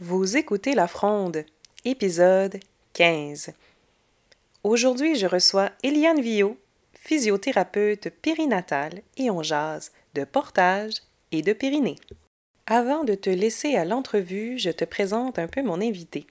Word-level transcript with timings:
Vous 0.00 0.36
écoutez 0.36 0.74
La 0.74 0.86
Fronde, 0.86 1.44
épisode 1.84 2.60
15. 2.92 3.50
Aujourd'hui, 4.62 5.16
je 5.16 5.26
reçois 5.26 5.72
Eliane 5.82 6.20
Villot, 6.20 6.56
physiothérapeute 6.92 8.10
périnatale, 8.22 9.02
et 9.16 9.28
on 9.28 9.42
jase 9.42 9.90
de 10.14 10.22
portage 10.22 10.92
et 11.32 11.42
de 11.42 11.52
périnée. 11.52 11.96
Avant 12.68 13.02
de 13.02 13.16
te 13.16 13.28
laisser 13.28 13.74
à 13.74 13.84
l'entrevue, 13.84 14.56
je 14.56 14.70
te 14.70 14.84
présente 14.84 15.40
un 15.40 15.48
peu 15.48 15.62
mon 15.62 15.80
invité. 15.80 16.28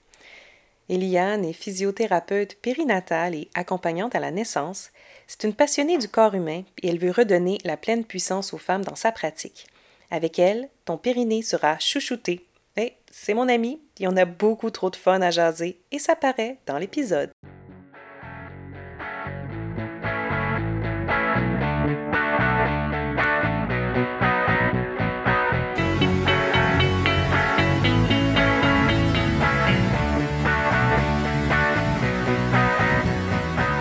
Eliane 0.88 1.44
est 1.44 1.52
physiothérapeute 1.52 2.56
périnatale 2.62 3.36
et 3.36 3.50
accompagnante 3.54 4.16
à 4.16 4.22
la 4.22 4.32
naissance. 4.32 4.92
C'est 5.28 5.44
une 5.44 5.54
passionnée 5.54 5.98
du 5.98 6.08
corps 6.08 6.36
humain 6.36 6.64
et 6.82 6.88
elle 6.88 7.00
veut 7.00 7.12
redonner 7.12 7.58
la 7.66 7.76
pleine 7.76 8.06
puissance 8.06 8.54
aux 8.54 8.60
femmes 8.60 8.86
dans 8.86 8.96
sa 8.96 9.12
pratique. 9.12 9.68
Avec 10.10 10.40
elle, 10.40 10.70
ton 10.86 10.98
périnée 10.98 11.42
sera 11.42 11.78
chouchouté. 11.80 12.48
Eh, 12.80 12.94
c'est 13.10 13.34
mon 13.34 13.50
ami, 13.50 13.82
et 14.00 14.08
on 14.08 14.16
a 14.18 14.26
beaucoup 14.26 14.70
trop 14.70 14.92
de 14.92 14.96
fun 14.96 15.20
à 15.22 15.32
jaser 15.32 15.82
et 15.92 15.98
ça 15.98 16.16
paraît 16.16 16.60
dans 16.68 16.78
l'épisode. 16.78 17.32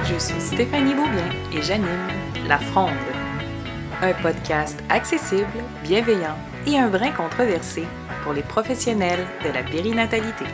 Je 0.04 0.18
suis 0.18 0.40
Stéphanie 0.40 0.94
Beaubien 0.94 1.28
et 1.52 1.60
j'anime 1.60 1.86
La 2.48 2.58
Fronde, 2.58 2.94
un 4.00 4.14
podcast 4.14 4.82
accessible, 4.88 5.44
bienveillant 5.82 6.38
et 6.66 6.78
un 6.78 6.88
brin 6.88 7.12
controversé 7.12 7.84
pour 8.26 8.34
les 8.34 8.42
professionnels 8.42 9.24
de 9.44 9.52
la 9.52 9.62
périnatalité. 9.62 10.46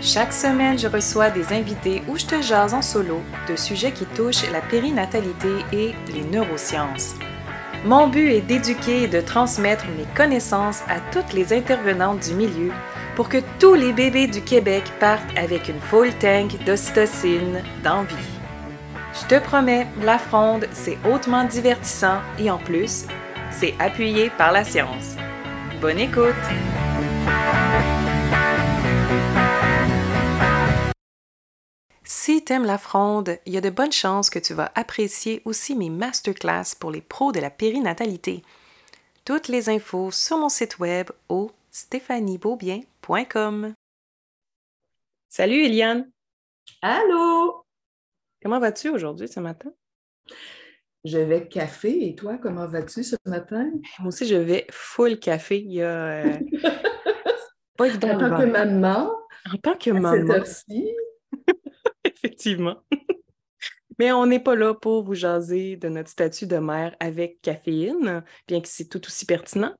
Chaque 0.00 0.32
semaine, 0.32 0.76
je 0.76 0.88
reçois 0.88 1.30
des 1.30 1.52
invités 1.52 2.02
où 2.08 2.18
je 2.18 2.26
te 2.26 2.42
jase 2.42 2.74
en 2.74 2.82
solo 2.82 3.22
de 3.48 3.54
sujets 3.54 3.92
qui 3.92 4.06
touchent 4.06 4.50
la 4.50 4.60
périnatalité 4.60 5.50
et 5.72 5.92
les 6.12 6.24
neurosciences. 6.24 7.14
Mon 7.84 8.08
but 8.08 8.28
est 8.30 8.40
d'éduquer 8.40 9.04
et 9.04 9.06
de 9.06 9.20
transmettre 9.20 9.84
mes 9.96 10.06
connaissances 10.16 10.82
à 10.88 10.98
toutes 11.12 11.32
les 11.32 11.52
intervenantes 11.52 12.28
du 12.28 12.34
milieu 12.34 12.72
pour 13.14 13.28
que 13.28 13.38
tous 13.60 13.74
les 13.74 13.92
bébés 13.92 14.26
du 14.26 14.42
Québec 14.42 14.82
partent 14.98 15.38
avec 15.38 15.68
une 15.68 15.80
full 15.80 16.12
tank 16.14 16.64
d'ocytocine 16.64 17.62
d'envie. 17.84 18.16
Je 19.14 19.28
te 19.28 19.38
promets, 19.40 19.86
la 20.02 20.18
fronde, 20.18 20.66
c'est 20.72 20.98
hautement 21.08 21.44
divertissant 21.44 22.18
et 22.40 22.50
en 22.50 22.58
plus, 22.58 23.06
c'est 23.52 23.74
appuyé 23.78 24.30
par 24.30 24.50
la 24.50 24.64
science. 24.64 25.14
Bonne 25.80 26.00
écoute! 26.00 26.71
Si 32.42 32.46
t'aimes 32.46 32.64
la 32.64 32.76
fronde, 32.76 33.38
il 33.46 33.52
y 33.52 33.56
a 33.56 33.60
de 33.60 33.70
bonnes 33.70 33.92
chances 33.92 34.28
que 34.28 34.40
tu 34.40 34.52
vas 34.52 34.72
apprécier 34.74 35.42
aussi 35.44 35.76
mes 35.76 35.90
masterclass 35.90 36.74
pour 36.76 36.90
les 36.90 37.00
pros 37.00 37.30
de 37.30 37.38
la 37.38 37.50
périnatalité. 37.50 38.42
Toutes 39.24 39.46
les 39.46 39.68
infos 39.68 40.10
sur 40.10 40.38
mon 40.38 40.48
site 40.48 40.80
web 40.80 41.10
au 41.28 41.52
stéphaniebeaubien.com. 41.70 43.74
Salut 45.28 45.62
Eliane! 45.62 46.10
Allô? 46.82 47.64
Comment 48.42 48.58
vas-tu 48.58 48.88
aujourd'hui 48.88 49.28
ce 49.28 49.38
matin? 49.38 49.70
Je 51.04 51.18
vais 51.18 51.46
café 51.46 52.08
et 52.08 52.16
toi, 52.16 52.38
comment 52.38 52.66
vas-tu 52.66 53.04
ce 53.04 53.14
matin? 53.24 53.70
Moi 54.00 54.08
aussi, 54.08 54.26
je 54.26 54.34
vais 54.34 54.66
full 54.72 55.20
café. 55.20 55.60
Il 55.60 55.74
y 55.74 55.80
a. 55.80 56.26
euh, 56.26 56.40
pas 57.76 57.86
évident 57.86 58.08
En 58.08 58.18
tant 58.18 58.36
que 58.36 58.46
maman, 58.46 59.12
En 59.48 59.58
tant 59.58 59.76
que 59.76 59.90
maman, 59.90 60.28
heure-ci, 60.28 60.92
effectivement. 62.22 62.76
Mais 63.98 64.12
on 64.12 64.26
n'est 64.26 64.40
pas 64.40 64.54
là 64.54 64.74
pour 64.74 65.04
vous 65.04 65.14
jaser 65.14 65.76
de 65.76 65.88
notre 65.88 66.08
statut 66.08 66.46
de 66.46 66.56
mère 66.56 66.96
avec 67.00 67.40
caféine, 67.42 68.24
bien 68.48 68.60
que 68.60 68.68
c'est 68.68 68.88
tout 68.88 69.04
aussi 69.06 69.26
pertinent. 69.26 69.72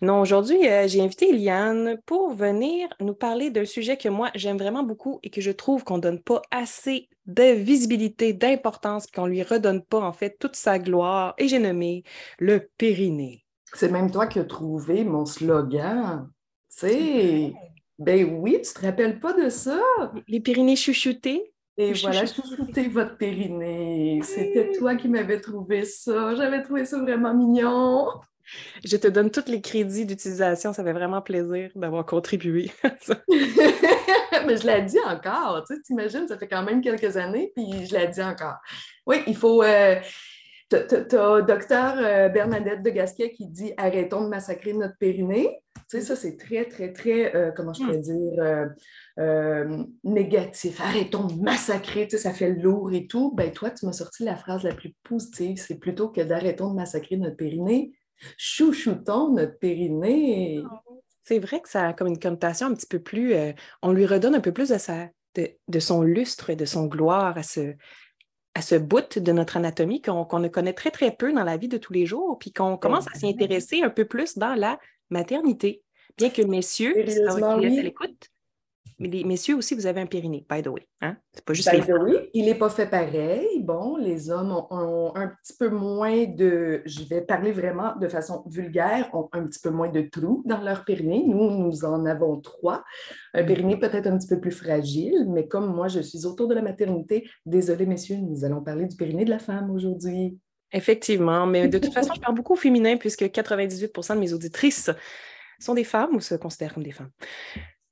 Non, 0.00 0.20
aujourd'hui, 0.20 0.68
euh, 0.68 0.86
j'ai 0.86 1.00
invité 1.00 1.30
Eliane 1.30 1.98
pour 2.06 2.30
venir 2.30 2.88
nous 3.00 3.14
parler 3.14 3.50
d'un 3.50 3.64
sujet 3.64 3.96
que 3.96 4.08
moi, 4.08 4.30
j'aime 4.34 4.58
vraiment 4.58 4.84
beaucoup 4.84 5.18
et 5.22 5.30
que 5.30 5.40
je 5.40 5.50
trouve 5.50 5.84
qu'on 5.84 5.96
ne 5.96 6.02
donne 6.02 6.22
pas 6.22 6.42
assez 6.50 7.08
de 7.26 7.52
visibilité, 7.52 8.32
d'importance, 8.32 9.06
qu'on 9.06 9.26
ne 9.26 9.32
lui 9.32 9.42
redonne 9.42 9.82
pas, 9.82 10.00
en 10.00 10.12
fait, 10.12 10.38
toute 10.38 10.56
sa 10.56 10.78
gloire. 10.78 11.34
Et 11.38 11.48
j'ai 11.48 11.58
nommé 11.58 12.04
le 12.38 12.70
périnée. 12.78 13.44
c'est 13.74 13.90
même 13.90 14.10
toi 14.10 14.26
qui 14.26 14.38
as 14.38 14.44
trouvé 14.44 15.04
mon 15.04 15.26
slogan. 15.26 16.30
Tu 16.70 16.88
sais, 16.88 17.52
ben 17.98 18.38
oui, 18.40 18.60
tu 18.62 18.72
te 18.72 18.86
rappelles 18.86 19.18
pas 19.18 19.32
de 19.32 19.48
ça? 19.48 19.80
Les 20.28 20.40
périnées 20.40 20.76
chouchoutés. 20.76 21.52
Et 21.78 21.92
voilà, 21.92 22.24
chouchou- 22.24 22.42
chouchouter 22.48 22.88
votre 22.88 23.16
périnée. 23.16 24.20
C'était 24.24 24.72
toi 24.78 24.96
qui 24.96 25.08
m'avais 25.08 25.40
trouvé 25.40 25.84
ça. 25.84 26.34
J'avais 26.34 26.62
trouvé 26.62 26.84
ça 26.84 26.98
vraiment 26.98 27.32
mignon. 27.34 28.08
Je 28.84 28.96
te 28.96 29.06
donne 29.08 29.30
tous 29.30 29.46
les 29.46 29.60
crédits 29.60 30.04
d'utilisation. 30.06 30.72
Ça 30.72 30.82
fait 30.82 30.92
vraiment 30.92 31.22
plaisir 31.22 31.70
d'avoir 31.76 32.04
contribué 32.04 32.70
à 32.82 32.90
ça. 33.00 33.14
Mais 34.46 34.56
je 34.56 34.66
la 34.66 34.80
dis 34.80 34.98
encore, 35.06 35.62
tu 35.68 35.74
sais, 35.74 35.82
t'imagines, 35.82 36.26
ça 36.26 36.38
fait 36.38 36.48
quand 36.48 36.62
même 36.62 36.80
quelques 36.80 37.16
années, 37.16 37.52
puis 37.54 37.86
je 37.86 37.92
la 37.94 38.06
dis 38.06 38.22
encore. 38.22 38.56
Oui, 39.06 39.22
il 39.26 39.36
faut... 39.36 39.62
euh, 39.62 39.96
t'as- 40.68 41.42
docteur 41.42 41.94
euh, 41.98 42.28
Bernadette 42.28 42.82
de 42.82 42.90
Gasquet 42.90 43.32
qui 43.32 43.46
dit 43.46 43.72
«Arrêtons 43.76 44.22
de 44.22 44.28
massacrer 44.28 44.72
notre 44.72 44.96
périnée». 44.98 45.60
Tu 45.90 45.98
sais, 45.98 46.00
ça, 46.02 46.16
c'est 46.16 46.36
très, 46.36 46.66
très, 46.66 46.92
très, 46.92 47.34
euh, 47.34 47.50
comment 47.56 47.72
je 47.72 47.82
pourrais 47.82 47.98
dire, 47.98 48.32
euh, 48.38 48.66
euh, 49.18 49.84
négatif. 50.04 50.80
Arrêtons 50.82 51.24
de 51.24 51.40
massacrer, 51.40 52.06
tu 52.06 52.16
sais, 52.16 52.22
ça 52.22 52.34
fait 52.34 52.50
lourd 52.50 52.92
et 52.92 53.06
tout. 53.06 53.32
Ben 53.34 53.50
toi, 53.52 53.70
tu 53.70 53.86
m'as 53.86 53.92
sorti 53.92 54.24
la 54.24 54.36
phrase 54.36 54.64
la 54.64 54.74
plus 54.74 54.94
positive, 55.02 55.56
c'est 55.56 55.78
plutôt 55.78 56.10
que 56.10 56.20
d'arrêtons 56.20 56.70
de 56.70 56.74
massacrer 56.76 57.16
notre 57.16 57.36
périnée, 57.36 57.92
chouchoutons 58.36 59.32
notre 59.32 59.58
périnée. 59.58 60.62
C'est 61.24 61.38
vrai 61.38 61.60
que 61.60 61.68
ça 61.70 61.88
a 61.88 61.92
comme 61.94 62.08
une 62.08 62.18
connotation 62.18 62.66
un 62.66 62.74
petit 62.74 62.86
peu 62.86 62.98
plus. 62.98 63.34
on 63.82 63.92
lui 63.92 64.04
redonne 64.04 64.34
un 64.34 64.40
peu 64.40 64.52
plus 64.52 64.68
de, 64.68 64.78
sa, 64.78 65.08
de, 65.36 65.48
de 65.68 65.78
son 65.78 66.02
lustre 66.02 66.50
et 66.50 66.56
de 66.56 66.64
son 66.66 66.86
gloire 66.86 67.38
à 67.38 67.42
ce, 67.42 67.74
à 68.58 68.60
ce 68.60 68.74
bout 68.74 69.20
de 69.20 69.32
notre 69.32 69.56
anatomie 69.56 70.02
qu'on 70.02 70.40
ne 70.40 70.48
connaît 70.48 70.72
très, 70.72 70.90
très 70.90 71.12
peu 71.12 71.32
dans 71.32 71.44
la 71.44 71.56
vie 71.56 71.68
de 71.68 71.76
tous 71.78 71.92
les 71.92 72.06
jours, 72.06 72.36
puis 72.40 72.52
qu'on 72.52 72.76
commence 72.76 73.06
à 73.14 73.16
s'y 73.16 73.28
intéresser 73.28 73.82
un 73.82 73.88
peu 73.88 74.04
plus 74.04 74.36
dans 74.36 74.56
la 74.56 74.80
maternité. 75.10 75.84
Bien 76.16 76.28
que 76.28 76.42
messieurs, 76.42 76.92
à 76.98 77.56
l'écoute, 77.56 78.30
mais 78.98 79.08
les 79.08 79.22
messieurs 79.22 79.54
aussi, 79.54 79.74
vous 79.76 79.86
avez 79.86 80.00
un 80.00 80.06
périnée, 80.06 80.44
by 80.50 80.60
the 80.60 80.68
way. 80.68 80.88
Hein? 81.02 81.16
C'est 81.32 81.44
pas 81.44 81.52
juste 81.52 81.70
By 81.70 81.76
les 81.76 81.86
the 81.86 81.90
way, 81.90 82.30
il 82.34 82.46
n'est 82.46 82.56
pas 82.56 82.68
fait 82.68 82.86
pareil. 82.86 83.60
Bon, 83.60 83.96
les 83.96 84.30
hommes 84.30 84.50
ont, 84.50 84.66
ont 84.70 85.14
un 85.14 85.28
petit 85.28 85.54
peu 85.56 85.68
moins 85.68 86.24
de, 86.26 86.82
je 86.84 87.04
vais 87.04 87.20
parler 87.20 87.52
vraiment 87.52 87.94
de 87.96 88.08
façon 88.08 88.42
vulgaire, 88.46 89.08
ont 89.14 89.28
un 89.32 89.44
petit 89.44 89.60
peu 89.60 89.70
moins 89.70 89.88
de 89.88 90.00
trous 90.00 90.42
dans 90.46 90.60
leur 90.60 90.84
périnée. 90.84 91.22
Nous, 91.24 91.50
nous 91.50 91.84
en 91.84 92.06
avons 92.06 92.40
trois. 92.40 92.82
Un 93.34 93.44
périnée 93.44 93.76
peut-être 93.76 94.08
un 94.08 94.18
petit 94.18 94.28
peu 94.28 94.40
plus 94.40 94.50
fragile, 94.50 95.26
mais 95.28 95.46
comme 95.46 95.72
moi, 95.72 95.86
je 95.86 96.00
suis 96.00 96.26
autour 96.26 96.48
de 96.48 96.54
la 96.54 96.62
maternité, 96.62 97.28
désolé 97.46 97.86
messieurs, 97.86 98.16
nous 98.16 98.44
allons 98.44 98.62
parler 98.62 98.86
du 98.86 98.96
périnée 98.96 99.24
de 99.24 99.30
la 99.30 99.38
femme 99.38 99.70
aujourd'hui. 99.70 100.38
Effectivement, 100.72 101.46
mais 101.46 101.68
de 101.68 101.78
toute 101.78 101.92
façon, 101.94 102.14
je 102.14 102.20
parle 102.20 102.34
beaucoup 102.34 102.54
au 102.54 102.56
féminin 102.56 102.96
puisque 102.96 103.30
98 103.30 103.92
de 103.94 104.14
mes 104.18 104.32
auditrices 104.32 104.90
sont 105.60 105.74
des 105.74 105.84
femmes 105.84 106.16
ou 106.16 106.20
se 106.20 106.34
considèrent 106.34 106.74
comme 106.74 106.82
des 106.82 106.92
femmes. 106.92 107.10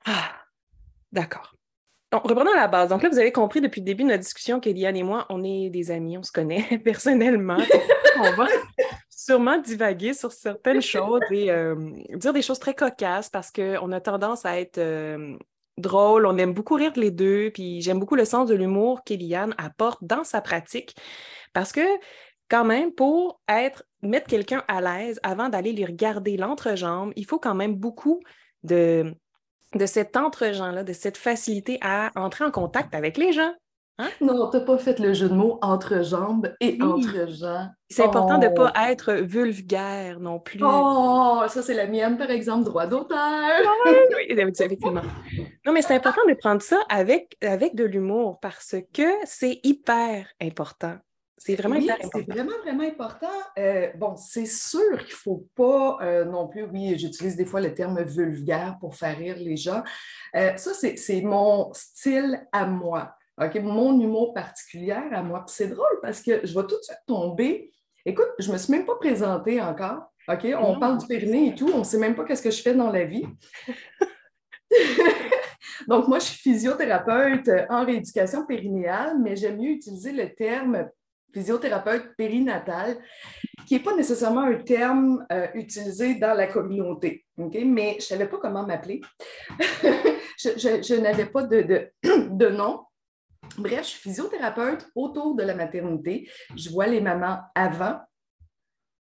Ah, 0.05 0.46
d'accord. 1.13 1.57
Donc, 2.13 2.23
reprenons 2.23 2.53
à 2.53 2.57
la 2.57 2.69
base. 2.69 2.91
Donc 2.91 3.03
là, 3.03 3.09
vous 3.09 3.19
avez 3.19 3.33
compris 3.33 3.61
depuis 3.61 3.81
le 3.81 3.87
début 3.87 4.05
de 4.05 4.09
notre 4.09 4.23
discussion 4.23 4.61
qu'Eliane 4.61 4.97
et 4.97 5.03
moi, 5.03 5.27
on 5.29 5.43
est 5.43 5.71
des 5.71 5.91
amis, 5.91 6.17
on 6.17 6.23
se 6.23 6.33
connaît 6.33 6.79
personnellement. 6.85 7.59
on 8.19 8.31
va 8.33 8.47
sûrement 9.11 9.59
divaguer 9.59 10.15
sur 10.15 10.31
certaines 10.31 10.83
choses 10.83 11.21
et 11.31 11.51
euh, 11.51 11.75
dire 12.15 12.33
des 12.33 12.43
choses 12.43 12.61
très 12.61 12.75
cocasses 12.75 13.29
parce 13.29 13.51
qu'on 13.51 13.91
a 13.91 14.01
tendance 14.01 14.47
à 14.47 14.61
être 14.61 14.79
euh, 14.79 15.37
drôle, 15.79 16.27
on 16.27 16.39
aime 16.39 16.55
beaucoup 16.55 16.75
rire 16.75 16.93
les 16.95 17.11
deux, 17.11 17.51
puis 17.53 17.81
j'aime 17.83 17.99
beaucoup 17.99 18.15
le 18.15 18.25
sens 18.25 18.49
de 18.49 18.55
l'humour 18.55 19.03
qu'Eliane 19.05 19.55
apporte 19.59 20.05
dans 20.05 20.23
sa 20.23 20.41
pratique 20.41 20.95
parce 21.53 21.73
que 21.73 21.81
quand 22.49 22.65
même, 22.65 22.93
pour 22.93 23.41
être, 23.49 23.85
mettre 24.03 24.29
quelqu'un 24.29 24.63
à 24.69 24.81
l'aise 24.81 25.19
avant 25.25 25.49
d'aller 25.49 25.73
lui 25.73 25.85
regarder 25.85 26.37
l'entrejambe, 26.37 27.13
il 27.17 27.27
faut 27.27 27.41
quand 27.41 27.55
même 27.55 27.75
beaucoup 27.75 28.21
de, 28.63 29.13
de 29.75 29.87
cet 29.87 30.17
entre-gens-là, 30.17 30.85
de 30.85 30.93
cette 30.93 31.17
facilité 31.17 31.79
à 31.83 32.11
entrer 32.17 32.45
en 32.45 32.51
contact 32.51 32.95
avec 32.95 33.17
les 33.17 33.33
gens. 33.33 33.53
Non, 34.21 34.51
tu 34.51 34.59
n'as 34.59 34.63
pas 34.63 34.77
fait 34.77 34.99
le 34.99 35.15
jeu 35.15 35.27
de 35.31 35.35
mots 35.35 35.59
entre 35.63 36.03
jambes 36.03 36.53
et 36.61 36.77
Oui. 36.79 36.83
entre 36.83 37.29
gens. 37.31 37.69
C'est 37.89 38.05
important 38.05 38.37
de 38.37 38.45
ne 38.47 38.51
Oh. 38.51 38.55
pas 38.55 38.91
être 38.91 39.15
vulgaire 39.15 40.21
non 40.21 40.39
plus. 40.39 40.61
Oh, 40.63 41.41
ça 41.49 41.63
c'est 41.63 41.73
la 41.73 41.87
mienne, 41.87 42.19
par 42.19 42.31
exemple, 42.31 42.65
droit 42.65 42.87
d'auteur. 42.87 43.17
Oui, 43.87 44.27
effectivement. 44.29 45.01
Non, 45.65 45.73
mais 45.73 45.81
c'est 45.81 45.95
important 45.95 46.21
de 46.29 46.35
prendre 46.35 46.61
ça 46.61 46.79
avec, 46.91 47.39
avec 47.43 47.75
de 47.75 47.85
l'humour 47.85 48.39
parce 48.41 48.77
que 48.93 49.09
c'est 49.25 49.61
hyper 49.65 50.27
important 50.43 50.97
C'est 51.39 51.55
vraiment, 51.55 51.77
oui, 51.77 51.91
c'est 52.01 52.27
vraiment, 52.31 52.59
vraiment 52.63 52.85
important. 52.85 53.27
Euh, 53.59 53.91
bon, 53.97 54.17
c'est 54.17 54.47
sûr 54.47 54.99
qu'il 55.01 55.09
ne 55.09 55.21
faut 55.21 55.47
pas 55.55 55.99
euh, 56.01 56.25
non 56.25 56.49
plus, 56.49 56.65
oui, 56.65 56.99
j'utilise 56.99 57.37
des 57.37 57.45
fois 57.45 57.61
le 57.61 57.75
terme 57.75 58.03
vulgaire 58.03 58.79
pour 58.81 58.95
faire 58.95 59.19
rire 59.19 59.37
les 59.39 59.57
gens. 59.57 59.83
Euh, 60.35 60.57
ça, 60.57 60.73
c'est 60.73 61.21
mon 61.21 61.73
style 61.75 62.47
à 62.53 62.67
moi. 62.67 63.15
Mon 63.63 64.01
humour 64.01 64.33
particulier 64.33 64.93
à 64.93 65.23
moi. 65.23 65.45
C'est 65.47 65.69
drôle 65.69 66.01
parce 66.01 66.23
que 66.23 66.41
je 66.47 66.55
vais 66.59 66.67
tout 66.67 66.79
de 66.79 66.83
suite 66.83 67.03
tomber. 67.07 67.71
Écoute, 68.07 68.29
je 68.39 68.49
ne 68.49 68.55
me 68.55 68.59
suis 68.59 68.73
même 68.73 68.87
pas 68.87 68.97
présentée 68.97 69.61
encore. 69.61 70.11
OK? 70.29 70.47
On 70.59 70.81
parle 70.81 70.97
du 70.99 71.07
périnée 71.07 71.49
et 71.49 71.55
tout. 71.55 71.71
On 71.73 71.81
ne 71.81 71.85
sait 71.85 71.99
même 71.99 72.15
pas 72.15 72.25
qu'est-ce 72.25 72.43
que 72.43 72.51
je 72.51 72.63
fais 72.63 72.75
dans 72.75 72.91
la 72.91 73.05
vie. 73.05 73.27
Donc, 75.87 76.09
moi, 76.09 76.19
je 76.19 76.25
suis 76.25 76.39
physiothérapeute 76.39 77.51
en 77.69 77.85
rééducation 77.85 78.47
périnéale, 78.47 79.19
mais 79.21 79.37
j'aime 79.37 79.59
mieux 79.59 79.73
utiliser 79.73 80.13
le 80.13 80.35
terme 80.35 80.89
physiothérapeute 81.37 82.17
périnatal, 82.17 82.97
qui 83.67 83.75
n'est 83.75 83.83
pas 83.83 83.95
nécessairement 83.95 84.43
un 84.43 84.55
terme 84.55 85.27
euh, 85.31 85.49
utilisé 85.53 86.15
dans 86.15 86.33
la 86.33 86.47
communauté. 86.47 87.27
Mais 87.37 87.93
je 87.93 87.97
ne 87.97 88.01
savais 88.01 88.27
pas 88.27 88.39
comment 88.39 88.67
m'appeler. 88.67 89.03
je, 90.39 90.95
n'avais 90.95 91.27
pas 91.27 91.43
de, 91.43 92.49
nom. 92.49 92.85
Bref, 93.59 93.81
je 93.83 93.89
suis 93.89 94.01
physiothérapeute 94.01 94.89
autour 94.95 95.35
de 95.35 95.43
la 95.43 95.55
maternité. 95.55 96.27
Je 96.57 96.71
vois 96.71 96.87
les 96.87 97.03
mamans 97.03 97.41
avant 97.55 98.01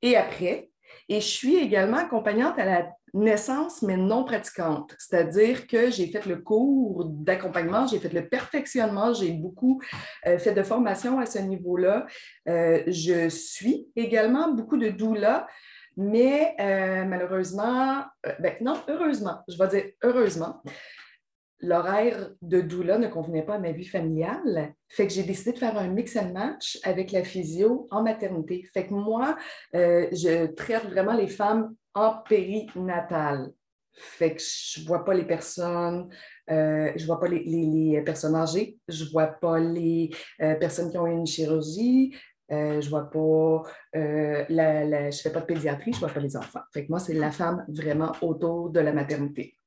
et 0.02 0.18
après. 0.18 0.70
Et 1.10 1.22
je 1.22 1.28
suis 1.28 1.56
également 1.56 1.98
accompagnante 1.98 2.60
à 2.60 2.66
la 2.66 2.90
naissance, 3.14 3.82
mais 3.82 3.98
non 3.98 4.24
pratiquante. 4.24 4.94
C'est-à-dire 4.98 5.68
que 5.68 5.90
j'ai 5.90 6.08
fait 6.08 6.26
le 6.26 6.38
cours 6.38 7.06
d'accompagnement, 7.06 7.88
j'ai 7.88 8.00
fait 8.00 8.14
le 8.14 8.28
perfectionnement, 8.28 9.14
j'ai 9.14 9.32
beaucoup 9.32 9.82
euh, 10.26 10.38
fait 10.38 10.54
de 10.54 10.64
formation 10.64 11.20
à 11.20 11.26
ce 11.26 11.40
niveau-là. 11.40 12.06
Euh, 12.48 12.84
je 12.88 13.30
suis 13.30 13.88
également 13.96 14.52
beaucoup 14.52 14.78
de 14.78 14.90
doula, 14.90 15.48
mais 15.96 16.56
euh, 16.60 17.06
malheureusement, 17.06 18.04
ben, 18.40 18.56
non, 18.62 18.76
heureusement, 18.88 19.40
je 19.48 19.58
vais 19.58 19.68
dire 19.68 19.92
heureusement, 20.04 20.62
l'horaire 21.60 22.32
de 22.42 22.62
doula 22.62 22.98
ne 22.98 23.08
convenait 23.08 23.44
pas 23.44 23.56
à 23.56 23.60
ma 23.60 23.72
vie 23.72 23.88
familiale. 23.88 24.74
Fait 24.90 25.08
que 25.08 25.14
j'ai 25.14 25.24
décidé 25.24 25.54
de 25.54 25.60
faire 25.60 25.78
un 25.78 25.88
mix 25.88 26.16
and 26.16 26.32
match 26.34 26.80
avec 26.84 27.12
la 27.12 27.24
physio 27.24 27.88
en 27.92 28.04
maternité. 28.04 28.64
Fait 28.74 28.88
que 28.88 28.94
moi, 28.94 29.38
je 29.74 30.46
traite 30.54 30.86
vraiment 30.86 31.14
les 31.14 31.28
femmes 31.28 31.74
en 31.94 32.18
périnatal. 32.28 33.52
Fait 33.98 34.36
que 34.36 34.42
je 34.42 34.86
vois 34.86 35.04
pas 35.04 35.16
les 35.16 35.26
personnes, 35.26 36.08
euh, 36.52 36.92
je 36.96 37.06
vois 37.06 37.20
pas 37.20 37.28
les, 37.28 38.02
personnes 38.06 38.36
âgées, 38.36 38.78
je 38.88 39.06
vois 39.06 39.28
pas 39.28 39.60
les 39.60 40.12
euh, 40.42 40.54
personnes 40.56 40.92
qui 40.92 40.98
ont 41.00 41.08
une 41.08 41.26
chirurgie, 41.26 42.16
euh, 42.52 42.80
je 42.80 42.90
vois 42.90 43.10
pas 43.10 43.64
je 43.94 45.20
fais 45.22 45.32
pas 45.32 45.42
de 45.42 45.46
pédiatrie, 45.46 45.94
je 45.94 46.00
vois 46.00 46.10
pas 46.10 46.20
les 46.20 46.38
enfants. 46.38 46.62
Fait 46.72 46.86
que 46.86 46.92
moi, 46.92 47.00
c'est 47.00 47.16
la 47.16 47.32
femme 47.32 47.66
vraiment 47.68 48.12
autour 48.22 48.70
de 48.70 48.80
la 48.80 48.94
maternité. 48.94 49.58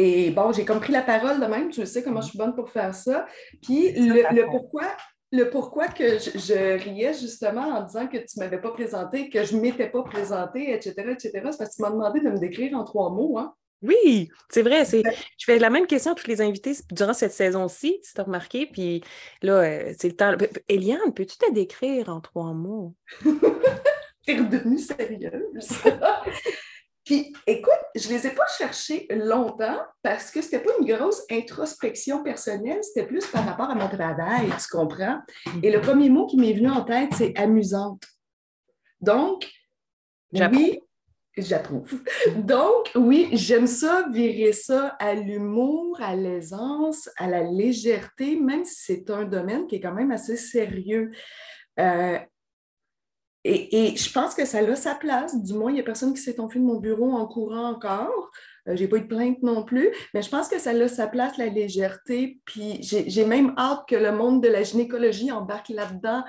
Et 0.00 0.30
bon, 0.30 0.52
j'ai 0.52 0.64
compris 0.64 0.92
la 0.92 1.02
parole 1.02 1.40
de 1.40 1.46
même, 1.46 1.70
tu 1.70 1.84
sais 1.84 2.04
comment 2.04 2.20
je 2.20 2.28
suis 2.28 2.38
bonne 2.38 2.54
pour 2.54 2.70
faire 2.70 2.94
ça. 2.94 3.26
Puis 3.60 3.90
le 3.96 4.44
pourquoi, 4.48 4.84
le 5.32 5.50
pourquoi 5.50 5.88
que 5.88 6.20
je, 6.20 6.78
riais 6.84 7.14
justement 7.14 7.62
en 7.62 7.82
disant 7.82 8.06
que 8.06 8.16
tu 8.16 8.38
ne 8.38 8.44
m'avais 8.44 8.60
pas 8.60 8.70
présenté, 8.70 9.28
que 9.28 9.42
je 9.42 9.56
ne 9.56 9.60
m'étais 9.60 9.90
pas 9.90 10.04
présentée, 10.04 10.72
etc., 10.72 10.94
etc., 11.10 11.30
c'est 11.32 11.42
parce 11.42 11.58
que 11.58 11.74
tu 11.74 11.82
m'as 11.82 11.90
demandé 11.90 12.20
de 12.20 12.30
me 12.30 12.38
décrire 12.38 12.78
en 12.78 12.84
trois 12.84 13.10
mots. 13.10 13.38
Hein? 13.38 13.52
Oui, 13.82 14.28
c'est 14.48 14.62
vrai. 14.62 14.84
C'est... 14.84 15.02
Je 15.36 15.44
fais 15.44 15.58
la 15.58 15.68
même 15.68 15.88
question 15.88 16.12
à 16.12 16.14
tous 16.14 16.28
les 16.28 16.40
invités 16.42 16.76
durant 16.92 17.12
cette 17.12 17.32
saison-ci, 17.32 17.98
si 18.00 18.14
tu 18.14 18.20
as 18.20 18.24
remarqué. 18.24 18.66
Puis 18.66 19.02
là, 19.42 19.54
euh, 19.54 19.92
c'est 19.98 20.10
le 20.10 20.14
temps. 20.14 20.32
Eliane, 20.68 21.12
peux-tu 21.12 21.38
te 21.38 21.52
décrire 21.52 22.08
en 22.08 22.20
trois 22.20 22.52
mots? 22.52 22.94
T'es 24.24 24.36
redevenue 24.36 24.78
sérieuse. 24.78 25.82
Puis, 27.08 27.32
écoute, 27.46 27.72
je 27.94 28.06
ne 28.06 28.12
les 28.12 28.26
ai 28.26 28.30
pas 28.32 28.46
cherchés 28.58 29.06
longtemps 29.08 29.78
parce 30.02 30.30
que 30.30 30.42
ce 30.42 30.48
n'était 30.48 30.60
pas 30.62 30.72
une 30.78 30.94
grosse 30.94 31.22
introspection 31.30 32.22
personnelle, 32.22 32.80
c'était 32.82 33.06
plus 33.06 33.26
par 33.28 33.46
rapport 33.46 33.70
à 33.70 33.74
mon 33.74 33.88
travail, 33.88 34.50
tu 34.60 34.68
comprends? 34.70 35.18
Et 35.62 35.70
le 35.70 35.80
premier 35.80 36.10
mot 36.10 36.26
qui 36.26 36.36
m'est 36.36 36.52
venu 36.52 36.68
en 36.68 36.84
tête, 36.84 37.08
c'est 37.16 37.34
amusante. 37.38 38.02
Donc, 39.00 39.50
oui, 40.34 40.82
j'approuve. 41.34 41.98
Donc, 42.36 42.90
oui, 42.94 43.30
j'aime 43.32 43.66
ça, 43.66 44.06
virer 44.12 44.52
ça 44.52 44.88
à 44.98 45.14
l'humour, 45.14 45.98
à 46.02 46.14
l'aisance, 46.14 47.08
à 47.16 47.26
la 47.26 47.42
légèreté, 47.42 48.36
même 48.36 48.66
si 48.66 48.82
c'est 48.84 49.08
un 49.08 49.24
domaine 49.24 49.66
qui 49.66 49.76
est 49.76 49.80
quand 49.80 49.94
même 49.94 50.10
assez 50.10 50.36
sérieux. 50.36 51.10
Euh, 51.80 52.18
et, 53.48 53.96
je 53.96 54.12
pense 54.12 54.34
que 54.34 54.44
ça 54.44 54.58
a 54.58 54.76
sa 54.76 54.94
place. 54.94 55.40
Du 55.42 55.54
moins, 55.54 55.70
il 55.70 55.74
n'y 55.74 55.80
a 55.80 55.84
personne 55.84 56.12
qui 56.12 56.20
s'est 56.20 56.40
enfui 56.40 56.60
de 56.60 56.64
mon 56.64 56.78
bureau 56.78 57.12
en 57.12 57.26
courant 57.26 57.70
encore. 57.70 58.30
Euh, 58.68 58.76
je 58.76 58.82
n'ai 58.82 58.88
pas 58.88 58.96
eu 58.96 59.02
de 59.02 59.06
plainte 59.06 59.42
non 59.42 59.64
plus, 59.64 59.90
mais 60.14 60.22
je 60.22 60.28
pense 60.28 60.48
que 60.48 60.58
ça 60.58 60.70
a 60.70 60.88
sa 60.88 61.06
place, 61.06 61.36
la 61.38 61.46
légèreté. 61.46 62.40
Puis 62.44 62.78
j'ai 62.82 63.24
même 63.24 63.54
hâte 63.56 63.82
que 63.88 63.96
le 63.96 64.12
monde 64.12 64.42
de 64.42 64.48
la 64.48 64.62
gynécologie 64.62 65.32
embarque 65.32 65.70
là-dedans 65.70 66.24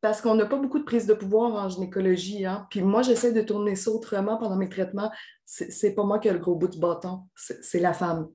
parce 0.00 0.20
qu'on 0.20 0.34
n'a 0.34 0.46
pas 0.46 0.58
beaucoup 0.58 0.78
de 0.78 0.84
prise 0.84 1.06
de 1.06 1.14
pouvoir 1.14 1.52
en 1.54 1.68
gynécologie. 1.68 2.44
Hein. 2.46 2.66
Puis 2.70 2.82
moi, 2.82 3.02
j'essaie 3.02 3.32
de 3.32 3.42
tourner 3.42 3.76
ça 3.76 3.90
autrement 3.90 4.36
pendant 4.36 4.56
mes 4.56 4.68
traitements. 4.68 5.10
C'est 5.44 5.94
pas 5.94 6.04
moi 6.04 6.18
qui 6.18 6.28
ai 6.28 6.32
le 6.32 6.38
gros 6.38 6.54
bout 6.54 6.68
du 6.68 6.78
bâton, 6.78 7.22
c'est 7.34 7.80
la 7.80 7.92
femme. 7.92 8.28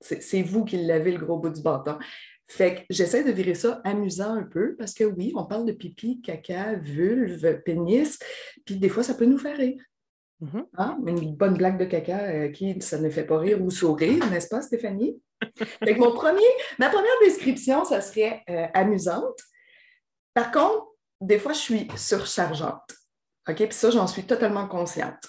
C'est 0.00 0.42
vous 0.42 0.64
qui 0.64 0.76
l'avez 0.76 1.12
le 1.12 1.24
gros 1.24 1.38
bout 1.38 1.50
du 1.50 1.62
bâton. 1.62 1.98
Fait 2.48 2.76
que 2.76 2.80
j'essaie 2.90 3.24
de 3.24 3.32
virer 3.32 3.54
ça 3.54 3.80
amusant 3.84 4.32
un 4.32 4.44
peu 4.44 4.76
parce 4.76 4.94
que 4.94 5.04
oui, 5.04 5.32
on 5.34 5.44
parle 5.44 5.66
de 5.66 5.72
pipi, 5.72 6.20
caca, 6.20 6.74
vulve, 6.74 7.60
pénis, 7.64 8.18
puis 8.64 8.76
des 8.76 8.88
fois, 8.88 9.02
ça 9.02 9.14
peut 9.14 9.24
nous 9.24 9.38
faire 9.38 9.56
rire. 9.56 9.82
Mm-hmm. 10.40 10.64
Hein? 10.78 10.98
Une 11.06 11.34
bonne 11.34 11.56
blague 11.56 11.78
de 11.78 11.86
caca 11.86 12.20
euh, 12.24 12.48
qui 12.50 12.80
ça 12.80 12.98
ne 12.98 13.10
fait 13.10 13.24
pas 13.24 13.38
rire 13.38 13.60
ou 13.62 13.70
sourire, 13.70 14.30
n'est-ce 14.30 14.48
pas, 14.48 14.62
Stéphanie? 14.62 15.20
fait 15.58 15.94
que 15.94 15.98
mon 15.98 16.12
premier, 16.12 16.46
ma 16.78 16.88
première 16.88 17.18
description, 17.24 17.84
ça 17.84 18.00
serait 18.00 18.42
euh, 18.48 18.66
amusante. 18.74 19.38
Par 20.32 20.52
contre, 20.52 20.86
des 21.20 21.38
fois, 21.38 21.52
je 21.52 21.58
suis 21.58 21.88
surchargeante. 21.96 22.94
OK? 23.48 23.56
Puis 23.56 23.72
ça, 23.72 23.90
j'en 23.90 24.06
suis 24.06 24.24
totalement 24.24 24.68
consciente. 24.68 25.26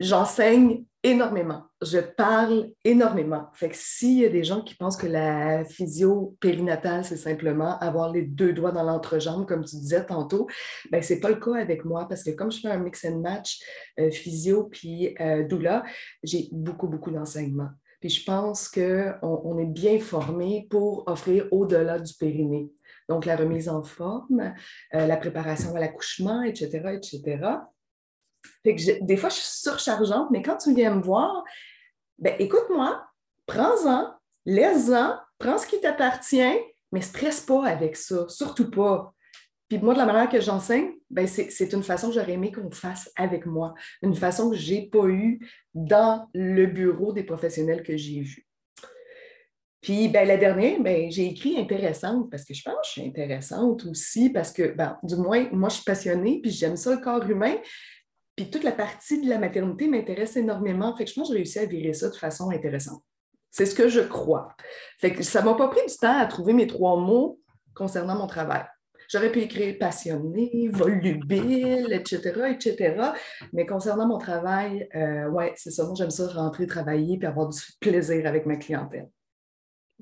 J'enseigne 0.00 0.84
énormément. 1.02 1.67
Je 1.80 1.98
parle 1.98 2.70
énormément. 2.84 3.48
Fait 3.54 3.68
que 3.68 3.76
s'il 3.76 4.18
y 4.18 4.24
a 4.24 4.28
des 4.28 4.42
gens 4.42 4.62
qui 4.62 4.74
pensent 4.74 4.96
que 4.96 5.06
la 5.06 5.64
physio 5.64 6.36
périnatale, 6.40 7.04
c'est 7.04 7.16
simplement 7.16 7.78
avoir 7.78 8.10
les 8.12 8.22
deux 8.22 8.52
doigts 8.52 8.72
dans 8.72 8.82
l'entrejambe, 8.82 9.46
comme 9.46 9.64
tu 9.64 9.76
disais 9.76 10.04
tantôt, 10.04 10.48
ben 10.90 11.02
c'est 11.02 11.20
pas 11.20 11.28
le 11.28 11.36
cas 11.36 11.54
avec 11.54 11.84
moi 11.84 12.08
parce 12.08 12.24
que 12.24 12.30
comme 12.30 12.50
je 12.50 12.60
fais 12.60 12.68
un 12.68 12.78
mix 12.78 13.04
and 13.04 13.20
match 13.20 13.60
euh, 14.00 14.10
physio 14.10 14.64
puis 14.64 15.14
euh, 15.20 15.46
doula, 15.46 15.84
j'ai 16.24 16.48
beaucoup, 16.50 16.88
beaucoup 16.88 17.12
d'enseignements. 17.12 17.70
Puis 18.00 18.10
je 18.10 18.24
pense 18.24 18.68
qu'on 18.68 19.14
on 19.22 19.58
est 19.58 19.66
bien 19.66 20.00
formé 20.00 20.66
pour 20.70 21.04
offrir 21.06 21.46
au-delà 21.52 22.00
du 22.00 22.12
périnée. 22.14 22.70
Donc, 23.08 23.24
la 23.24 23.36
remise 23.36 23.68
en 23.68 23.82
forme, 23.82 24.52
euh, 24.94 25.06
la 25.06 25.16
préparation 25.16 25.74
à 25.74 25.80
l'accouchement, 25.80 26.42
etc., 26.42 26.82
etc 26.92 27.58
des 28.64 29.16
fois, 29.16 29.28
je 29.28 29.36
suis 29.36 29.60
surchargeante, 29.60 30.30
mais 30.30 30.42
quand 30.42 30.56
tu 30.56 30.74
viens 30.74 30.94
me 30.94 31.02
voir, 31.02 31.44
ben, 32.18 32.34
écoute-moi, 32.38 33.04
prends-en, 33.46 34.12
laisse-en, 34.44 35.16
prends 35.38 35.58
ce 35.58 35.66
qui 35.66 35.80
t'appartient, 35.80 36.58
mais 36.92 37.00
stresse 37.00 37.40
pas 37.40 37.66
avec 37.66 37.96
ça, 37.96 38.28
surtout 38.28 38.70
pas. 38.70 39.14
Puis 39.68 39.78
moi, 39.78 39.92
de 39.92 39.98
la 39.98 40.06
manière 40.06 40.30
que 40.30 40.40
j'enseigne, 40.40 40.92
ben 41.10 41.26
c'est 41.26 41.72
une 41.72 41.82
façon 41.82 42.08
que 42.08 42.14
j'aurais 42.14 42.32
aimé 42.32 42.50
qu'on 42.52 42.70
fasse 42.70 43.10
avec 43.16 43.44
moi, 43.44 43.74
une 44.02 44.14
façon 44.14 44.50
que 44.50 44.56
je 44.56 44.74
n'ai 44.74 44.88
pas 44.88 45.06
eue 45.06 45.46
dans 45.74 46.26
le 46.32 46.66
bureau 46.66 47.12
des 47.12 47.22
professionnels 47.22 47.82
que 47.82 47.96
j'ai 47.96 48.20
vus. 48.20 48.46
Puis 49.80 50.08
ben, 50.08 50.26
la 50.26 50.36
dernière, 50.36 50.80
ben, 50.80 51.10
j'ai 51.10 51.26
écrit 51.26 51.58
intéressante 51.58 52.30
parce 52.30 52.44
que 52.44 52.54
je 52.54 52.62
pense 52.62 52.74
que 52.74 52.86
je 52.86 52.90
suis 52.92 53.02
intéressante 53.02 53.84
aussi 53.84 54.30
parce 54.30 54.52
que, 54.52 54.74
ben, 54.74 54.98
du 55.02 55.16
moins, 55.16 55.48
moi, 55.52 55.68
je 55.68 55.76
suis 55.76 55.84
passionnée 55.84 56.40
puis 56.42 56.50
j'aime 56.50 56.76
ça 56.76 56.94
le 56.94 57.00
corps 57.00 57.28
humain. 57.28 57.56
Puis 58.38 58.50
toute 58.50 58.62
la 58.62 58.70
partie 58.70 59.20
de 59.20 59.28
la 59.28 59.36
maternité 59.36 59.88
m'intéresse 59.88 60.36
énormément. 60.36 60.96
Fait 60.96 61.02
que 61.02 61.10
je 61.10 61.14
pense 61.16 61.26
que 61.26 61.34
j'ai 61.34 61.40
réussi 61.40 61.58
à 61.58 61.66
virer 61.66 61.92
ça 61.92 62.08
de 62.08 62.14
façon 62.14 62.50
intéressante. 62.50 63.02
C'est 63.50 63.66
ce 63.66 63.74
que 63.74 63.88
je 63.88 63.98
crois. 63.98 64.54
Fait 65.00 65.12
que 65.12 65.24
ça 65.24 65.42
m'a 65.42 65.54
pas 65.54 65.66
pris 65.66 65.84
du 65.88 65.96
temps 65.96 66.16
à 66.16 66.24
trouver 66.26 66.52
mes 66.52 66.68
trois 66.68 67.00
mots 67.00 67.40
concernant 67.74 68.14
mon 68.14 68.28
travail. 68.28 68.62
J'aurais 69.08 69.32
pu 69.32 69.40
écrire 69.40 69.76
passionné, 69.80 70.68
volubile, 70.70 71.92
etc., 71.92 72.52
etc. 72.52 73.10
Mais 73.52 73.66
concernant 73.66 74.06
mon 74.06 74.18
travail, 74.18 74.88
euh, 74.94 75.28
ouais, 75.30 75.52
c'est 75.56 75.72
ça. 75.72 75.84
Moi, 75.84 75.94
j'aime 75.96 76.10
ça 76.10 76.28
rentrer, 76.28 76.68
travailler 76.68 77.18
puis 77.18 77.26
avoir 77.26 77.48
du 77.48 77.58
plaisir 77.80 78.24
avec 78.24 78.46
ma 78.46 78.54
clientèle 78.54 79.08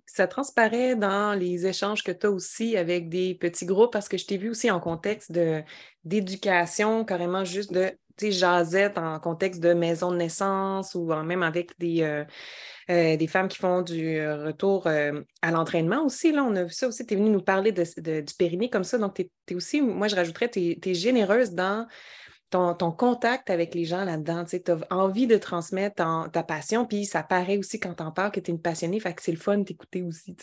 ça 0.05 0.27
transparaît 0.27 0.95
dans 0.95 1.35
les 1.37 1.67
échanges 1.67 2.05
que 2.05 2.13
tu 2.13 2.27
as 2.27 2.31
aussi 2.31 2.77
avec 2.77 3.09
des 3.09 3.35
petits 3.35 3.67
groupes, 3.67 3.93
parce 3.93 4.09
que 4.09 4.17
je 4.17 4.27
t'ai 4.27 4.37
vu 4.37 4.51
aussi 4.51 4.71
en 4.71 4.79
contexte 4.79 5.33
d'éducation, 6.05 7.05
carrément 7.05 7.45
juste 7.45 7.73
de 7.73 7.93
jasette 8.21 8.99
en 8.99 9.19
contexte 9.21 9.61
de 9.61 9.73
maison 9.73 10.11
de 10.11 10.17
naissance 10.17 10.95
ou 10.95 11.07
même 11.07 11.43
avec 11.43 11.79
des, 11.79 12.03
euh, 12.03 12.25
euh, 12.91 13.17
des 13.17 13.27
femmes 13.27 13.49
qui 13.49 13.59
font 13.59 13.83
du 13.83 14.21
retour 14.27 14.87
à 14.87 15.51
l'entraînement 15.51 16.05
aussi. 16.05 16.33
Là, 16.33 16.45
on 16.45 16.55
a 16.57 16.65
vu 16.65 16.73
ça 16.73 16.89
aussi. 16.89 17.07
Tu 17.07 17.15
es 17.15 17.17
venue 17.17 17.31
nous 17.31 17.43
parler 17.43 17.73
de, 17.73 18.21
du 18.21 18.35
périnée 18.35 18.71
comme 18.71 18.85
ça. 18.85 18.99
Donc, 18.99 19.15
tu 19.15 19.31
es, 19.49 19.55
aussi, 19.55 19.81
moi, 19.81 20.09
je 20.09 20.17
rajouterais, 20.17 20.51
tu 20.51 20.79
es, 20.83 20.95
généreuse 20.95 21.53
dans 21.53 21.87
ton, 22.51 22.93
contact 22.93 23.51
avec 23.51 23.75
les 23.75 23.85
gens 23.85 24.05
là-dedans. 24.05 24.45
Tu 24.45 24.61
as 24.69 24.97
envie 24.97 25.27
de 25.27 25.37
transmettre 25.37 26.31
ta 26.33 26.43
passion, 26.43 26.87
puis 26.87 27.05
ça 27.05 27.23
paraît 27.23 27.59
aussi 27.59 27.81
quand 27.81 27.95
t'en 27.95 28.13
parles 28.13 28.31
que 28.31 28.41
tu 28.41 28.51
es 28.51 28.55
une 28.55 28.63
passionnée, 28.63 29.01
fait 29.01 29.15
que 29.15 29.23
c'est 29.23 29.33
le 29.33 29.39
fun 29.39 29.59
d'écouter 29.59 30.03
aussi. 30.03 30.37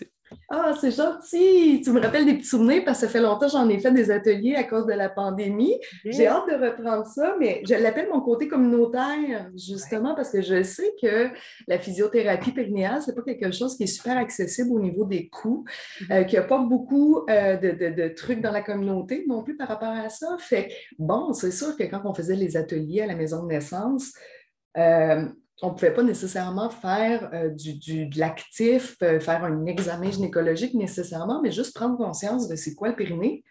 Ah, 0.50 0.74
c'est 0.80 0.92
gentil! 0.92 1.82
Tu 1.84 1.92
me 1.92 2.00
rappelles 2.00 2.26
des 2.26 2.36
petits 2.36 2.48
souvenirs 2.48 2.84
parce 2.86 3.00
que 3.00 3.08
ça 3.08 3.12
fait 3.12 3.22
longtemps 3.22 3.48
que 3.48 3.52
j'en 3.52 3.68
ai 3.70 3.80
fait 3.80 3.92
des 3.92 4.12
ateliers 4.12 4.56
à 4.56 4.64
cause 4.64 4.86
de 4.86 4.94
la 4.94 5.10
pandémie. 5.10 5.80
J'ai 6.06 6.28
hâte 6.28 6.48
de 6.48 6.56
reprendre 6.56 7.06
ça, 7.06 7.36
mais 7.40 7.62
je 7.68 7.74
l'appelle 7.76 8.10
mon 8.12 8.22
côté 8.22 8.48
communautaire, 8.48 9.50
justement, 9.56 10.16
parce 10.16 10.30
que 10.30 10.42
je 10.42 10.64
sais 10.64 10.94
que 11.02 11.30
la 11.68 11.80
physiothérapie 11.80 12.52
périnéale, 12.52 13.02
c'est 13.02 13.16
pas 13.16 13.22
quelque 13.22 13.52
chose 13.52 13.76
qui 13.76 13.84
est 13.84 13.88
super 13.88 14.18
accessible 14.18 14.72
au 14.72 14.80
niveau 14.80 15.06
des 15.06 15.28
coûts, 15.28 15.66
mm-hmm. 16.02 16.14
euh, 16.14 16.24
qu'il 16.24 16.40
n'y 16.40 16.46
a 16.46 16.48
pas 16.48 16.60
beaucoup 16.60 17.26
euh, 17.30 17.58
de, 17.58 18.08
trucs 18.10 18.42
dans 18.42 18.52
la 18.52 18.62
communauté 18.62 19.26
non 19.28 19.44
plus 19.44 19.56
par 19.56 19.68
rapport 19.68 19.90
à 19.90 20.10
ça. 20.10 20.36
Fait 20.40 20.72
bon, 21.00 21.34
c'est 21.34 21.52
sûr 21.52 21.76
que 21.78 21.84
quand 21.84 22.02
on 22.06 22.14
faisait 22.14 22.36
les 22.36 22.58
ateliers 22.58 23.02
à 23.02 23.08
la 23.08 23.16
maison 23.16 23.44
de 23.44 23.48
naissance, 23.48 24.14
euh, 24.78 25.26
on 25.62 25.70
ne 25.70 25.74
pouvait 25.74 25.94
pas 25.94 26.04
nécessairement 26.04 26.70
faire 26.70 27.30
euh, 27.34 27.50
du, 27.50 28.08
de 28.08 28.20
l'actif, 28.20 28.96
euh, 29.04 29.20
faire 29.20 29.44
un 29.44 29.66
examen 29.66 30.10
gynécologique 30.12 30.74
nécessairement, 30.74 31.42
mais 31.42 31.52
juste 31.52 31.76
prendre 31.76 31.98
conscience 31.98 32.48
de 32.48 32.56
c'est 32.56 32.74
quoi 32.74 32.90
le 32.90 32.96
périnée, 32.96 33.44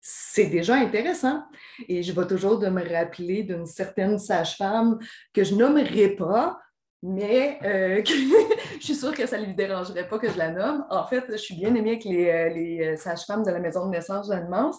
c'est 0.00 0.46
déjà 0.46 0.74
intéressant. 0.76 1.42
Et 1.88 2.02
je 2.02 2.12
vais 2.12 2.26
toujours 2.26 2.58
de 2.58 2.68
me 2.68 2.82
rappeler 2.82 3.42
d'une 3.42 3.66
certaine 3.66 4.18
sage-femme 4.18 4.98
que 5.32 5.44
je 5.44 5.54
nommerai 5.54 6.08
pas, 6.16 6.58
mais 7.02 7.58
euh, 7.64 8.02
je 8.80 8.84
suis 8.84 8.94
sûre 8.94 9.14
que 9.14 9.26
ça 9.26 9.38
ne 9.38 9.46
lui 9.46 9.54
dérangerait 9.54 10.08
pas 10.08 10.18
que 10.18 10.30
je 10.30 10.38
la 10.38 10.50
nomme. 10.50 10.84
En 10.90 11.06
fait, 11.06 11.24
je 11.30 11.36
suis 11.36 11.54
bien 11.54 11.74
aimée 11.74 11.90
avec 11.90 12.04
les, 12.04 12.50
les 12.54 12.96
sages-femmes 12.96 13.44
de 13.44 13.50
la 13.50 13.60
maison 13.60 13.86
de 13.86 13.90
naissance 13.90 14.28
d'Annemasse. 14.28 14.78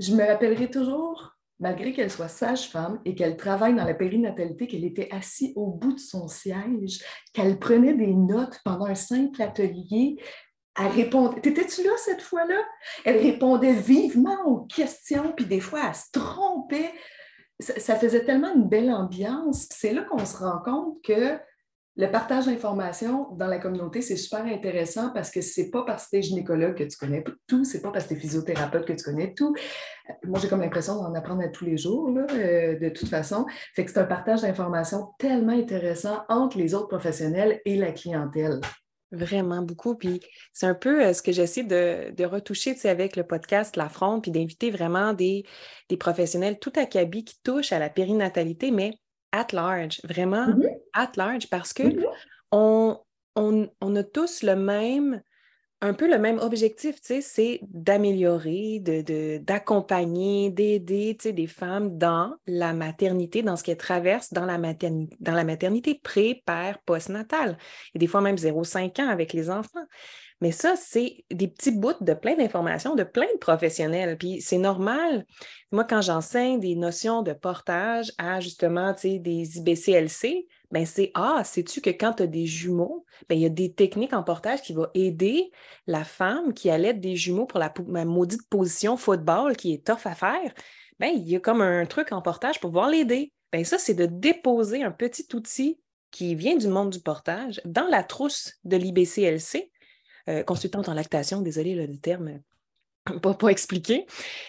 Je 0.00 0.12
me 0.14 0.26
rappellerai 0.26 0.68
toujours 0.68 1.31
malgré 1.62 1.92
qu'elle 1.92 2.10
soit 2.10 2.28
sage-femme 2.28 3.00
et 3.04 3.14
qu'elle 3.14 3.36
travaille 3.36 3.74
dans 3.74 3.84
la 3.84 3.94
périnatalité, 3.94 4.66
qu'elle 4.66 4.84
était 4.84 5.08
assise 5.12 5.52
au 5.54 5.68
bout 5.68 5.92
de 5.92 6.00
son 6.00 6.26
siège, 6.26 7.02
qu'elle 7.32 7.58
prenait 7.58 7.94
des 7.94 8.12
notes 8.12 8.60
pendant 8.64 8.86
un 8.86 8.96
simple 8.96 9.40
atelier, 9.40 10.16
elle 10.76 10.88
répondait. 10.88 11.40
T'étais-tu 11.40 11.84
là 11.84 11.92
cette 11.98 12.20
fois-là? 12.20 12.60
Elle 13.04 13.18
répondait 13.18 13.74
vivement 13.74 14.44
aux 14.44 14.62
questions, 14.62 15.32
puis 15.36 15.46
des 15.46 15.60
fois, 15.60 15.82
elle 15.86 15.94
se 15.94 16.10
trompait. 16.12 16.92
Ça, 17.60 17.78
ça 17.78 17.96
faisait 17.96 18.24
tellement 18.24 18.52
une 18.54 18.68
belle 18.68 18.90
ambiance. 18.90 19.68
C'est 19.70 19.92
là 19.92 20.02
qu'on 20.02 20.24
se 20.24 20.38
rend 20.38 20.58
compte 20.64 21.02
que 21.04 21.38
le 21.96 22.06
partage 22.10 22.46
d'informations 22.46 23.28
dans 23.32 23.48
la 23.48 23.58
communauté, 23.58 24.00
c'est 24.00 24.16
super 24.16 24.46
intéressant 24.46 25.10
parce 25.12 25.30
que 25.30 25.42
c'est 25.42 25.70
pas 25.70 25.84
parce 25.84 26.04
que 26.04 26.10
tu 26.10 26.16
es 26.16 26.22
gynécologue 26.22 26.74
que 26.74 26.84
tu 26.84 26.96
connais 26.96 27.22
tout, 27.46 27.64
c'est 27.64 27.82
pas 27.82 27.90
parce 27.90 28.04
que 28.04 28.14
tu 28.14 28.14
es 28.14 28.20
physiothérapeute 28.20 28.86
que 28.86 28.94
tu 28.94 29.04
connais 29.04 29.34
tout. 29.34 29.54
Moi, 30.24 30.38
j'ai 30.40 30.48
comme 30.48 30.62
l'impression 30.62 30.94
d'en 30.94 31.14
apprendre 31.14 31.42
à 31.42 31.48
tous 31.48 31.66
les 31.66 31.76
jours, 31.76 32.10
euh, 32.16 32.78
de 32.78 32.88
toute 32.88 33.08
façon. 33.08 33.44
Fait 33.74 33.84
que 33.84 33.90
c'est 33.90 34.00
un 34.00 34.04
partage 34.04 34.40
d'informations 34.40 35.08
tellement 35.18 35.52
intéressant 35.52 36.22
entre 36.30 36.56
les 36.56 36.74
autres 36.74 36.88
professionnels 36.88 37.60
et 37.66 37.76
la 37.76 37.92
clientèle. 37.92 38.60
Vraiment 39.10 39.60
beaucoup. 39.60 39.94
Puis 39.94 40.20
c'est 40.54 40.66
un 40.66 40.74
peu 40.74 41.04
euh, 41.04 41.12
ce 41.12 41.20
que 41.20 41.32
j'essaie 41.32 41.64
de, 41.64 42.10
de 42.10 42.24
retoucher 42.24 42.74
avec 42.84 43.16
le 43.16 43.24
podcast 43.24 43.76
La 43.76 43.90
Fronde, 43.90 44.22
puis 44.22 44.30
d'inviter 44.30 44.70
vraiment 44.70 45.12
des, 45.12 45.44
des 45.90 45.98
professionnels 45.98 46.58
tout 46.58 46.72
acabit 46.76 47.24
qui 47.24 47.38
touchent 47.42 47.72
à 47.72 47.78
la 47.78 47.90
périnatalité, 47.90 48.70
mais 48.70 48.94
at 49.32 49.48
large, 49.52 50.00
vraiment 50.04 50.46
mm-hmm. 50.46 50.81
At 50.94 51.12
large, 51.16 51.48
parce 51.48 51.72
que 51.72 51.84
mm-hmm. 51.84 52.06
on, 52.52 52.98
on, 53.36 53.96
a 53.96 54.02
tous 54.02 54.42
le 54.42 54.56
même, 54.56 55.22
un 55.80 55.94
peu 55.94 56.08
le 56.08 56.18
même 56.18 56.38
objectif, 56.38 57.00
tu 57.00 57.06
sais, 57.06 57.20
c'est 57.20 57.60
d'améliorer, 57.62 58.80
d'accompagner, 59.40 60.50
de, 60.50 60.54
d'aider, 60.54 61.16
tu 61.18 61.28
sais, 61.28 61.32
des 61.32 61.46
femmes 61.46 61.96
dans 61.98 62.34
la 62.46 62.72
maternité, 62.72 63.42
dans 63.42 63.56
ce 63.56 63.64
qu'elles 63.64 63.76
traversent 63.76 64.32
dans 64.32 64.46
la 64.46 64.58
maternité, 64.58 65.16
dans 65.20 65.34
la 65.34 65.44
maternité 65.44 65.98
pré, 66.02 66.42
père, 66.46 66.78
postnatale, 66.84 67.58
et 67.94 67.98
des 67.98 68.06
fois 68.06 68.20
même 68.20 68.36
0,5 68.36 69.00
ans 69.00 69.08
avec 69.08 69.32
les 69.32 69.50
enfants. 69.50 69.86
Mais 70.42 70.50
ça, 70.50 70.74
c'est 70.74 71.24
des 71.30 71.46
petits 71.46 71.70
bouts 71.70 71.92
de 72.00 72.14
plein 72.14 72.34
d'informations 72.34 72.96
de 72.96 73.04
plein 73.04 73.32
de 73.32 73.38
professionnels. 73.38 74.18
Puis 74.18 74.40
c'est 74.40 74.58
normal. 74.58 75.24
Moi, 75.70 75.84
quand 75.84 76.02
j'enseigne 76.02 76.58
des 76.58 76.74
notions 76.74 77.22
de 77.22 77.32
portage 77.32 78.10
à 78.18 78.40
justement 78.40 78.92
des 79.04 79.58
IBCLC, 79.58 80.48
ben 80.72 80.86
c'est 80.86 81.10
Ah, 81.14 81.42
sais-tu 81.44 81.80
que 81.80 81.90
quand 81.90 82.14
tu 82.14 82.22
as 82.24 82.26
des 82.26 82.46
jumeaux, 82.46 83.04
ben, 83.28 83.36
il 83.36 83.42
y 83.42 83.46
a 83.46 83.50
des 83.50 83.72
techniques 83.74 84.14
en 84.14 84.22
portage 84.22 84.62
qui 84.62 84.72
vont 84.72 84.88
aider 84.94 85.50
la 85.86 86.02
femme 86.02 86.54
qui 86.54 86.70
allait 86.70 86.94
des 86.94 87.14
jumeaux 87.14 87.46
pour 87.46 87.60
la, 87.60 87.72
maudite 88.04 88.48
position 88.48 88.96
football 88.96 89.56
qui 89.56 89.74
est 89.74 89.86
tough 89.86 90.06
à 90.06 90.14
faire? 90.14 90.52
Ben, 90.98 91.08
il 91.14 91.28
y 91.28 91.36
a 91.36 91.40
comme 91.40 91.60
un 91.60 91.84
truc 91.86 92.12
en 92.12 92.22
portage 92.22 92.58
pour 92.58 92.70
pouvoir 92.70 92.88
l'aider. 92.88 93.32
Ben, 93.52 93.64
ça, 93.64 93.78
c'est 93.78 93.94
de 93.94 94.06
déposer 94.06 94.82
un 94.82 94.90
petit 94.90 95.28
outil 95.34 95.78
qui 96.10 96.34
vient 96.34 96.56
du 96.56 96.68
monde 96.68 96.90
du 96.90 97.00
portage 97.00 97.60
dans 97.64 97.86
la 97.86 98.02
trousse 98.02 98.54
de 98.64 98.76
l'IBCLC 98.76 99.70
euh, 100.28 100.42
consultante 100.44 100.88
en 100.88 100.94
lactation, 100.94 101.42
désolé 101.42 101.74
le 101.74 101.98
terme 101.98 102.40
pas, 103.22 103.34
pas 103.34 103.48
expliqué. 103.48 104.06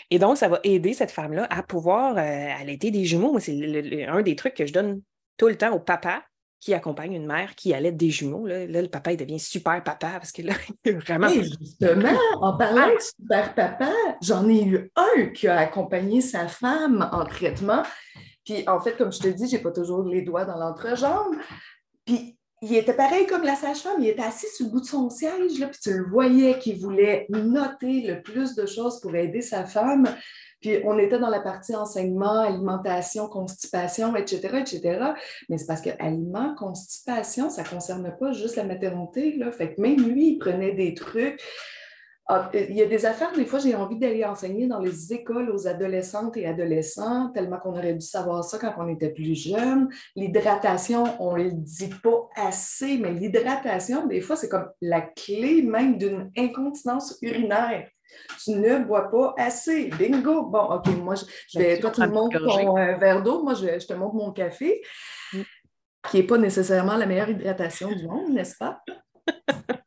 Et 0.10 0.20
donc, 0.20 0.38
ça 0.38 0.48
va 0.48 0.60
aider 0.64 0.94
cette 0.94 1.12
femme-là 1.12 1.48
à 1.50 1.64
pouvoir 1.64 2.18
euh, 2.18 2.62
allaiter 2.62 2.92
des 2.92 3.04
jumeaux. 3.06 3.40
C'est 3.40 4.06
un 4.06 4.22
des 4.22 4.36
trucs 4.36 4.54
que 4.54 4.66
je 4.66 4.74
donne 4.74 5.02
tout 5.38 5.48
le 5.48 5.58
temps 5.58 5.74
au 5.74 5.80
papa 5.80 6.24
qui 6.60 6.74
accompagne 6.74 7.14
une 7.14 7.26
mère 7.26 7.56
qui 7.56 7.74
allait 7.74 7.92
des 7.92 8.10
jumeaux. 8.10 8.48
Là, 8.48 8.66
le 8.66 8.88
papa, 8.88 9.12
il 9.12 9.18
devient 9.18 9.40
super 9.40 9.84
papa 9.84 10.12
parce 10.14 10.32
que 10.32 10.42
là, 10.42 10.54
il 10.86 10.98
vraiment. 10.98 11.28
justement, 11.28 12.18
en 12.40 12.56
parlant 12.58 12.88
de 12.88 13.00
super 13.02 13.54
papa, 13.54 13.92
j'en 14.22 14.48
ai 14.48 14.64
eu 14.64 14.92
un 14.96 15.26
qui 15.28 15.48
a 15.48 15.58
accompagné 15.58 16.22
sa 16.22 16.48
femme 16.48 17.10
en 17.12 17.26
traitement. 17.26 17.84
Puis, 18.46 18.64
en 18.68 18.80
fait, 18.80 18.96
comme 18.98 19.12
je 19.12 19.20
te 19.20 19.28
dis, 19.28 19.50
je 19.50 19.58
n'ai 19.58 19.62
pas 19.62 19.72
toujours 19.72 20.04
les 20.04 20.22
doigts 20.22 20.46
dans 20.46 20.58
l'entrejambe. 20.58 21.36
Puis, 22.06 22.38
il 22.62 22.76
était 22.78 22.94
pareil 22.94 23.28
comme 23.28 23.44
la 23.44 23.56
sage-femme, 23.56 23.98
il 24.00 24.08
était 24.08 24.22
assis 24.22 24.48
sur 24.56 24.68
le 24.68 24.72
bout 24.72 24.80
de 24.80 24.86
son 24.86 25.10
siège, 25.10 25.60
là, 25.60 25.68
puis 25.68 25.80
tu 25.82 25.94
le 25.98 26.06
voyais 26.10 26.58
qu'il 26.60 26.80
voulait 26.80 27.26
noter 27.30 28.08
le 28.08 28.22
plus 28.22 28.56
de 28.56 28.66
choses 28.66 29.02
pour 29.02 29.14
aider 29.16 29.42
sa 29.42 29.66
femme. 29.66 30.08
Puis 30.64 30.80
on 30.86 30.98
était 30.98 31.20
dans 31.20 31.30
la 31.30 31.42
partie 31.42 31.76
enseignement, 31.76 32.40
alimentation, 32.40 33.28
constipation, 33.28 34.16
etc., 34.16 34.62
etc. 34.62 35.00
Mais 35.50 35.58
c'est 35.58 35.68
parce 35.68 35.82
que 35.82 35.90
aliment, 36.00 36.56
constipation, 36.56 37.50
ça 37.50 37.64
ne 37.64 37.68
concerne 37.68 38.16
pas 38.18 38.32
juste 38.32 38.56
la 38.56 38.64
maternité. 38.64 39.36
Là. 39.36 39.52
Fait 39.52 39.76
que 39.76 39.82
même 39.82 39.98
lui, 39.98 40.30
il 40.30 40.38
prenait 40.38 40.72
des 40.72 40.94
trucs. 40.94 41.42
Ah, 42.30 42.50
il 42.54 42.74
y 42.74 42.82
a 42.82 42.86
des 42.86 43.06
affaires, 43.06 43.34
des 43.34 43.46
fois, 43.46 43.60
j'ai 43.60 43.76
envie 43.76 44.00
d'aller 44.00 44.24
enseigner 44.24 44.66
dans 44.66 44.80
les 44.80 45.12
écoles 45.12 45.50
aux 45.50 45.68
adolescentes 45.68 46.38
et 46.38 46.46
adolescents, 46.46 47.30
tellement 47.32 47.60
qu'on 47.60 47.72
aurait 47.72 47.96
dû 47.96 48.06
savoir 48.06 48.46
ça 48.46 48.58
quand 48.58 48.74
on 48.78 48.88
était 48.88 49.10
plus 49.10 49.36
jeune. 49.36 49.90
L'hydratation, 50.16 51.04
on 51.20 51.36
ne 51.36 51.44
le 51.44 51.52
dit 51.52 51.90
pas 52.02 52.30
assez, 52.38 52.98
mais 52.98 53.12
l'hydratation, 53.12 54.08
des 54.08 54.22
fois, 54.22 54.38
c'est 54.38 54.48
comme 54.48 54.70
la 54.80 55.02
clé 55.02 55.64
même 55.64 55.98
d'une 55.98 56.32
incontinence 56.38 57.18
urinaire. 57.22 57.90
Tu 58.44 58.52
ne 58.52 58.80
bois 58.80 59.10
pas 59.10 59.34
assez. 59.38 59.86
Bingo! 59.98 60.44
Bon, 60.44 60.64
OK, 60.64 60.88
moi, 60.98 61.16
je, 61.16 61.60
vais. 61.60 61.80
Toi, 61.80 61.92
tu 61.92 62.02
me 62.02 62.08
montres 62.08 62.38
ton 62.40 62.78
euh, 62.78 62.96
verre 62.98 63.22
d'eau. 63.24 63.44
Moi, 63.44 63.54
je, 63.54 63.80
je, 63.80 63.88
te 63.88 63.94
montre 63.94 64.16
mon 64.16 64.32
café, 64.32 64.82
mm. 65.34 65.42
qui 66.10 66.18
n'est 66.18 66.24
pas 66.24 66.38
nécessairement 66.38 66.98
la 66.98 67.06
meilleure 67.06 67.30
hydratation 67.30 67.92
du 67.92 68.08
monde, 68.08 68.34
n'est-ce 68.34 68.58
pas? 68.58 68.80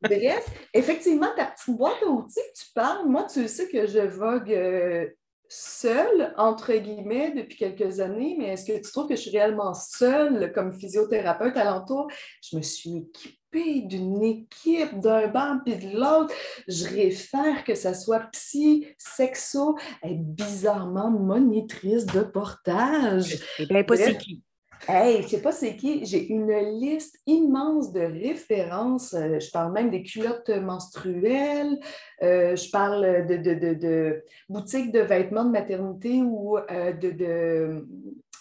Bref, 0.02 0.48
effectivement, 0.72 1.28
ta 1.36 1.46
petite 1.46 1.76
boîte 1.76 2.02
à 2.02 2.06
outils 2.06 2.34
que 2.34 2.64
tu 2.64 2.72
parles, 2.74 3.08
moi, 3.08 3.24
tu 3.24 3.46
sais 3.48 3.68
que 3.68 3.86
je 3.86 4.00
vogue 4.00 4.52
euh, 4.52 5.06
seule, 5.48 6.34
entre 6.36 6.72
guillemets, 6.74 7.32
depuis 7.32 7.56
quelques 7.56 8.00
années, 8.00 8.36
mais 8.38 8.48
est-ce 8.48 8.64
que 8.64 8.76
tu 8.76 8.90
trouves 8.90 9.08
que 9.08 9.16
je 9.16 9.20
suis 9.22 9.30
réellement 9.30 9.74
seule 9.74 10.52
comme 10.52 10.72
physiothérapeute 10.72 11.56
alentour? 11.56 12.08
Je 12.42 12.56
me 12.56 12.62
suis 12.62 12.98
équipée 12.98 13.35
d'une 13.52 14.22
équipe, 14.22 14.98
d'un 14.98 15.28
banc 15.28 15.58
puis 15.64 15.76
de 15.76 15.98
l'autre. 15.98 16.34
Je 16.68 16.86
réfère 16.86 17.64
que 17.64 17.74
ça 17.74 17.94
soit 17.94 18.20
psy, 18.32 18.86
sexo, 18.98 19.76
et 20.04 20.14
bizarrement 20.14 21.10
monitrice 21.10 22.06
de 22.06 22.20
portage. 22.20 23.38
Eh 23.58 23.66
bien, 23.66 23.84
pas 23.84 23.96
c'est 23.96 24.18
qui. 24.18 24.42
Hey, 24.88 25.22
je 25.22 25.28
sais 25.28 25.42
pas 25.42 25.52
c'est 25.52 25.74
qui, 25.74 26.04
j'ai 26.04 26.28
une 26.28 26.52
liste 26.78 27.18
immense 27.26 27.92
de 27.92 28.00
références. 28.00 29.14
Euh, 29.14 29.40
je 29.40 29.50
parle 29.50 29.72
même 29.72 29.90
des 29.90 30.02
culottes 30.02 30.50
menstruelles, 30.50 31.80
euh, 32.22 32.54
je 32.54 32.70
parle 32.70 33.26
de, 33.26 33.36
de, 33.36 34.22
boutiques 34.48 34.92
de 34.92 35.00
vêtements 35.00 35.44
de 35.44 35.50
maternité 35.50 36.20
ou 36.22 36.58
euh, 36.58 36.92
de, 36.92 37.86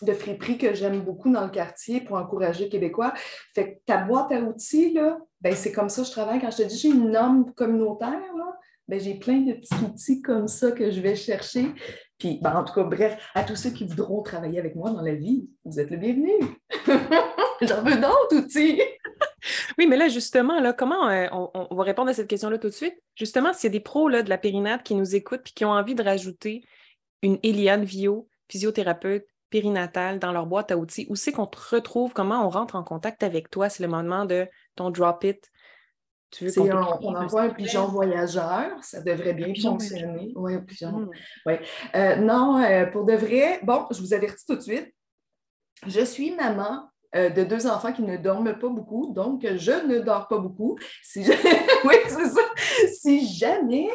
de, 0.01 0.13
friperies 0.13 0.57
que 0.57 0.73
j'aime 0.73 1.01
beaucoup 1.01 1.31
dans 1.31 1.43
le 1.43 1.49
quartier 1.49 2.01
pour 2.01 2.17
encourager 2.17 2.65
les 2.65 2.69
Québécois. 2.69 3.13
Fait 3.53 3.73
que 3.73 3.79
ta 3.85 3.97
boîte 3.97 4.31
à 4.31 4.39
outils, 4.41 4.97
ben, 5.41 5.55
c'est 5.55 5.71
comme 5.71 5.89
ça 5.89 6.01
que 6.01 6.07
je 6.07 6.11
travaille. 6.11 6.39
Quand 6.39 6.51
je 6.51 6.57
te 6.57 6.63
dis 6.63 6.77
j'ai 6.77 6.89
une 6.89 7.11
norme 7.11 7.53
communautaire, 7.53 8.21
ben, 8.87 8.99
j'ai 8.99 9.15
plein 9.15 9.39
de 9.39 9.53
petits 9.53 9.83
outils 9.83 10.21
comme 10.21 10.47
ça 10.47 10.71
que 10.71 10.91
je 10.91 11.01
vais 11.01 11.15
chercher. 11.15 11.67
Puis, 12.17 12.39
ben, 12.41 12.55
en 12.55 12.63
tout 12.63 12.73
cas, 12.73 12.83
bref, 12.83 13.17
à 13.33 13.43
tous 13.43 13.55
ceux 13.55 13.71
qui 13.71 13.85
voudront 13.85 14.21
travailler 14.21 14.59
avec 14.59 14.75
moi 14.75 14.91
dans 14.91 15.01
la 15.01 15.15
vie, 15.15 15.49
vous 15.65 15.79
êtes 15.79 15.89
le 15.89 15.97
bienvenu. 15.97 16.33
J'en 17.61 17.81
veux 17.83 17.95
d'autres 17.95 18.37
outils. 18.37 18.81
Oui, 19.77 19.87
mais 19.87 19.97
là, 19.97 20.07
justement, 20.07 20.59
là, 20.59 20.73
comment 20.73 21.09
euh, 21.09 21.27
on, 21.31 21.75
va 21.75 21.83
répondre 21.83 22.09
à 22.09 22.13
cette 22.13 22.27
question-là 22.27 22.57
tout 22.57 22.69
de 22.69 22.73
suite? 22.73 22.95
Justement, 23.15 23.53
s'il 23.53 23.69
y 23.69 23.71
a 23.71 23.77
des 23.77 23.79
pros 23.79 24.07
là, 24.07 24.23
de 24.23 24.29
la 24.29 24.37
périnate 24.37 24.83
qui 24.83 24.95
nous 24.95 25.15
écoutent 25.15 25.47
et 25.47 25.53
qui 25.53 25.65
ont 25.65 25.71
envie 25.71 25.95
de 25.95 26.03
rajouter 26.03 26.63
une 27.21 27.37
Eliane 27.43 27.83
Vio, 27.83 28.27
physiothérapeute 28.49 29.27
périnatale, 29.49 30.19
dans 30.19 30.31
leur 30.31 30.45
boîte 30.45 30.71
à 30.71 30.77
outils, 30.77 31.07
où 31.09 31.15
c'est 31.15 31.31
qu'on 31.31 31.47
te 31.47 31.57
retrouve? 31.75 32.13
Comment 32.13 32.45
on 32.45 32.49
rentre 32.49 32.75
en 32.75 32.83
contact 32.83 33.23
avec 33.23 33.49
toi? 33.49 33.69
C'est 33.69 33.83
le 33.83 33.89
moment 33.89 34.25
de 34.25 34.47
ton 34.75 34.89
drop 34.89 35.23
it. 35.23 35.51
Tu 36.31 36.47
veux 36.47 36.59
on, 36.59 37.15
envoie 37.15 37.43
un 37.43 37.49
pigeon 37.49 37.87
voyageur, 37.87 38.83
ça 38.83 39.01
devrait 39.01 39.33
bien 39.33 39.53
fonctionner. 39.61 40.33
Oui, 40.35 40.55
un 40.55 40.59
pigeon. 40.59 40.91
Hmm. 40.91 41.09
Euh, 41.95 42.15
non, 42.17 42.61
euh, 42.61 42.87
pour 42.87 43.05
de 43.05 43.13
vrai, 43.13 43.59
bon, 43.63 43.85
je 43.91 44.01
vous 44.01 44.13
avertis 44.13 44.45
tout 44.45 44.55
de 44.55 44.61
suite. 44.61 44.93
Je 45.87 46.03
suis 46.03 46.35
maman 46.35 46.89
euh, 47.15 47.29
de 47.29 47.43
deux 47.43 47.67
enfants 47.67 47.93
qui 47.93 48.01
ne 48.01 48.17
dorment 48.17 48.57
pas 48.57 48.69
beaucoup, 48.69 49.13
donc 49.13 49.45
je 49.45 49.87
ne 49.87 49.99
dors 49.99 50.27
pas 50.27 50.37
beaucoup. 50.37 50.77
Si 51.03 51.19
oui, 51.85 51.95
c'est 52.07 52.25
ça. 52.25 52.41
Si 52.93 53.27
jamais 53.27 53.89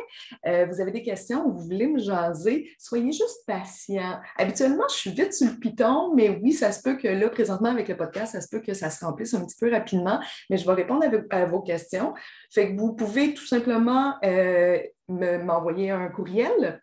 euh, 0.46 0.66
vous 0.66 0.80
avez 0.80 0.90
des 0.90 1.02
questions 1.02 1.46
ou 1.46 1.52
vous 1.52 1.64
voulez 1.64 1.86
me 1.86 1.98
jaser, 1.98 2.70
soyez 2.78 3.12
juste 3.12 3.44
patient. 3.46 4.20
Habituellement, 4.36 4.84
je 4.88 4.94
suis 4.94 5.10
vite 5.10 5.34
sur 5.34 5.48
le 5.48 5.58
piton, 5.58 6.14
mais 6.14 6.28
oui, 6.42 6.52
ça 6.52 6.72
se 6.72 6.82
peut 6.82 6.96
que 6.96 7.08
là, 7.08 7.28
présentement, 7.28 7.70
avec 7.70 7.88
le 7.88 7.96
podcast, 7.96 8.32
ça 8.32 8.40
se 8.40 8.48
peut 8.48 8.60
que 8.60 8.74
ça 8.74 8.90
se 8.90 9.04
remplisse 9.04 9.34
un 9.34 9.44
petit 9.44 9.56
peu 9.58 9.70
rapidement, 9.70 10.20
mais 10.48 10.56
je 10.56 10.66
vais 10.66 10.74
répondre 10.74 11.04
à, 11.30 11.44
vos 11.46 11.60
questions. 11.60 12.14
Fait 12.52 12.72
que 12.72 12.80
vous 12.80 12.94
pouvez 12.94 13.34
tout 13.34 13.46
simplement 13.46 14.14
euh, 14.24 14.78
m'envoyer 15.08 15.90
un 15.90 16.08
courriel 16.08 16.82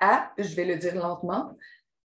à, 0.00 0.32
je 0.38 0.54
vais 0.54 0.64
le 0.64 0.76
dire 0.76 0.94
lentement, 0.94 1.56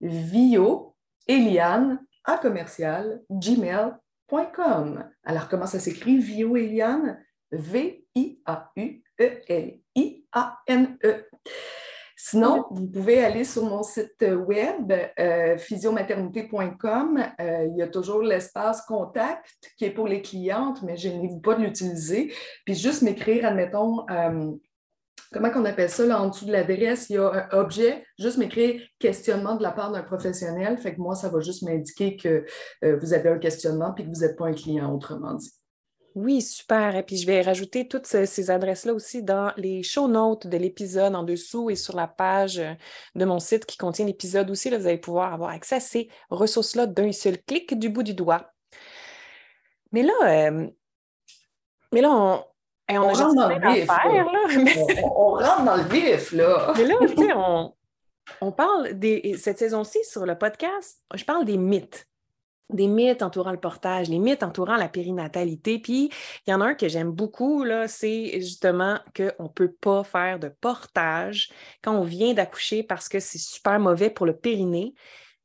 Vio 0.02 0.96
Eliane 1.28 2.05
à 2.26 2.38
commercial 2.38 3.22
gmail.com. 3.30 5.10
Alors, 5.24 5.48
comment 5.48 5.68
ça 5.68 5.80
s'écrit? 5.80 6.18
Vio 6.18 6.58
Eliane? 6.58 7.24
V-I-A-U-E-L-I-A-N-E. 7.52 8.26
Sinon, 12.18 12.66
vous 12.72 12.88
pouvez 12.88 13.24
aller 13.24 13.44
sur 13.44 13.66
mon 13.66 13.84
site 13.84 14.26
web, 14.48 14.92
euh, 15.20 15.58
physiomaternité.com. 15.58 17.24
Euh, 17.40 17.68
il 17.70 17.78
y 17.78 17.84
a 17.84 17.88
toujours 17.88 18.24
l'espace 18.24 18.82
contact 18.82 19.46
qui 19.78 19.86
est 19.86 19.92
pour 19.92 20.08
les 20.08 20.24
clientes, 20.24 20.82
mais 20.82 20.98
je 20.98 21.10
n'ai 21.10 21.30
pas 21.44 21.54
de 21.54 21.62
l'utiliser. 21.62 22.34
Puis 22.66 22.74
juste 22.74 23.04
m'écrire, 23.04 23.46
admettons, 23.46 24.10
euh, 24.10 24.52
comment 25.36 25.52
qu'on 25.52 25.66
appelle 25.66 25.90
ça, 25.90 26.06
là, 26.06 26.22
en 26.22 26.30
dessous 26.30 26.46
de 26.46 26.54
l'adresse, 26.54 27.10
il 27.10 27.16
y 27.16 27.18
a 27.18 27.30
un 27.30 27.60
objet, 27.60 28.06
juste 28.18 28.38
m'écrire 28.38 28.82
questionnement 29.00 29.56
de 29.56 29.64
la 29.64 29.72
part 29.72 29.92
d'un 29.92 30.02
professionnel. 30.02 30.78
Fait 30.78 30.96
que 30.96 31.02
moi, 31.02 31.14
ça 31.14 31.28
va 31.28 31.42
juste 31.42 31.64
m'indiquer 31.64 32.16
que 32.16 32.46
euh, 32.86 32.98
vous 33.02 33.14
avez 33.14 33.28
un 33.30 33.38
questionnement 33.38 33.92
puis 33.92 34.06
que 34.06 34.10
vous 34.16 34.22
n'êtes 34.22 34.38
pas 34.38 34.46
un 34.46 34.54
client, 34.54 34.96
autrement 34.96 35.34
dit. 35.34 35.52
Oui, 36.16 36.42
super. 36.42 36.96
Et 36.96 37.04
puis, 37.04 37.18
je 37.18 37.28
vais 37.28 37.42
rajouter 37.42 37.90
toutes 37.90 38.06
ces 38.06 38.50
adresses-là 38.50 38.94
aussi 38.94 39.22
dans 39.22 39.52
les 39.58 39.84
show 39.84 40.08
notes 40.08 40.48
de 40.48 40.56
l'épisode 40.56 41.14
en 41.14 41.24
dessous 41.24 41.70
et 41.70 41.76
sur 41.76 41.98
la 41.98 42.08
page 42.08 42.62
de 43.16 43.26
mon 43.26 43.40
site 43.40 43.66
qui 43.66 43.76
contient 43.76 44.06
l'épisode 44.06 44.50
aussi. 44.50 44.70
Là, 44.70 44.78
vous 44.78 44.88
allez 44.88 44.98
pouvoir 44.98 45.34
avoir 45.34 45.50
accès 45.50 45.76
à 45.76 45.80
ces 45.82 46.08
ressources-là 46.30 46.86
d'un 46.86 47.12
seul 47.12 47.38
clic 47.44 47.78
du 47.78 47.90
bout 47.90 48.04
du 48.04 48.14
doigt. 48.14 48.54
Mais 49.92 50.04
là, 50.04 50.14
euh, 50.24 50.70
mais 51.92 52.02
là 52.02 52.10
on, 52.12 52.44
on, 52.90 53.14
rentre 53.14 53.36
dans 53.36 53.50
le 53.50 53.74
vif. 53.74 53.90
on, 55.04 55.32
rentre 55.32 55.64
dans 55.64 55.78
le 55.78 55.84
vif, 55.84 56.32
là. 56.32 56.74
Mais 56.78 56.86
là, 56.86 56.96
tu 57.02 57.16
sais, 57.16 57.34
on, 58.42 58.52
parle 58.52 58.94
des. 58.94 59.36
Cette 59.38 59.58
saison-ci, 59.58 60.00
sur 60.04 60.26
le 60.26 60.38
podcast, 60.38 61.02
je 61.14 61.24
parle 61.26 61.46
des 61.46 61.58
mythes. 61.58 62.08
Des 62.72 62.88
mythes 62.88 63.22
entourant 63.22 63.52
le 63.52 63.60
portage, 63.60 64.10
les 64.10 64.18
mythes 64.18 64.42
entourant 64.42 64.76
la 64.76 64.90
périnatalité. 64.90 65.78
Puis, 65.78 66.10
il 66.46 66.52
y 66.52 66.54
en 66.54 66.62
a 66.62 66.66
un 66.66 66.74
que 66.74 66.88
j'aime 66.88 67.12
beaucoup, 67.12 67.64
là, 67.64 67.88
c'est 67.88 68.40
justement 68.40 69.00
qu'on 69.16 69.44
ne 69.44 69.50
peut 69.50 69.72
pas 69.72 70.04
faire 70.04 70.40
de 70.40 70.50
portage 70.50 71.50
quand 71.84 71.96
on 71.96 72.04
vient 72.04 72.34
d'accoucher 72.34 72.82
parce 72.82 73.08
que 73.08 73.20
c'est 73.20 73.38
super 73.38 73.80
mauvais 73.80 74.10
pour 74.10 74.26
le 74.26 74.36
périnée. 74.36 74.96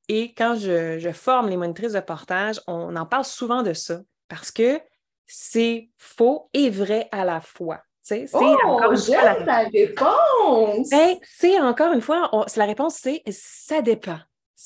Et 0.08 0.34
quand 0.34 0.56
je, 0.56 0.98
je 0.98 1.10
forme 1.10 1.50
les 1.50 1.58
monitrices 1.58 1.92
de 1.92 2.00
portage, 2.00 2.60
on 2.66 2.96
en 2.96 3.06
parle 3.06 3.24
souvent 3.24 3.62
de 3.62 3.74
ça 3.74 4.00
parce 4.28 4.50
que 4.50 4.80
c'est 5.30 5.88
faux 5.96 6.48
et 6.52 6.70
vrai 6.70 7.08
à 7.12 7.24
la 7.24 7.40
fois. 7.40 7.80
C'est 8.02 8.26
oh, 8.32 8.56
encore 8.64 8.96
j'aime 8.96 9.44
la... 9.44 9.68
réponse! 9.72 10.88
Ben, 10.90 11.16
c'est 11.22 11.60
encore 11.60 11.92
une 11.92 12.00
fois, 12.00 12.30
la 12.56 12.64
réponse, 12.64 12.96
c'est 12.96 13.22
ça 13.30 13.82
dépend. 13.82 14.18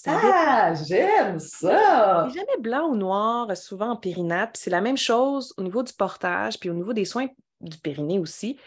ah, 0.06 0.72
j'aime 0.74 1.38
ça! 1.38 2.28
C'est 2.28 2.38
jamais 2.38 2.58
blanc 2.60 2.88
ou 2.88 2.96
noir, 2.96 3.56
souvent 3.56 3.90
en 3.90 3.96
périnate. 3.96 4.56
C'est 4.56 4.70
la 4.70 4.80
même 4.80 4.96
chose 4.96 5.52
au 5.58 5.62
niveau 5.62 5.82
du 5.82 5.92
portage, 5.92 6.58
puis 6.58 6.70
au 6.70 6.74
niveau 6.74 6.92
des 6.92 7.04
soins 7.04 7.26
du 7.60 7.76
périnée 7.78 8.18
aussi. 8.18 8.58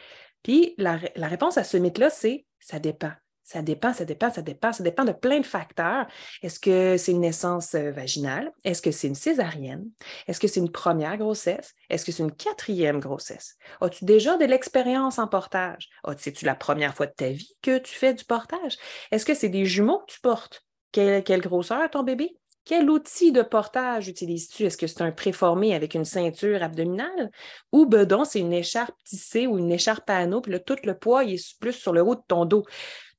Puis 0.44 0.76
la, 0.78 1.00
la 1.16 1.28
réponse 1.28 1.58
à 1.58 1.64
ce 1.64 1.78
mythe-là, 1.78 2.10
c'est 2.10 2.46
ça 2.60 2.80
dépend. 2.80 3.12
Ça 3.48 3.62
dépend, 3.62 3.94
ça 3.94 4.04
dépend, 4.04 4.30
ça 4.30 4.42
dépend. 4.42 4.74
Ça 4.74 4.84
dépend 4.84 5.06
de 5.06 5.14
plein 5.14 5.40
de 5.40 5.46
facteurs. 5.46 6.06
Est-ce 6.44 6.60
que 6.60 6.98
c'est 6.98 7.14
une 7.14 7.22
naissance 7.22 7.76
euh, 7.76 7.92
vaginale? 7.92 8.52
Est-ce 8.66 8.82
que 8.82 8.92
c'est 8.92 9.08
une 9.08 9.16
césarienne? 9.16 9.86
Est-ce 10.28 10.42
que 10.42 10.50
c'est 10.50 10.60
une 10.60 10.70
première 10.70 11.18
grossesse? 11.18 11.74
Est-ce 11.90 12.04
que 12.04 12.12
c'est 12.12 12.24
une 12.24 12.36
quatrième 12.36 13.00
grossesse? 13.00 13.56
As-tu 13.80 14.04
déjà 14.04 14.36
de 14.36 14.44
l'expérience 14.44 15.18
en 15.18 15.30
portage? 15.30 15.88
C'est-tu 16.18 16.44
la 16.44 16.56
première 16.56 16.94
fois 16.94 17.06
de 17.06 17.14
ta 17.14 17.30
vie 17.30 17.56
que 17.62 17.78
tu 17.78 17.96
fais 17.96 18.14
du 18.14 18.26
portage? 18.26 18.76
Est-ce 19.12 19.26
que 19.26 19.34
c'est 19.34 19.48
des 19.48 19.64
jumeaux 19.64 20.00
que 20.00 20.12
tu 20.12 20.20
portes? 20.20 20.66
Quelle, 20.92 21.24
quelle 21.24 21.40
grosseur 21.40 21.90
ton 21.90 22.04
bébé? 22.04 22.36
Quel 22.66 22.90
outil 22.90 23.32
de 23.32 23.44
portage 23.44 24.10
utilises-tu? 24.10 24.66
Est-ce 24.66 24.76
que 24.76 24.88
c'est 24.88 25.02
un 25.02 25.14
préformé 25.14 25.74
avec 25.74 25.94
une 25.94 26.04
ceinture 26.04 26.62
abdominale? 26.62 27.32
Ou 27.72 27.86
bedon, 27.86 28.26
c'est 28.26 28.42
une 28.42 28.52
écharpe 28.52 28.94
tissée 29.06 29.48
ou 29.48 29.58
une 29.58 29.72
écharpe 29.72 30.10
à 30.10 30.18
anneaux, 30.18 30.42
puis 30.42 30.52
là, 30.52 30.60
tout 30.60 30.76
le 30.84 30.98
poids 30.98 31.24
est 31.24 31.58
plus 31.62 31.72
sur 31.72 31.94
le 31.94 32.02
haut 32.02 32.16
de 32.16 32.24
ton 32.28 32.44
dos? 32.44 32.66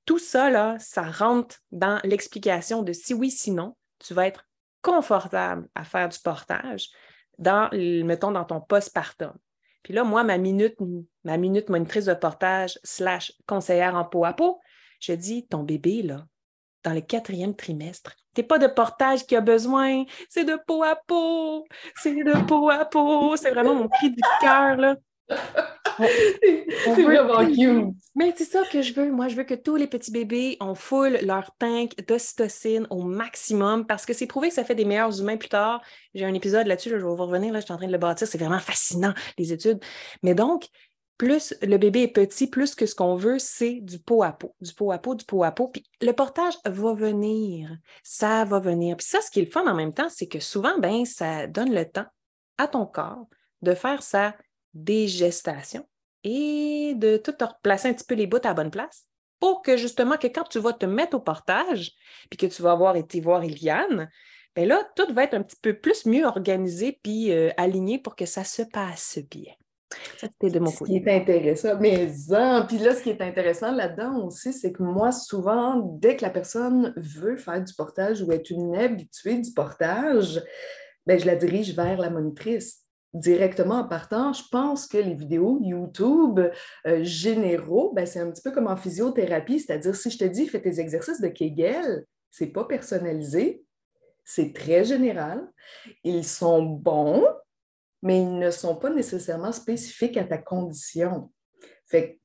Tout 0.08 0.18
ça, 0.18 0.78
ça 0.78 1.02
rentre 1.02 1.56
dans 1.70 2.00
l'explication 2.02 2.82
de 2.82 2.94
si 2.94 3.12
oui, 3.12 3.30
sinon, 3.30 3.76
tu 3.98 4.14
vas 4.14 4.26
être 4.26 4.48
confortable 4.80 5.68
à 5.74 5.84
faire 5.84 6.08
du 6.08 6.18
portage 6.18 6.88
dans, 7.36 7.68
mettons, 7.74 8.30
dans 8.30 8.46
ton 8.46 8.58
postpartum. 8.58 9.34
Puis 9.82 9.92
là, 9.92 10.04
moi, 10.04 10.24
ma 10.24 10.38
minute, 10.38 10.76
ma 11.24 11.36
minute 11.36 11.68
monitrice 11.68 12.06
de 12.06 12.14
portage 12.14 12.78
slash 12.84 13.34
conseillère 13.46 13.96
en 13.96 14.06
peau 14.06 14.24
à 14.24 14.32
peau, 14.32 14.58
je 14.98 15.12
dis, 15.12 15.46
ton 15.46 15.62
bébé, 15.62 16.00
là, 16.00 16.24
dans 16.84 16.94
le 16.94 17.02
quatrième 17.02 17.54
trimestre, 17.54 18.14
t'es 18.32 18.42
pas 18.42 18.58
de 18.58 18.66
portage 18.66 19.26
qui 19.26 19.36
a 19.36 19.42
besoin, 19.42 20.04
c'est 20.30 20.46
de 20.46 20.58
peau 20.66 20.84
à 20.84 20.96
peau, 21.06 21.66
c'est 21.96 22.14
de 22.14 22.46
peau 22.46 22.70
à 22.70 22.86
peau, 22.86 23.36
c'est 23.36 23.50
vraiment 23.50 23.74
mon 23.74 23.88
cri 23.88 24.10
du 24.10 24.22
cœur, 24.40 24.74
là. 24.78 24.96
C'est 25.98 27.02
vraiment 27.02 27.46
cute. 27.46 27.94
Mais 28.14 28.34
c'est 28.36 28.44
ça 28.44 28.62
que 28.70 28.82
je 28.82 28.94
veux. 28.94 29.10
Moi, 29.10 29.28
je 29.28 29.36
veux 29.36 29.44
que 29.44 29.54
tous 29.54 29.76
les 29.76 29.86
petits 29.86 30.10
bébés, 30.10 30.56
on 30.60 30.74
foule 30.74 31.18
leur 31.22 31.50
tank 31.58 31.92
d'ocytocine 32.06 32.86
au 32.90 33.02
maximum 33.02 33.86
parce 33.86 34.06
que 34.06 34.12
c'est 34.12 34.26
prouvé 34.26 34.48
que 34.48 34.54
ça 34.54 34.64
fait 34.64 34.74
des 34.74 34.84
meilleurs 34.84 35.20
humains 35.20 35.36
plus 35.36 35.48
tard. 35.48 35.82
J'ai 36.14 36.24
un 36.24 36.34
épisode 36.34 36.66
là-dessus, 36.66 36.90
je 36.90 36.96
vais 36.96 37.02
vous 37.02 37.14
revenir, 37.16 37.52
là, 37.52 37.60
je 37.60 37.64
suis 37.64 37.74
en 37.74 37.78
train 37.78 37.86
de 37.86 37.92
le 37.92 37.98
bâtir. 37.98 38.26
C'est 38.26 38.38
vraiment 38.38 38.58
fascinant, 38.58 39.14
les 39.38 39.52
études. 39.52 39.80
Mais 40.22 40.34
donc, 40.34 40.68
plus 41.18 41.52
le 41.62 41.76
bébé 41.76 42.02
est 42.02 42.08
petit, 42.08 42.46
plus 42.46 42.74
que 42.76 42.86
ce 42.86 42.94
qu'on 42.94 43.16
veut, 43.16 43.38
c'est 43.40 43.80
du 43.80 43.98
pot 43.98 44.22
à 44.22 44.32
pot, 44.32 44.54
du 44.60 44.72
pot 44.72 44.92
à 44.92 44.98
pot, 44.98 45.16
du 45.16 45.24
pot 45.24 45.42
à 45.42 45.50
pot. 45.50 45.68
Puis 45.68 45.84
le 46.00 46.12
portage 46.12 46.54
va 46.64 46.94
venir, 46.94 47.76
ça 48.04 48.44
va 48.44 48.60
venir. 48.60 48.96
Puis 48.96 49.06
ça, 49.06 49.20
ce 49.20 49.30
qui 49.30 49.40
est 49.40 49.44
le 49.44 49.50
fun 49.50 49.66
en 49.66 49.74
même 49.74 49.92
temps, 49.92 50.08
c'est 50.08 50.28
que 50.28 50.38
souvent, 50.38 50.78
ben, 50.78 51.04
ça 51.04 51.48
donne 51.48 51.74
le 51.74 51.84
temps 51.84 52.06
à 52.56 52.68
ton 52.68 52.86
corps 52.86 53.26
de 53.62 53.74
faire 53.74 54.02
sa 54.02 54.34
des 54.84 55.08
gestations 55.08 55.86
et 56.24 56.94
de 56.96 57.16
tout 57.16 57.34
replacer 57.40 57.88
un 57.88 57.94
petit 57.94 58.06
peu 58.06 58.14
les 58.14 58.26
bouts 58.26 58.38
à 58.38 58.48
la 58.48 58.54
bonne 58.54 58.70
place 58.70 59.06
pour 59.40 59.62
que 59.62 59.76
justement 59.76 60.16
que 60.16 60.26
quand 60.26 60.44
tu 60.44 60.58
vas 60.58 60.72
te 60.72 60.86
mettre 60.86 61.16
au 61.16 61.20
portage 61.20 61.92
puis 62.30 62.36
que 62.36 62.46
tu 62.46 62.62
vas 62.62 62.72
avoir 62.72 62.96
été 62.96 63.20
voir 63.20 63.42
Eliane, 63.44 64.10
bien 64.56 64.66
là, 64.66 64.82
tout 64.96 65.12
va 65.12 65.24
être 65.24 65.34
un 65.34 65.42
petit 65.42 65.58
peu 65.60 65.78
plus 65.78 66.06
mieux 66.06 66.24
organisé 66.24 66.98
puis 67.02 67.32
euh, 67.32 67.50
aligné 67.56 67.98
pour 67.98 68.16
que 68.16 68.26
ça 68.26 68.44
se 68.44 68.62
passe 68.62 69.18
bien. 69.30 69.52
Ça, 70.18 70.26
c'était 70.30 70.50
de 70.50 70.58
mon 70.58 70.70
côté. 70.70 70.92
Ce 70.92 70.98
qui 70.98 71.08
est 71.08 71.16
intéressant, 71.16 71.78
mais 71.80 72.10
hein, 72.32 72.66
puis 72.68 72.78
là, 72.78 72.94
ce 72.94 73.02
qui 73.02 73.08
est 73.10 73.22
intéressant 73.22 73.70
là-dedans 73.72 74.26
aussi, 74.26 74.52
c'est 74.52 74.72
que 74.72 74.82
moi, 74.82 75.12
souvent, 75.12 75.76
dès 75.98 76.16
que 76.16 76.22
la 76.22 76.30
personne 76.30 76.92
veut 76.96 77.36
faire 77.36 77.62
du 77.62 77.72
portage 77.72 78.20
ou 78.22 78.30
est 78.32 78.50
une 78.50 78.76
habituée 78.76 79.38
du 79.38 79.50
portage, 79.52 80.42
bien, 81.06 81.16
je 81.16 81.24
la 81.24 81.36
dirige 81.36 81.74
vers 81.74 81.98
la 81.98 82.10
monitrice 82.10 82.84
directement 83.14 83.76
en 83.76 83.88
partant, 83.88 84.32
je 84.32 84.42
pense 84.50 84.86
que 84.86 84.98
les 84.98 85.14
vidéos 85.14 85.58
YouTube 85.62 86.40
euh, 86.86 87.02
généraux, 87.02 87.92
ben, 87.94 88.06
c'est 88.06 88.20
un 88.20 88.30
petit 88.30 88.42
peu 88.42 88.50
comme 88.50 88.66
en 88.66 88.76
physiothérapie, 88.76 89.60
c'est-à-dire 89.60 89.94
si 89.96 90.10
je 90.10 90.18
te 90.18 90.24
dis 90.24 90.46
fais 90.46 90.60
tes 90.60 90.80
exercices 90.80 91.20
de 91.20 91.28
Kegel, 91.28 92.04
c'est 92.30 92.48
pas 92.48 92.64
personnalisé, 92.64 93.64
c'est 94.24 94.52
très 94.52 94.84
général. 94.84 95.48
Ils 96.04 96.24
sont 96.24 96.62
bons, 96.62 97.24
mais 98.02 98.20
ils 98.20 98.38
ne 98.38 98.50
sont 98.50 98.76
pas 98.76 98.90
nécessairement 98.90 99.52
spécifiques 99.52 100.16
à 100.16 100.24
ta 100.24 100.38
condition. 100.38 101.30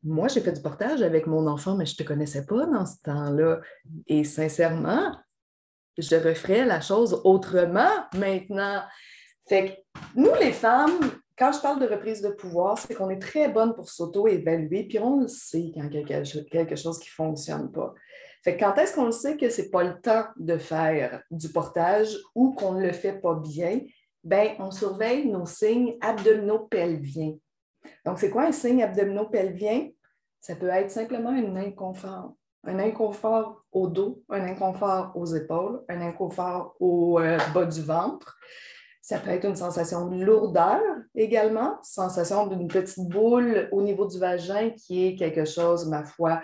Moi, 0.04 0.28
j'ai 0.28 0.42
fait 0.42 0.52
du 0.52 0.62
portage 0.62 1.02
avec 1.02 1.26
mon 1.26 1.48
enfant, 1.48 1.76
mais 1.76 1.86
je 1.86 1.94
ne 1.94 1.98
te 1.98 2.04
connaissais 2.04 2.46
pas 2.46 2.66
dans 2.66 2.86
ce 2.86 2.98
temps-là. 3.04 3.62
Et 4.08 4.26
sincèrement, 4.26 5.16
je 5.98 6.16
referais 6.16 6.66
la 6.66 6.82
chose 6.82 7.22
autrement 7.24 7.90
maintenant. 8.14 8.84
Fait 9.48 9.66
que 9.66 10.02
nous, 10.16 10.34
les 10.40 10.52
femmes, 10.52 11.00
quand 11.38 11.52
je 11.52 11.62
parle 11.62 11.80
de 11.80 11.88
reprise 11.88 12.22
de 12.22 12.30
pouvoir, 12.30 12.78
c'est 12.78 12.94
qu'on 12.94 13.10
est 13.10 13.22
très 13.22 13.50
bonne 13.50 13.74
pour 13.74 13.90
s'auto-évaluer, 13.90 14.84
puis 14.84 15.00
on 15.00 15.22
le 15.22 15.28
sait 15.28 15.72
quand 15.74 15.86
a 15.86 16.04
quelque 16.04 16.76
chose 16.76 17.00
qui 17.00 17.10
ne 17.10 17.26
fonctionne 17.26 17.72
pas. 17.72 17.94
Fait 18.44 18.58
quand 18.58 18.76
est-ce 18.78 18.94
qu'on 18.94 19.06
le 19.06 19.12
sait 19.12 19.38
que 19.38 19.50
ce 19.50 19.62
n'est 19.62 19.70
pas 19.70 19.84
le 19.84 20.00
temps 20.02 20.26
de 20.36 20.58
faire 20.58 21.24
du 21.32 21.50
portage 21.50 22.18
ou 22.36 22.52
qu'on 22.52 22.74
ne 22.74 22.82
le 22.86 22.92
fait 22.92 23.14
pas 23.14 23.36
bien? 23.36 23.80
Bien, 24.24 24.56
on 24.60 24.72
surveille 24.72 25.28
nos 25.28 25.46
signes 25.46 25.98
abdominaux 26.02 26.68
pelviens. 26.70 27.36
Donc, 28.06 28.20
c'est 28.20 28.30
quoi 28.30 28.44
un 28.44 28.52
signe 28.52 28.84
abdominaux 28.84 29.28
pelvien? 29.30 29.90
Ça 30.40 30.56
peut 30.56 30.70
être 30.70 30.92
simplement 30.92 31.30
un 31.30 31.56
inconfort. 31.56 32.34
Un 32.66 32.80
inconfort 32.80 33.64
au 33.72 33.88
dos, 33.88 34.24
un 34.30 34.42
inconfort 34.42 35.12
aux 35.16 35.26
épaules, 35.26 35.84
un 35.90 36.02
inconfort 36.02 36.76
au 36.80 37.20
euh, 37.20 37.38
bas 37.54 37.66
du 37.66 37.82
ventre. 37.82 38.38
Ça 39.04 39.20
peut 39.20 39.32
être 39.32 39.44
une 39.44 39.58
sensation 39.58 40.08
de 40.08 40.24
lourdeur 40.24 40.80
également, 41.14 41.78
sensation 41.84 42.48
d'une 42.48 42.70
petite 42.70 43.06
boule 43.10 43.68
au 43.74 43.82
niveau 43.82 44.08
du 44.08 44.18
vagin 44.18 44.70
qui 44.70 45.06
est 45.06 45.16
quelque 45.16 45.44
chose, 45.44 45.90
ma 45.90 46.06
foi, 46.06 46.42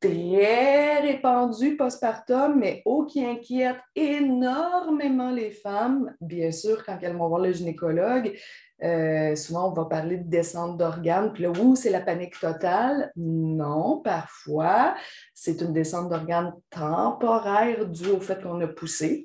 très 0.00 0.98
répandu 0.98 1.76
postpartum, 1.76 2.58
mais 2.58 2.82
oh, 2.86 3.04
qui 3.04 3.24
inquiète 3.24 3.76
énormément 3.94 5.30
les 5.30 5.52
femmes. 5.52 6.12
Bien 6.20 6.50
sûr, 6.50 6.84
quand 6.84 6.98
elles 7.02 7.16
vont 7.16 7.28
voir 7.28 7.40
le 7.40 7.52
gynécologue, 7.52 8.36
euh, 8.82 9.36
souvent 9.36 9.70
on 9.70 9.72
va 9.72 9.84
parler 9.84 10.16
de 10.16 10.28
descente 10.28 10.78
d'organes, 10.78 11.32
puis 11.32 11.44
là, 11.44 11.50
ouh, 11.50 11.76
c'est 11.76 11.90
la 11.90 12.00
panique 12.00 12.40
totale. 12.40 13.12
Non, 13.14 14.00
parfois, 14.00 14.96
c'est 15.34 15.60
une 15.60 15.72
descente 15.72 16.10
d'organes 16.10 16.52
temporaire 16.68 17.86
due 17.86 18.10
au 18.10 18.20
fait 18.20 18.42
qu'on 18.42 18.60
a 18.60 18.66
poussé. 18.66 19.24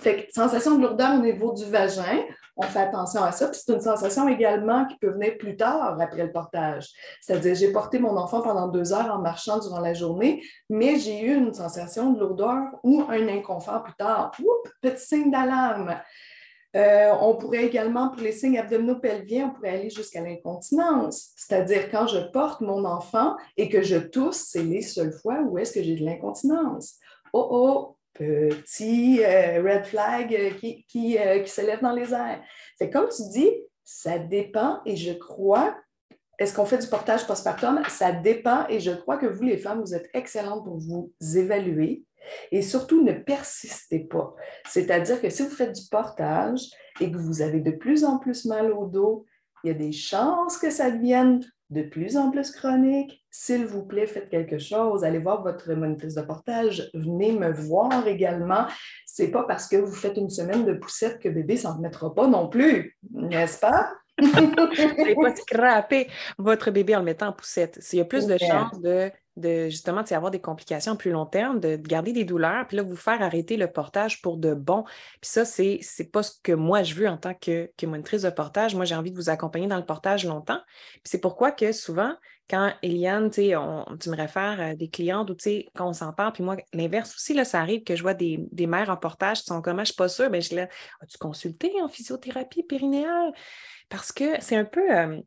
Fait 0.00 0.26
que 0.26 0.32
sensation 0.32 0.76
de 0.76 0.82
lourdeur 0.82 1.14
au 1.14 1.22
niveau 1.22 1.52
du 1.52 1.64
vagin, 1.64 2.24
on 2.56 2.62
fait 2.62 2.80
attention 2.80 3.22
à 3.22 3.32
ça. 3.32 3.48
Puis 3.48 3.60
c'est 3.64 3.72
une 3.72 3.80
sensation 3.80 4.28
également 4.28 4.86
qui 4.86 4.96
peut 4.96 5.10
venir 5.10 5.36
plus 5.38 5.56
tard 5.56 5.98
après 6.00 6.24
le 6.24 6.32
portage. 6.32 6.88
C'est-à-dire, 7.20 7.54
j'ai 7.54 7.72
porté 7.72 7.98
mon 7.98 8.16
enfant 8.16 8.42
pendant 8.42 8.68
deux 8.68 8.92
heures 8.92 9.12
en 9.12 9.18
marchant 9.18 9.58
durant 9.58 9.80
la 9.80 9.94
journée, 9.94 10.42
mais 10.68 10.98
j'ai 10.98 11.20
eu 11.22 11.34
une 11.34 11.52
sensation 11.52 12.12
de 12.12 12.20
lourdeur 12.20 12.62
ou 12.82 13.02
un 13.08 13.28
inconfort 13.28 13.82
plus 13.82 13.94
tard. 13.94 14.32
Oups, 14.38 14.70
petit 14.80 15.04
signe 15.04 15.30
d'alarme. 15.30 15.96
Euh, 16.76 17.12
on 17.20 17.36
pourrait 17.36 17.64
également, 17.64 18.08
pour 18.08 18.20
les 18.20 18.32
signes 18.32 18.58
abdominaux 18.58 18.96
pelviens, 18.96 19.46
on 19.46 19.54
pourrait 19.54 19.78
aller 19.78 19.90
jusqu'à 19.90 20.20
l'incontinence. 20.20 21.30
C'est-à-dire, 21.36 21.88
quand 21.90 22.08
je 22.08 22.18
porte 22.18 22.60
mon 22.62 22.84
enfant 22.84 23.36
et 23.56 23.68
que 23.68 23.82
je 23.82 23.96
tousse, 23.96 24.48
c'est 24.50 24.64
les 24.64 24.82
seules 24.82 25.12
fois 25.12 25.40
où 25.42 25.56
est-ce 25.58 25.72
que 25.72 25.82
j'ai 25.82 25.94
de 25.94 26.04
l'incontinence. 26.04 26.98
Oh 27.32 27.48
oh, 27.50 27.93
petit 28.14 29.22
euh, 29.22 29.62
red 29.62 29.84
flag 29.84 30.34
euh, 30.34 30.50
qui, 30.50 30.84
qui, 30.86 31.18
qui 31.44 31.50
s'élève 31.50 31.80
dans 31.82 31.92
les 31.92 32.12
airs. 32.12 32.42
C'est 32.78 32.90
comme 32.90 33.08
tu 33.08 33.22
dis, 33.30 33.50
ça 33.84 34.18
dépend 34.18 34.80
et 34.86 34.96
je 34.96 35.12
crois 35.12 35.76
est-ce 36.38 36.52
qu'on 36.52 36.66
fait 36.66 36.78
du 36.78 36.88
portage 36.88 37.28
postpartum? 37.28 37.80
Ça 37.88 38.10
dépend 38.10 38.66
et 38.68 38.80
je 38.80 38.90
crois 38.90 39.18
que 39.18 39.26
vous, 39.26 39.44
les 39.44 39.56
femmes, 39.56 39.80
vous 39.80 39.94
êtes 39.94 40.10
excellentes 40.14 40.64
pour 40.64 40.78
vous 40.78 41.12
évaluer, 41.36 42.04
et 42.50 42.62
surtout, 42.62 43.02
ne 43.02 43.12
persistez 43.12 44.00
pas. 44.00 44.34
C'est-à-dire 44.68 45.20
que 45.20 45.30
si 45.30 45.42
vous 45.42 45.50
faites 45.50 45.72
du 45.72 45.88
portage 45.90 46.60
et 47.00 47.10
que 47.10 47.16
vous 47.16 47.42
avez 47.42 47.60
de 47.60 47.70
plus 47.70 48.04
en 48.04 48.18
plus 48.18 48.44
mal 48.44 48.72
au 48.72 48.86
dos, 48.86 49.26
il 49.64 49.68
y 49.68 49.70
a 49.70 49.74
des 49.74 49.92
chances 49.92 50.58
que 50.58 50.70
ça 50.70 50.90
devienne 50.90 51.40
de 51.70 51.82
plus 51.82 52.16
en 52.16 52.30
plus 52.30 52.50
chronique. 52.50 53.24
S'il 53.30 53.64
vous 53.64 53.84
plaît, 53.84 54.06
faites 54.06 54.28
quelque 54.28 54.58
chose. 54.58 55.02
Allez 55.04 55.18
voir 55.18 55.42
votre 55.42 55.72
monitrice 55.72 56.14
de 56.14 56.22
portage. 56.22 56.90
Venez 56.94 57.32
me 57.32 57.50
voir 57.50 58.06
également. 58.06 58.66
C'est 59.06 59.30
pas 59.30 59.44
parce 59.44 59.66
que 59.66 59.76
vous 59.76 59.94
faites 59.94 60.16
une 60.16 60.30
semaine 60.30 60.64
de 60.64 60.74
poussette 60.74 61.18
que 61.18 61.28
bébé 61.28 61.56
s'en 61.56 61.76
remettra 61.76 62.14
pas 62.14 62.28
non 62.28 62.48
plus, 62.48 62.96
n'est-ce 63.10 63.58
pas? 63.58 63.90
N'allez 64.18 65.14
pas 65.14 65.34
scraper 65.36 66.08
votre 66.38 66.70
bébé 66.70 66.94
en 66.94 67.00
le 67.00 67.04
mettant 67.04 67.28
en 67.28 67.32
poussette. 67.32 67.80
Il 67.92 67.98
y 67.98 68.02
a 68.02 68.04
plus 68.04 68.26
de 68.26 68.38
chances 68.38 68.80
de 68.80 69.10
de 69.36 69.68
justement 69.68 70.02
avoir 70.10 70.30
des 70.30 70.40
complications 70.40 70.92
à 70.92 70.96
plus 70.96 71.10
long 71.10 71.26
terme, 71.26 71.58
de, 71.58 71.76
garder 71.76 72.12
des 72.12 72.24
douleurs, 72.24 72.66
puis 72.68 72.76
là, 72.76 72.82
vous 72.82 72.96
faire 72.96 73.20
arrêter 73.20 73.56
le 73.56 73.66
portage 73.66 74.22
pour 74.22 74.36
de 74.36 74.54
bon. 74.54 74.84
Puis 75.20 75.30
ça, 75.30 75.44
c'est 75.44 75.80
n'est 75.98 76.04
pas 76.06 76.22
ce 76.22 76.32
que 76.42 76.52
moi 76.52 76.82
je 76.82 76.94
veux 76.94 77.08
en 77.08 77.16
tant 77.16 77.34
que, 77.34 77.70
que 77.76 77.86
monitrice 77.86 78.22
de 78.22 78.30
portage. 78.30 78.74
Moi, 78.74 78.84
j'ai 78.84 78.94
envie 78.94 79.10
de 79.10 79.16
vous 79.16 79.30
accompagner 79.30 79.66
dans 79.66 79.76
le 79.76 79.84
portage 79.84 80.24
longtemps. 80.24 80.60
Puis 80.92 81.02
c'est 81.04 81.20
pourquoi 81.20 81.50
que 81.50 81.72
souvent, 81.72 82.14
quand 82.48 82.72
Eliane, 82.82 83.30
tu 83.30 83.40
me 83.42 84.16
réfères 84.16 84.60
à 84.60 84.74
des 84.74 84.88
clientes 84.88 85.30
ou 85.30 85.36
quand 85.74 85.88
on 85.88 85.92
s'en 85.92 86.12
parle, 86.12 86.32
puis 86.32 86.44
moi, 86.44 86.56
l'inverse 86.72 87.14
aussi, 87.14 87.34
là, 87.34 87.44
ça 87.44 87.60
arrive 87.60 87.82
que 87.82 87.96
je 87.96 88.02
vois 88.02 88.14
des, 88.14 88.38
mères 88.66 88.90
en 88.90 88.96
portage 88.96 89.40
qui 89.40 89.46
sont 89.46 89.62
comme, 89.62 89.78
ah, 89.78 89.84
je 89.84 89.88
suis 89.88 89.96
pas 89.96 90.08
sûre, 90.08 90.26
mais 90.26 90.38
ben, 90.38 90.42
je 90.42 90.48
dis, 90.50 90.58
as-tu 90.60 91.18
consulté 91.18 91.72
en 91.82 91.88
physiothérapie 91.88 92.62
périnéale? 92.62 93.32
Parce 93.88 94.12
que 94.12 94.40
c'est 94.40 94.56
un 94.56 94.64
peu, 94.64 94.96
euh, 94.96 95.20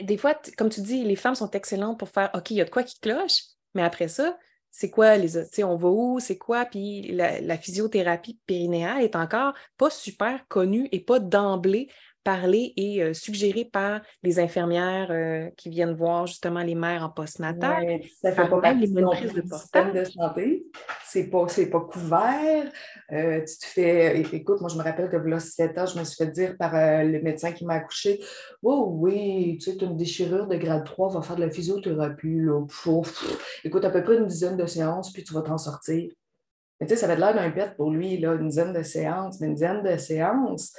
des 0.00 0.16
fois, 0.16 0.40
comme 0.56 0.70
tu 0.70 0.80
dis, 0.80 1.04
les 1.04 1.16
femmes 1.16 1.34
sont 1.34 1.50
excellentes 1.50 1.98
pour 1.98 2.08
faire 2.08 2.30
OK, 2.34 2.50
il 2.50 2.56
y 2.56 2.60
a 2.60 2.64
de 2.64 2.70
quoi 2.70 2.82
qui 2.82 2.98
cloche, 3.00 3.42
mais 3.74 3.82
après 3.82 4.08
ça, 4.08 4.38
c'est 4.70 4.90
quoi 4.90 5.16
les 5.16 5.28
sais, 5.28 5.64
on 5.64 5.76
va 5.76 5.88
où, 5.88 6.20
c'est 6.20 6.38
quoi, 6.38 6.64
puis 6.64 7.10
la, 7.12 7.58
physiothérapie 7.58 8.38
périnéale 8.46 9.02
est 9.02 9.16
encore 9.16 9.52
pas 9.76 9.90
super 9.90 10.46
connue 10.48 10.88
et 10.92 11.00
pas 11.00 11.18
d'emblée 11.18 11.88
parlé 12.24 12.72
et 12.76 13.02
euh, 13.02 13.14
suggéré 13.14 13.64
par 13.64 14.00
les 14.22 14.38
infirmières 14.38 15.08
euh, 15.10 15.48
qui 15.56 15.70
viennent 15.70 15.94
voir 15.94 16.26
justement 16.26 16.62
les 16.62 16.74
mères 16.74 17.02
en 17.02 17.10
postnatal. 17.10 17.84
Ouais, 17.84 18.02
ça 18.20 18.32
fait 18.32 18.48
pas 18.48 18.60
partie 18.60 18.88
de 18.88 19.42
système 19.52 19.92
de 19.92 20.04
santé. 20.04 20.66
C'est 21.04 21.24
pas, 21.24 21.46
pas 21.46 21.80
couvert. 21.80 22.70
Euh, 23.12 23.40
tu 23.40 23.58
te 23.58 23.66
fais... 23.66 24.20
Écoute, 24.32 24.60
moi, 24.60 24.70
je 24.70 24.76
me 24.76 24.82
rappelle 24.82 25.08
que 25.08 25.16
là, 25.16 25.40
7 25.40 25.78
ans, 25.78 25.86
je 25.86 25.98
me 25.98 26.04
suis 26.04 26.16
fait 26.16 26.30
dire 26.30 26.56
par 26.56 26.72
le 26.74 27.20
médecin 27.20 27.52
qui 27.52 27.64
m'a 27.64 27.74
accouché 27.74 28.20
Oh 28.62 28.90
oui, 28.96 29.58
tu 29.58 29.70
sais, 29.70 29.76
tu 29.76 29.84
as 29.84 29.88
une 29.88 29.96
déchirure 29.96 30.46
de 30.46 30.56
grade 30.56 30.84
3, 30.84 31.14
va 31.14 31.22
faire 31.22 31.36
de 31.36 31.44
la 31.44 31.50
physiothérapie. 31.50 32.40
Là. 32.40 32.64
Écoute, 33.64 33.84
à 33.84 33.90
peu 33.90 34.02
près 34.02 34.16
une 34.16 34.26
dizaine 34.26 34.56
de 34.56 34.66
séances, 34.66 35.12
puis 35.12 35.24
tu 35.24 35.34
vas 35.34 35.42
t'en 35.42 35.58
sortir. 35.58 36.10
Mais 36.80 36.86
tu 36.86 36.94
sais, 36.94 37.00
ça 37.00 37.06
avait 37.06 37.20
l'air 37.20 37.34
d'un 37.34 37.50
pet 37.50 37.74
pour 37.76 37.90
lui, 37.90 38.16
là, 38.18 38.34
une 38.34 38.48
dizaine 38.48 38.72
de 38.72 38.82
séances, 38.82 39.38
mais 39.40 39.48
une 39.48 39.54
dizaine 39.54 39.82
de 39.82 39.96
séances, 39.98 40.72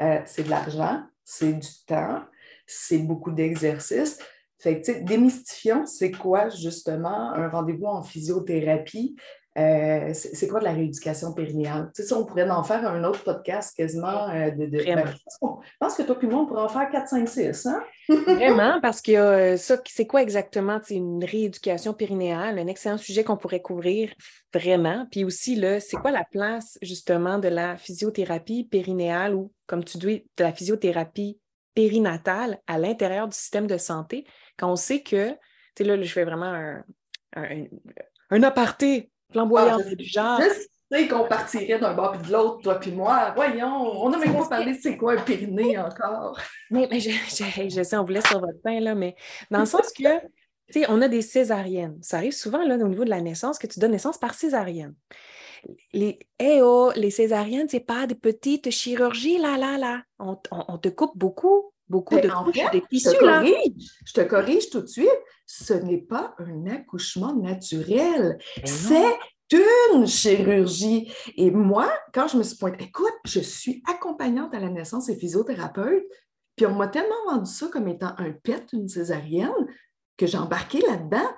euh, 0.00 0.20
c'est 0.26 0.44
de 0.44 0.50
l'argent, 0.50 1.02
c'est 1.24 1.52
du 1.52 1.68
temps, 1.86 2.22
c'est 2.66 2.98
beaucoup 2.98 3.30
d'exercices. 3.30 4.18
Fait 4.58 4.80
que, 4.80 5.04
démystifions, 5.04 5.84
c'est 5.86 6.10
quoi 6.10 6.48
justement 6.48 7.32
un 7.32 7.48
rendez-vous 7.48 7.86
en 7.86 8.02
physiothérapie? 8.02 9.16
Euh, 9.56 10.10
c'est 10.14 10.48
quoi 10.48 10.58
de 10.58 10.64
la 10.64 10.72
rééducation 10.72 11.32
périnéale? 11.32 11.90
Tu 11.94 12.02
sais, 12.02 12.12
on 12.12 12.24
pourrait 12.24 12.48
en 12.50 12.64
faire 12.64 12.88
un 12.88 13.04
autre 13.04 13.22
podcast 13.22 13.76
quasiment 13.76 14.28
euh, 14.28 14.50
de. 14.50 14.66
de 14.66 14.84
ben, 14.84 15.06
je 15.06 15.76
pense 15.78 15.94
que 15.94 16.02
toi 16.02 16.16
et 16.20 16.26
moi, 16.26 16.40
on 16.40 16.46
pourrait 16.46 16.62
en 16.62 16.68
faire 16.68 16.90
4, 16.90 17.08
5, 17.08 17.28
6. 17.28 17.66
Hein? 17.66 17.84
Vraiment, 18.08 18.80
parce 18.80 19.00
que 19.00 19.56
ça, 19.56 19.76
c'est 19.86 20.06
quoi 20.06 20.22
exactement? 20.22 20.80
Une 20.90 21.24
rééducation 21.24 21.94
périnéale? 21.94 22.58
Un 22.58 22.66
excellent 22.66 22.98
sujet 22.98 23.22
qu'on 23.22 23.36
pourrait 23.36 23.62
couvrir 23.62 24.12
vraiment. 24.52 25.06
Puis 25.12 25.24
aussi, 25.24 25.62
c'est 25.80 25.96
quoi 25.98 26.10
la 26.10 26.24
place 26.24 26.76
justement 26.82 27.38
de 27.38 27.48
la 27.48 27.76
physiothérapie 27.76 28.64
périnéale 28.64 29.34
ou, 29.34 29.52
comme 29.66 29.84
tu 29.84 29.98
dis, 29.98 30.26
de 30.36 30.42
la 30.42 30.52
physiothérapie 30.52 31.38
périnatale 31.74 32.58
à 32.66 32.78
l'intérieur 32.78 33.28
du 33.28 33.36
système 33.36 33.68
de 33.68 33.78
santé? 33.78 34.26
Quand 34.56 34.70
on 34.72 34.76
sait 34.76 35.00
que, 35.00 35.30
tu 35.30 35.36
sais, 35.78 35.84
là, 35.84 36.00
je 36.00 36.12
fais 36.12 36.24
vraiment 36.24 36.46
un, 36.46 36.84
un, 37.36 37.64
un 38.30 38.42
aparté 38.42 39.12
ah, 39.36 39.78
du 39.94 40.04
genre. 40.04 40.40
Je 40.40 40.96
sais 40.96 41.08
qu'on 41.08 41.26
partirait 41.26 41.78
d'un 41.78 41.94
bord 41.94 42.12
puis 42.12 42.28
de 42.28 42.32
l'autre, 42.32 42.62
toi 42.62 42.74
puis 42.76 42.92
moi. 42.92 43.32
Voyons, 43.34 44.04
on 44.04 44.10
n'a 44.10 44.18
même 44.18 44.34
pas 44.34 44.48
parlé 44.48 44.74
de 44.74 44.80
c'est 44.80 44.96
quoi 44.96 45.14
un 45.14 45.22
périnée 45.22 45.78
encore. 45.78 46.38
Mais, 46.70 46.86
mais 46.90 47.00
je, 47.00 47.10
je, 47.10 47.82
sais, 47.82 47.96
on 47.96 48.04
vous 48.04 48.12
laisse 48.12 48.26
sur 48.26 48.40
votre 48.40 48.60
pain, 48.62 48.80
là, 48.80 48.94
mais 48.94 49.16
dans 49.50 49.60
le 49.60 49.66
sens 49.66 49.90
que, 49.92 50.02
tu 50.72 50.80
sais, 50.80 50.86
on 50.88 51.00
a 51.02 51.08
des 51.08 51.22
césariennes. 51.22 51.98
Ça 52.02 52.18
arrive 52.18 52.32
souvent, 52.32 52.64
là, 52.64 52.76
au 52.76 52.88
niveau 52.88 53.04
de 53.04 53.10
la 53.10 53.20
naissance, 53.20 53.58
que 53.58 53.66
tu 53.66 53.80
donnes 53.80 53.92
naissance 53.92 54.18
par 54.18 54.34
césarienne. 54.34 54.94
Les, 55.92 56.18
eh 56.38 56.60
oh, 56.62 56.92
les 56.94 57.10
césariennes, 57.10 57.68
c'est 57.68 57.80
pas 57.80 58.06
des 58.06 58.14
petites 58.14 58.70
chirurgies, 58.70 59.38
là, 59.38 59.56
là, 59.56 59.78
là. 59.78 60.02
On, 60.18 60.38
on, 60.50 60.78
te 60.78 60.88
coupe 60.88 61.16
beaucoup, 61.16 61.72
beaucoup 61.94 62.18
de 62.18 62.28
couches, 62.28 62.70
des 62.72 62.82
tissus, 62.82 63.10
je 63.12 63.18
te, 63.18 63.24
là. 63.24 63.38
Corrige, 63.38 63.90
je 64.04 64.12
te 64.12 64.20
corrige 64.22 64.70
tout 64.70 64.80
de 64.80 64.86
suite. 64.86 65.20
Ce 65.46 65.74
n'est 65.74 66.02
pas 66.02 66.34
un 66.38 66.66
accouchement 66.66 67.34
naturel. 67.36 68.38
C'est 68.64 69.16
une 69.52 70.06
chirurgie. 70.06 71.12
Et 71.36 71.52
moi, 71.52 71.88
quand 72.12 72.26
je 72.26 72.38
me 72.38 72.42
suis 72.42 72.56
pointée, 72.56 72.84
écoute, 72.84 73.14
je 73.24 73.40
suis 73.40 73.82
accompagnante 73.88 74.52
à 74.54 74.58
la 74.58 74.70
naissance 74.70 75.08
et 75.08 75.16
physiothérapeute, 75.16 76.04
puis 76.56 76.66
on 76.66 76.74
m'a 76.74 76.88
tellement 76.88 77.14
vendu 77.30 77.50
ça 77.50 77.68
comme 77.68 77.86
étant 77.86 78.14
un 78.18 78.32
pet, 78.32 78.64
une 78.72 78.88
césarienne, 78.88 79.52
que 80.16 80.26
j'ai 80.26 80.38
embarqué 80.38 80.80
là-dedans. 80.80 81.28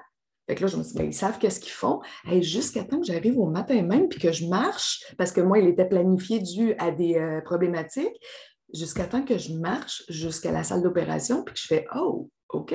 Fait 0.47 0.55
que 0.55 0.63
là, 0.63 0.69
je 0.69 0.77
me 0.77 0.83
suis 0.83 0.93
dit, 0.93 0.99
ben, 0.99 1.07
ils 1.07 1.15
savent 1.15 1.39
qu'est-ce 1.39 1.61
qu'ils 1.61 1.73
font. 1.73 2.01
Et 2.31 2.43
jusqu'à 2.43 2.85
temps 2.85 3.01
que 3.01 3.07
j'arrive 3.07 3.39
au 3.39 3.47
matin 3.47 3.83
même, 3.83 4.09
puis 4.09 4.21
que 4.21 4.33
je 4.33 4.47
marche, 4.47 5.05
parce 5.19 5.33
que 5.33 5.41
moi, 5.41 5.59
il 5.59 5.67
était 5.67 5.89
planifié 5.89 6.39
dû 6.39 6.75
à 6.79 6.93
des 6.93 7.17
euh, 7.17 7.41
problématiques, 7.41 8.17
jusqu'à 8.73 9.05
temps 9.05 9.25
que 9.25 9.39
je 9.39 9.53
marche 9.55 10.05
jusqu'à 10.09 10.53
la 10.53 10.65
salle 10.65 10.83
d'opération, 10.83 11.43
puis 11.45 11.55
que 11.55 11.61
je 11.61 11.67
fais, 11.67 11.87
oh, 11.95 12.31
OK, 12.51 12.75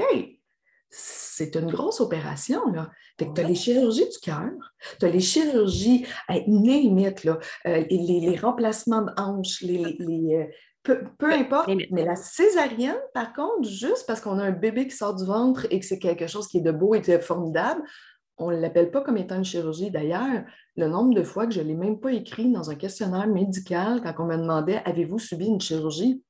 c'est 0.89 1.55
une 1.55 1.71
grosse 1.71 2.01
opération. 2.01 2.65
Là. 2.71 2.89
tu 3.17 3.25
as 3.37 3.43
les 3.43 3.55
chirurgies 3.55 4.09
du 4.09 4.19
cœur, 4.21 4.51
tu 4.99 5.05
as 5.05 5.09
les 5.09 5.19
chirurgies, 5.19 6.05
limite, 6.47 7.23
là, 7.23 7.39
euh, 7.65 7.83
les, 7.89 8.37
remplacements 8.37 9.03
de 9.03 9.11
hanches, 9.17 9.61
les, 9.61 9.95
euh, 10.35 10.45
peu, 10.83 11.31
importe. 11.31 11.69
Mais 11.91 12.03
la 12.03 12.15
césarienne, 12.15 12.99
par 13.13 13.33
contre, 13.33 13.69
juste 13.69 14.05
parce 14.05 14.19
qu'on 14.19 14.39
a 14.39 14.43
un 14.43 14.51
bébé 14.51 14.87
qui 14.87 14.95
sort 14.95 15.15
du 15.15 15.25
ventre 15.25 15.65
et 15.69 15.79
que 15.79 15.85
c'est 15.85 15.99
quelque 15.99 16.27
chose 16.27 16.47
qui 16.47 16.57
est 16.57 16.61
de 16.61 16.71
beau 16.71 16.93
et 16.93 16.99
de 16.99 17.17
formidable, 17.19 17.81
on 18.37 18.51
ne 18.51 18.57
l'appelle 18.57 18.91
pas 18.91 19.01
comme 19.01 19.17
étant 19.17 19.37
une 19.37 19.45
chirurgie. 19.45 19.91
D'ailleurs, 19.91 20.43
le 20.77 20.87
nombre 20.87 21.13
de 21.13 21.23
fois 21.23 21.47
que 21.47 21.53
je 21.53 21.61
ne 21.61 21.67
l'ai 21.67 21.75
même 21.75 21.99
pas 21.99 22.11
écrit 22.11 22.51
dans 22.51 22.69
un 22.69 22.75
questionnaire 22.75 23.27
médical 23.27 24.01
quand 24.01 24.23
on 24.23 24.27
me 24.27 24.37
demandait 24.37 24.81
Avez-vous 24.85 25.19
subi 25.19 25.47
une 25.47 25.61
chirurgie? 25.61 26.23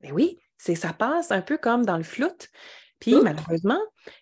Mais 0.00 0.12
oui, 0.12 0.38
c'est 0.58 0.74
ça 0.74 0.92
passe 0.92 1.32
un 1.32 1.42
peu 1.42 1.58
comme 1.58 1.84
dans 1.84 1.96
le 1.96 2.02
flout. 2.02 2.48
Puis 3.00 3.16
malheureusement, 3.20 3.80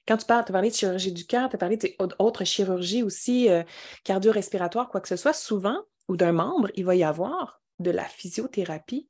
quand 0.08 0.16
tu 0.16 0.24
parles, 0.24 0.44
tu 0.46 0.52
as 0.52 0.54
parlé 0.54 0.70
de 0.70 0.74
chirurgie 0.74 1.12
du 1.12 1.26
cœur, 1.26 1.50
tu 1.50 1.56
as 1.56 1.58
parlé 1.58 1.78
d'autres 2.18 2.44
chirurgies 2.44 3.02
aussi 3.02 3.50
euh, 3.50 3.62
cardio-respiratoires, 4.04 4.88
quoi 4.88 5.02
que 5.02 5.08
ce 5.08 5.16
soit, 5.16 5.34
souvent, 5.34 5.76
ou 6.08 6.16
d'un 6.16 6.32
membre, 6.32 6.70
il 6.74 6.86
va 6.86 6.94
y 6.94 7.04
avoir 7.04 7.60
de 7.78 7.90
la 7.90 8.04
physiothérapie 8.04 9.08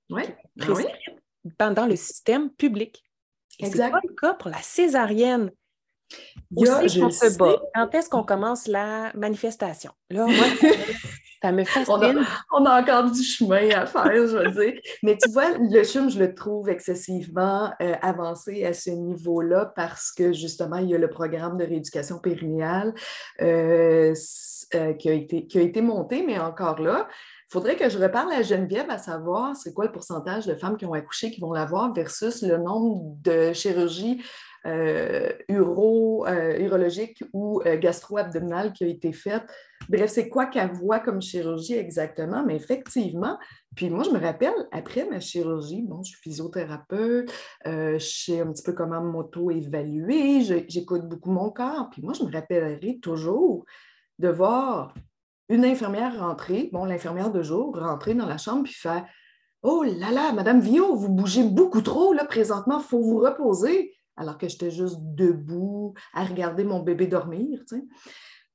pendant 1.56 1.86
le 1.86 1.94
système 1.94 2.50
public. 2.50 3.04
Et 3.60 3.66
ce 3.66 3.76
n'est 3.76 3.90
pas 3.90 4.00
le 4.02 4.14
cas 4.14 4.34
pour 4.34 4.50
la 4.50 4.60
césarienne. 4.60 5.52
Aussi, 6.56 7.02
on 7.02 7.10
se 7.10 7.38
bat. 7.38 7.56
Quand 7.74 7.94
est-ce 7.94 8.08
qu'on 8.08 8.24
commence 8.24 8.66
la 8.66 9.12
manifestation? 9.14 9.92
Là, 10.10 10.26
moi, 10.26 10.34
ça 11.42 11.52
me 11.52 11.64
fascine. 11.64 12.26
On 12.52 12.64
a, 12.66 12.80
encore 12.82 13.10
du 13.10 13.22
chemin 13.22 13.70
à 13.70 13.86
faire, 13.86 14.26
je 14.26 14.36
veux 14.36 14.50
dire. 14.50 14.80
Mais 15.02 15.16
tu 15.16 15.30
vois, 15.30 15.56
le 15.58 15.84
CHUM, 15.84 16.10
je 16.10 16.18
le 16.18 16.34
trouve 16.34 16.68
excessivement 16.68 17.72
euh, 17.80 17.94
avancé 18.02 18.64
à 18.64 18.72
ce 18.72 18.90
niveau-là 18.90 19.72
parce 19.76 20.10
que 20.12 20.32
justement, 20.32 20.76
il 20.76 20.90
y 20.90 20.94
a 20.94 20.98
le 20.98 21.08
programme 21.08 21.56
de 21.56 21.64
rééducation 21.64 22.18
périnéale 22.18 22.94
euh, 23.40 24.12
euh, 24.74 24.92
qui, 24.94 25.08
a 25.08 25.12
été, 25.12 25.46
qui 25.46 25.58
a 25.58 25.62
été 25.62 25.82
monté, 25.82 26.24
mais 26.26 26.38
encore 26.38 26.80
là, 26.80 27.08
il 27.48 27.52
faudrait 27.52 27.76
que 27.76 27.88
je 27.88 27.98
reparle 27.98 28.32
à 28.32 28.42
Geneviève 28.42 28.90
à 28.90 28.98
savoir 28.98 29.56
c'est 29.56 29.74
quoi 29.74 29.86
le 29.86 29.92
pourcentage 29.92 30.46
de 30.46 30.54
femmes 30.54 30.76
qui 30.76 30.86
ont 30.86 30.92
accouché 30.92 31.32
qui 31.32 31.40
vont 31.40 31.52
l'avoir 31.52 31.92
versus 31.92 32.42
le 32.42 32.58
nombre 32.58 33.16
de 33.22 33.52
chirurgies 33.52 34.22
uro, 34.64 36.26
euh, 36.26 36.58
urologique 36.58 37.24
ou 37.32 37.62
euh, 37.64 37.78
gastro-abdominale 37.78 38.72
qui 38.72 38.84
a 38.84 38.86
été 38.86 39.12
faite. 39.12 39.44
Bref, 39.88 40.10
c'est 40.10 40.28
quoi 40.28 40.46
qu'elle 40.46 40.72
voit 40.72 41.00
comme 41.00 41.22
chirurgie 41.22 41.74
exactement, 41.74 42.44
mais 42.44 42.56
effectivement, 42.56 43.38
puis 43.74 43.88
moi, 43.88 44.04
je 44.04 44.10
me 44.10 44.18
rappelle, 44.18 44.54
après 44.72 45.06
ma 45.08 45.20
chirurgie, 45.20 45.82
bon, 45.82 46.02
je 46.02 46.10
suis 46.10 46.20
physiothérapeute, 46.20 47.32
je 47.64 47.98
sais 47.98 48.40
un 48.40 48.52
petit 48.52 48.62
peu 48.62 48.72
comment 48.72 49.00
m'auto-évaluer, 49.00 50.42
j'écoute 50.68 51.08
beaucoup 51.08 51.30
mon 51.30 51.50
corps, 51.50 51.88
puis 51.90 52.02
moi, 52.02 52.12
je 52.12 52.22
me 52.22 52.30
rappellerai 52.30 52.98
toujours 53.00 53.64
de 54.18 54.28
voir 54.28 54.94
une 55.48 55.64
infirmière 55.64 56.20
rentrer, 56.20 56.68
bon, 56.72 56.84
l'infirmière 56.84 57.32
de 57.32 57.42
jour, 57.42 57.76
rentrer 57.76 58.14
dans 58.14 58.26
la 58.26 58.38
chambre, 58.38 58.64
puis 58.64 58.74
faire 58.74 59.06
Oh 59.62 59.82
là 59.82 60.10
là, 60.10 60.32
Madame 60.32 60.60
Vio, 60.60 60.94
vous 60.94 61.10
bougez 61.10 61.42
beaucoup 61.42 61.82
trop, 61.82 62.12
là, 62.12 62.24
présentement, 62.24 62.78
il 62.78 62.84
faut 62.84 63.02
vous 63.02 63.18
reposer 63.18 63.92
alors 64.20 64.36
que 64.36 64.48
j'étais 64.48 64.70
juste 64.70 64.98
debout 65.00 65.94
à 66.12 66.24
regarder 66.24 66.62
mon 66.62 66.80
bébé 66.80 67.06
dormir. 67.06 67.64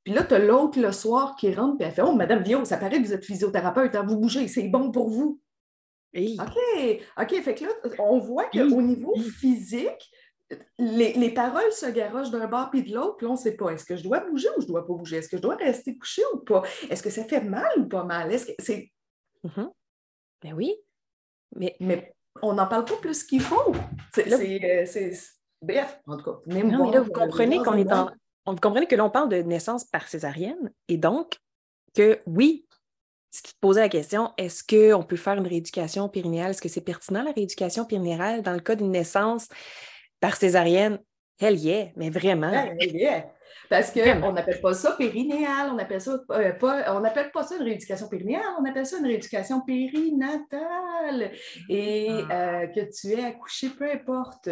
Puis 0.04 0.14
là, 0.14 0.24
tu 0.24 0.36
as 0.36 0.40
l'autre 0.40 0.80
le 0.80 0.92
soir 0.92 1.36
qui 1.36 1.52
rentre 1.54 1.82
et 1.82 1.86
elle 1.86 1.92
fait 1.92 2.04
Oh, 2.04 2.14
Madame 2.14 2.44
Vio, 2.44 2.64
ça 2.66 2.78
paraît 2.78 3.02
que 3.02 3.08
vous 3.08 3.14
êtes 3.14 3.26
physiothérapeute, 3.26 3.96
hein, 3.96 4.06
vous 4.08 4.18
bougez, 4.18 4.48
c'est 4.48 4.68
bon 4.68 4.92
pour 4.92 5.10
vous. 5.10 5.42
OK, 6.16 7.02
OK, 7.20 7.42
fait 7.42 7.56
que 7.56 7.66
là, 7.66 7.72
on 8.00 8.20
voit 8.20 8.46
qu'au 8.46 8.82
niveau 8.82 9.16
physique, 9.40 10.12
les, 10.78 11.34
paroles 11.34 11.72
se 11.72 11.88
garochent 11.88 12.30
d'un 12.30 12.48
bord 12.48 12.70
puis 12.70 12.84
de 12.84 12.94
l'autre, 12.94 13.18
puis 13.18 13.26
on 13.26 13.32
ne 13.32 13.38
sait 13.38 13.58
pas, 13.58 13.72
est-ce 13.72 13.84
que 13.84 13.96
je 13.96 14.04
dois 14.04 14.20
bouger 14.20 14.48
ou 14.56 14.62
je 14.62 14.68
ne 14.68 14.72
dois 14.72 14.86
pas 14.86 14.94
bouger? 14.94 15.18
Est-ce 15.18 15.30
que 15.30 15.38
je 15.38 15.42
dois 15.42 15.56
rester 15.56 15.98
couché 15.98 16.22
ou 16.34 16.38
pas? 16.38 16.62
Est-ce 16.90 17.02
que 17.02 17.10
ça 17.10 17.24
fait 17.24 17.42
mal 17.42 17.72
ou 17.80 17.88
pas 17.88 18.04
mal? 18.04 18.32
Est-ce 18.32 18.46
que 18.46 18.54
c'est. 18.60 18.92
Mm-hmm. 19.44 19.72
Ben 20.44 20.54
oui. 20.54 20.76
Mais, 21.56 21.76
mais 21.80 22.16
on 22.44 22.54
n'en 22.54 22.68
parle 22.68 22.86
pas 22.86 22.98
plus 22.98 23.24
qu'il 23.24 23.42
faut. 23.42 23.74
C'est, 24.14 24.32
euh, 24.32 25.16
Bref, 25.62 26.00
en 26.08 26.18
tout 26.18 26.24
cas, 26.24 26.38
même 26.48 26.72
non, 26.72 26.86
mais 26.86 26.92
là, 26.92 27.02
vous 27.02 27.12
comprenez 27.12 27.58
qu'on 27.58 27.78
est 27.78 27.92
en... 27.92 28.10
Vous 28.46 28.56
comprenez 28.58 28.86
que 28.86 28.96
l'on 28.96 29.10
parle 29.10 29.30
de 29.30 29.38
naissance 29.38 29.86
par 29.86 30.08
césarienne 30.08 30.72
et 30.88 30.98
donc 30.98 31.40
que 31.96 32.20
oui, 32.28 32.68
si 33.32 33.44
tu 33.44 33.54
te 33.54 33.60
posais 33.60 33.82
la 33.82 33.90
question, 33.90 34.32
est-ce 34.38 34.64
qu'on 34.64 35.04
peut 35.04 35.16
faire 35.16 35.34
une 35.34 35.48
rééducation 35.48 36.08
périnéale? 36.08 36.52
Est-ce 36.52 36.62
que 36.62 36.70
c'est 36.70 36.82
pertinent 36.82 37.24
la 37.24 37.32
rééducation 37.32 37.84
périnéale 37.84 38.44
dans 38.44 38.54
le 38.54 38.60
cas 38.60 38.76
d'une 38.76 38.92
naissance 38.92 39.50
par 40.20 40.36
césarienne? 40.36 41.00
Hell 41.40 41.58
yeah, 41.58 41.88
mais 41.98 42.10
vraiment. 42.10 42.52
Parce 43.70 43.92
qu'on 43.92 44.32
n'appelle 44.32 44.62
pas 44.62 44.74
ça 44.74 44.92
périnéale, 44.92 45.72
on 45.74 45.78
appelle 45.78 46.00
ça 46.00 46.18
euh, 46.32 46.54
pas, 46.54 46.96
on 46.96 47.00
n'appelle 47.00 47.32
pas 47.32 47.44
ça 47.44 47.56
une 47.58 47.64
rééducation 47.64 48.08
périnéale, 48.08 48.46
on 48.60 48.66
appelle 48.66 48.86
ça 48.86 49.00
une 49.00 49.06
rééducation 49.06 49.62
périnatale. 49.62 51.32
Et 51.68 52.08
ah. 52.30 52.62
euh, 52.62 52.68
que 52.68 52.82
tu 52.92 53.14
aies 53.14 53.26
accouché, 53.26 53.70
peu 53.70 53.90
importe, 53.92 54.50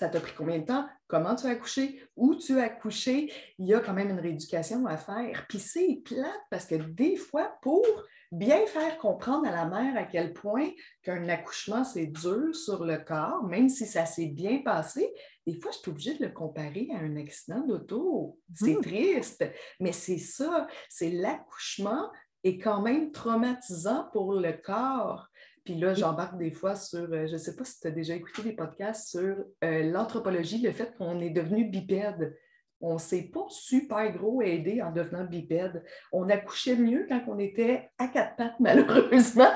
ça 0.00 0.08
t'a 0.08 0.18
pris 0.18 0.32
combien 0.34 0.58
de 0.58 0.64
temps, 0.64 0.88
comment 1.08 1.34
tu 1.34 1.46
as 1.46 1.50
accouché, 1.50 2.02
où 2.16 2.34
tu 2.34 2.58
as 2.58 2.64
accouché, 2.64 3.30
il 3.58 3.68
y 3.68 3.74
a 3.74 3.80
quand 3.80 3.92
même 3.92 4.08
une 4.08 4.18
rééducation 4.18 4.86
à 4.86 4.96
faire. 4.96 5.44
Puis 5.46 5.58
c'est 5.58 6.00
plate 6.02 6.40
parce 6.50 6.64
que 6.64 6.76
des 6.76 7.16
fois, 7.16 7.58
pour 7.60 7.84
bien 8.32 8.64
faire 8.64 8.96
comprendre 8.96 9.46
à 9.46 9.50
la 9.50 9.66
mère 9.66 9.98
à 9.98 10.04
quel 10.04 10.32
point 10.32 10.70
qu'un 11.02 11.28
accouchement, 11.28 11.84
c'est 11.84 12.06
dur 12.06 12.56
sur 12.56 12.82
le 12.82 12.96
corps, 12.96 13.42
même 13.44 13.68
si 13.68 13.84
ça 13.84 14.06
s'est 14.06 14.28
bien 14.28 14.62
passé, 14.64 15.12
des 15.46 15.60
fois, 15.60 15.70
je 15.70 15.80
suis 15.80 15.90
obligée 15.90 16.16
de 16.16 16.24
le 16.24 16.32
comparer 16.32 16.88
à 16.94 17.00
un 17.00 17.16
accident 17.16 17.60
d'auto. 17.60 18.38
C'est 18.54 18.76
mmh. 18.76 18.80
triste, 18.80 19.44
mais 19.80 19.92
c'est 19.92 20.16
ça, 20.16 20.66
c'est 20.88 21.10
l'accouchement 21.10 22.10
est 22.42 22.56
quand 22.56 22.80
même 22.80 23.12
traumatisant 23.12 24.08
pour 24.14 24.32
le 24.32 24.54
corps. 24.54 25.28
Puis 25.64 25.74
là, 25.74 25.94
j'embarque 25.94 26.38
des 26.38 26.50
fois 26.50 26.74
sur, 26.74 27.00
euh, 27.12 27.26
je 27.26 27.32
ne 27.32 27.38
sais 27.38 27.54
pas 27.54 27.64
si 27.64 27.80
tu 27.80 27.86
as 27.86 27.90
déjà 27.90 28.14
écouté 28.14 28.42
des 28.42 28.52
podcasts 28.52 29.08
sur 29.08 29.36
euh, 29.64 29.82
l'anthropologie, 29.90 30.60
le 30.62 30.72
fait 30.72 30.94
qu'on 30.96 31.20
est 31.20 31.30
devenu 31.30 31.64
bipède. 31.64 32.36
On 32.80 32.94
ne 32.94 32.98
s'est 32.98 33.30
pas 33.32 33.44
super 33.50 34.10
gros 34.12 34.40
aidé 34.40 34.80
en 34.80 34.90
devenant 34.90 35.24
bipède. 35.24 35.84
On 36.12 36.30
accouchait 36.30 36.76
mieux 36.76 37.06
quand 37.08 37.22
on 37.28 37.38
était 37.38 37.90
à 37.98 38.08
quatre 38.08 38.36
pattes, 38.36 38.56
malheureusement. 38.60 39.50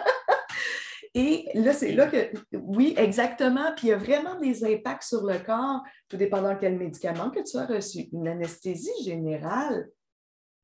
Et 1.14 1.48
là, 1.54 1.72
c'est 1.72 1.92
là 1.92 2.08
que, 2.08 2.32
oui, 2.52 2.92
exactement. 2.98 3.72
Puis 3.76 3.86
il 3.86 3.90
y 3.90 3.92
a 3.92 3.96
vraiment 3.96 4.38
des 4.40 4.64
impacts 4.64 5.04
sur 5.04 5.24
le 5.24 5.38
corps, 5.38 5.82
tout 6.08 6.16
dépendant 6.16 6.56
quel 6.56 6.76
médicament 6.76 7.30
que 7.30 7.40
tu 7.40 7.56
as 7.56 7.66
reçu. 7.66 8.08
Une 8.12 8.28
anesthésie 8.28 9.04
générale. 9.04 9.88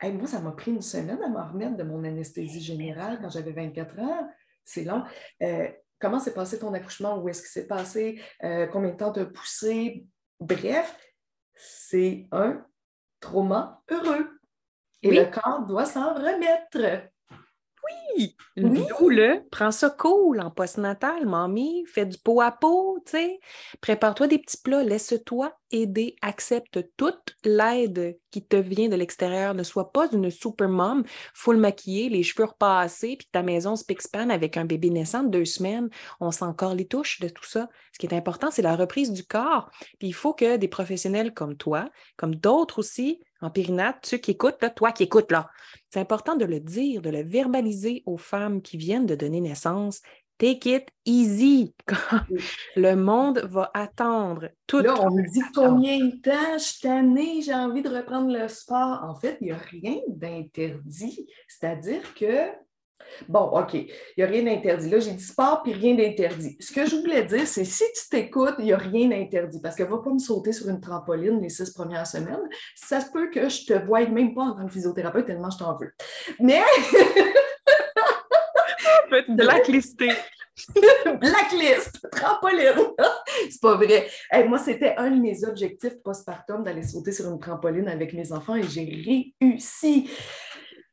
moi, 0.03 0.27
ça 0.27 0.41
m'a 0.41 0.51
pris 0.51 0.73
une 0.73 0.83
semaine 0.83 1.23
à 1.23 1.29
me 1.29 1.51
remettre 1.51 1.77
de 1.77 1.85
mon 1.85 2.03
anesthésie 2.05 2.61
générale 2.61 3.21
quand 3.23 3.31
j'avais 3.31 3.53
24 3.53 4.01
ans 4.01 4.29
c'est 4.71 4.85
long. 4.85 5.03
Euh, 5.43 5.69
comment 5.99 6.21
s'est 6.21 6.35
passé 6.35 6.59
ton 6.59 6.73
accouchement? 6.73 7.19
Où 7.19 7.29
est-ce 7.29 7.43
que 7.43 7.49
c'est 7.49 7.67
passé? 7.67 8.23
Euh, 8.45 8.67
combien 8.67 8.93
de 8.93 8.97
temps 8.97 9.13
t'as 9.13 9.25
poussé? 9.25 10.07
Bref, 10.39 10.97
c'est 11.55 12.27
un 12.33 12.65
trauma 13.19 13.83
heureux. 13.91 14.41
Et 15.03 15.11
le 15.11 15.25
corps 15.31 15.67
doit 15.67 15.87
s'en 15.87 16.15
remettre. 16.15 17.10
Oui! 18.21 18.37
Oui. 18.57 19.17
là, 19.17 19.41
prends 19.51 19.71
ça 19.71 19.89
cool 19.89 20.41
en 20.41 20.51
postnatal, 20.51 21.27
mamie, 21.27 21.85
fais 21.87 22.05
du 22.05 22.19
pot 22.19 22.41
à 22.41 22.53
pot, 22.53 22.99
tu 23.07 23.13
sais. 23.13 23.41
Prépare-toi 23.81 24.27
des 24.27 24.39
petits 24.39 24.59
plats, 24.63 24.83
laisse-toi 24.83 25.53
aider, 25.71 26.17
accepte 26.21 26.81
toute 26.97 27.37
l'aide 27.45 28.19
qui 28.31 28.45
te 28.45 28.57
vient 28.57 28.89
de 28.89 28.97
l'extérieur. 28.97 29.55
Ne 29.55 29.63
sois 29.63 29.93
pas 29.93 30.09
une 30.13 30.31
super 30.31 30.69
mom, 30.69 31.05
full 31.35 31.57
maquillée, 31.57 32.09
les 32.09 32.23
cheveux 32.23 32.45
repassés, 32.45 33.17
puis 33.17 33.29
ta 33.33 33.43
maison 33.43 33.77
spick-span 33.77 34.31
avec 34.31 34.57
un 34.57 34.65
bébé 34.65 34.91
naissant 34.91 35.23
de 35.23 35.31
deux 35.31 35.45
semaines. 35.47 35.89
On 36.21 36.31
sent 36.31 36.45
encore 36.45 36.75
les 36.75 36.87
touches 36.87 37.21
de 37.21 37.29
tout 37.29 37.45
ça. 37.45 37.69
Ce 37.93 37.99
qui 37.99 38.07
est 38.07 38.15
important, 38.15 38.51
c'est 38.51 38.63
la 38.63 38.77
reprise 38.77 39.13
du 39.13 39.25
corps. 39.25 39.71
Puis 39.99 40.09
il 40.09 40.15
faut 40.15 40.35
que 40.35 40.57
des 40.57 40.69
professionnels 40.69 41.33
comme 41.33 41.57
toi, 41.57 41.87
comme 42.17 42.35
d'autres 42.35 42.81
aussi, 42.81 43.21
en 43.41 43.51
périnate, 43.51 44.05
ceux 44.05 44.19
qui 44.19 44.33
écoutent, 44.33 44.61
là, 44.63 44.71
toi 44.71 44.93
qui 44.93 45.05
écoutes, 45.05 45.33
là, 45.33 45.49
c'est 45.91 46.01
important 46.01 46.37
de 46.37 46.45
le 46.45 46.61
dire, 46.61 47.03
de 47.03 47.11
le 47.11 47.23
verbaliser 47.23 48.03
aux 48.07 48.17
femmes 48.17 48.63
qui 48.63 48.77
viennent 48.77 49.07
de 49.07 49.15
donner 49.15 49.41
naissance. 49.41 50.01
Take 50.39 50.75
it 50.75 50.89
easy. 51.05 51.75
le 52.77 52.95
monde 52.95 53.41
va 53.41 53.71
attendre 53.75 54.49
tout. 54.67 54.79
Là, 54.79 54.95
on 55.03 55.11
me 55.11 55.31
dit 55.31 55.43
combien 55.55 55.99
de 55.99 56.17
temps 56.17 56.57
je 56.57 56.65
suis 56.65 57.43
j'ai 57.43 57.55
envie 57.55 57.83
de 57.83 57.91
reprendre 57.91 58.33
le 58.33 58.49
sport. 58.49 59.01
En 59.03 59.15
fait, 59.15 59.37
il 59.43 59.49
n'y 59.49 59.53
a 59.53 59.59
rien 59.59 59.99
d'interdit. 60.09 61.27
C'est-à-dire 61.47 62.15
que 62.15 62.49
Bon, 63.29 63.41
OK, 63.41 63.75
il 63.75 63.89
n'y 64.19 64.25
a 64.25 64.27
rien 64.27 64.43
d'interdit. 64.43 64.89
Là, 64.89 65.01
j'ai 65.01 65.13
dit 65.13 65.23
sport 65.23 65.63
puis 65.63 65.73
rien 65.73 65.95
d'interdit. 65.95 66.57
Ce 66.61 66.73
que 66.73 66.87
je 66.87 66.97
voulais 66.97 67.25
dire, 67.25 67.47
c'est 67.47 67.65
si 67.65 67.85
tu 67.85 68.09
t'écoutes, 68.09 68.55
il 68.59 68.67
n'y 68.67 68.73
a 68.73 68.79
rien 68.79 69.09
d'interdit 69.09 69.61
parce 69.61 69.77
qu'elle 69.77 69.91
ne 69.91 69.93
va 69.93 69.99
pas 69.99 70.11
me 70.11 70.19
sauter 70.19 70.53
sur 70.53 70.69
une 70.69 70.81
trampoline 70.81 71.41
les 71.41 71.49
six 71.49 71.71
premières 71.73 72.07
semaines. 72.07 72.49
Ça 72.75 73.01
se 73.01 73.11
peut 73.11 73.31
que 73.31 73.49
je 73.49 73.73
ne 73.73 73.79
te 73.79 73.87
voie 73.87 74.07
même 74.07 74.35
pas 74.35 74.43
en 74.43 74.57
tant 74.57 74.67
que 74.67 74.73
physiothérapeute 74.73 75.27
tellement 75.27 75.51
je 75.51 75.59
t'en 75.59 75.77
veux. 75.77 75.93
Mais. 76.39 76.63
blacklisté. 79.29 80.11
Blacklist, 81.21 82.07
trampoline. 82.11 82.95
c'est 83.51 83.61
pas 83.61 83.77
vrai. 83.77 84.09
moi, 84.47 84.59
c'était 84.59 84.95
un 84.97 85.11
de 85.11 85.21
mes 85.21 85.45
objectifs 85.45 86.03
postpartum 86.03 86.63
d'aller 86.63 86.83
sauter 86.83 87.13
sur 87.13 87.31
une 87.31 87.39
trampoline 87.39 87.89
avec 87.89 88.13
mes 88.13 88.33
enfants 88.33 88.57
et 88.57 88.63
j'ai 88.63 89.33
réussi. 89.41 90.11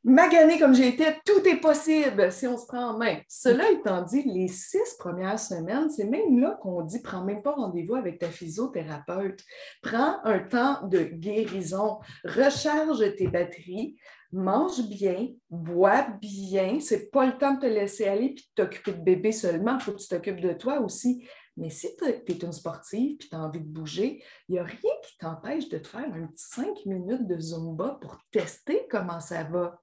Magané 0.04 0.58
comme 0.58 0.74
j'ai 0.74 0.88
été, 0.88 1.04
tout 1.26 1.46
est 1.46 1.60
possible 1.60 2.30
si 2.30 2.46
on 2.46 2.56
se 2.56 2.66
prend 2.66 2.94
en 2.94 2.98
main. 2.98 3.18
Cela 3.28 3.70
étant 3.72 4.02
dit, 4.02 4.22
les 4.22 4.46
six 4.46 4.96
premières 4.98 5.40
semaines, 5.40 5.90
c'est 5.90 6.06
même 6.06 6.38
là 6.38 6.56
qu'on 6.62 6.82
dit 6.82 7.02
prends 7.02 7.24
même 7.24 7.42
pas 7.42 7.52
rendez-vous 7.52 7.96
avec 7.96 8.20
ta 8.20 8.28
physiothérapeute. 8.28 9.40
Prends 9.82 10.18
un 10.24 10.38
temps 10.38 10.86
de 10.86 11.00
guérison, 11.00 11.98
recharge 12.24 13.16
tes 13.16 13.26
batteries, 13.26 13.96
mange 14.32 14.82
bien, 14.88 15.28
bois 15.50 16.06
bien. 16.20 16.78
C'est 16.80 17.10
pas 17.10 17.26
le 17.26 17.36
temps 17.36 17.54
de 17.54 17.60
te 17.60 17.66
laisser 17.66 18.06
aller 18.06 18.26
et 18.26 18.34
de 18.34 18.40
t'occuper 18.54 18.92
de 18.92 19.02
bébé 19.02 19.32
seulement. 19.32 19.74
Il 19.74 19.80
faut 19.80 19.92
que 19.92 19.98
tu 20.00 20.08
t'occupes 20.08 20.40
de 20.40 20.52
toi 20.52 20.80
aussi. 20.80 21.26
Mais 21.56 21.70
si 21.70 21.88
tu 21.96 22.04
es 22.04 22.38
une 22.40 22.52
sportive 22.52 23.16
et 23.20 23.28
tu 23.28 23.34
as 23.34 23.40
envie 23.40 23.60
de 23.60 23.66
bouger, 23.66 24.22
il 24.48 24.52
n'y 24.52 24.58
a 24.60 24.64
rien 24.64 24.92
qui 25.02 25.18
t'empêche 25.18 25.68
de 25.68 25.78
te 25.78 25.88
faire 25.88 26.06
un 26.14 26.28
petit 26.28 26.46
cinq 26.46 26.86
minutes 26.86 27.26
de 27.26 27.38
Zumba 27.40 27.98
pour 28.00 28.16
tester 28.30 28.86
comment 28.88 29.18
ça 29.18 29.42
va. 29.42 29.82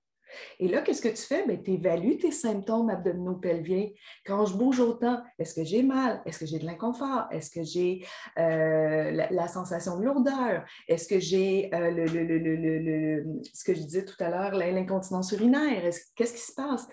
Et 0.60 0.68
là, 0.68 0.82
qu'est-ce 0.82 1.02
que 1.02 1.10
tu 1.10 1.22
fais? 1.22 1.46
Ben, 1.46 1.62
tu 1.62 1.72
évalues 1.72 2.18
tes 2.18 2.32
symptômes 2.32 2.90
abdominaux 2.90 3.36
pelviens. 3.36 3.90
Quand 4.26 4.46
je 4.46 4.56
bouge 4.56 4.80
autant, 4.80 5.22
est-ce 5.40 5.54
que 5.54 5.64
j'ai 5.64 5.84
mal? 5.84 6.22
Est-ce 6.26 6.40
que 6.40 6.46
j'ai 6.46 6.60
de 6.60 6.66
l'inconfort? 6.66 7.26
Est-ce 7.32 7.50
que 7.50 7.64
j'ai 7.64 8.06
euh, 8.38 9.12
la, 9.12 9.48
sensation 9.48 10.00
de 10.00 10.06
lourdeur? 10.06 10.66
Est-ce 10.88 11.08
que 11.08 11.20
j'ai 11.20 11.70
euh, 11.74 11.92
le, 11.92 13.42
ce 13.54 13.64
que 13.64 13.74
je 13.74 13.82
disais 13.82 14.06
tout 14.06 14.22
à 14.24 14.30
l'heure, 14.30 14.56
l'incontinence 14.56 15.32
urinaire? 15.32 15.92
Qu'est-ce 16.16 16.34
qui 16.34 16.42
se 16.42 16.54
passe? 16.54 16.88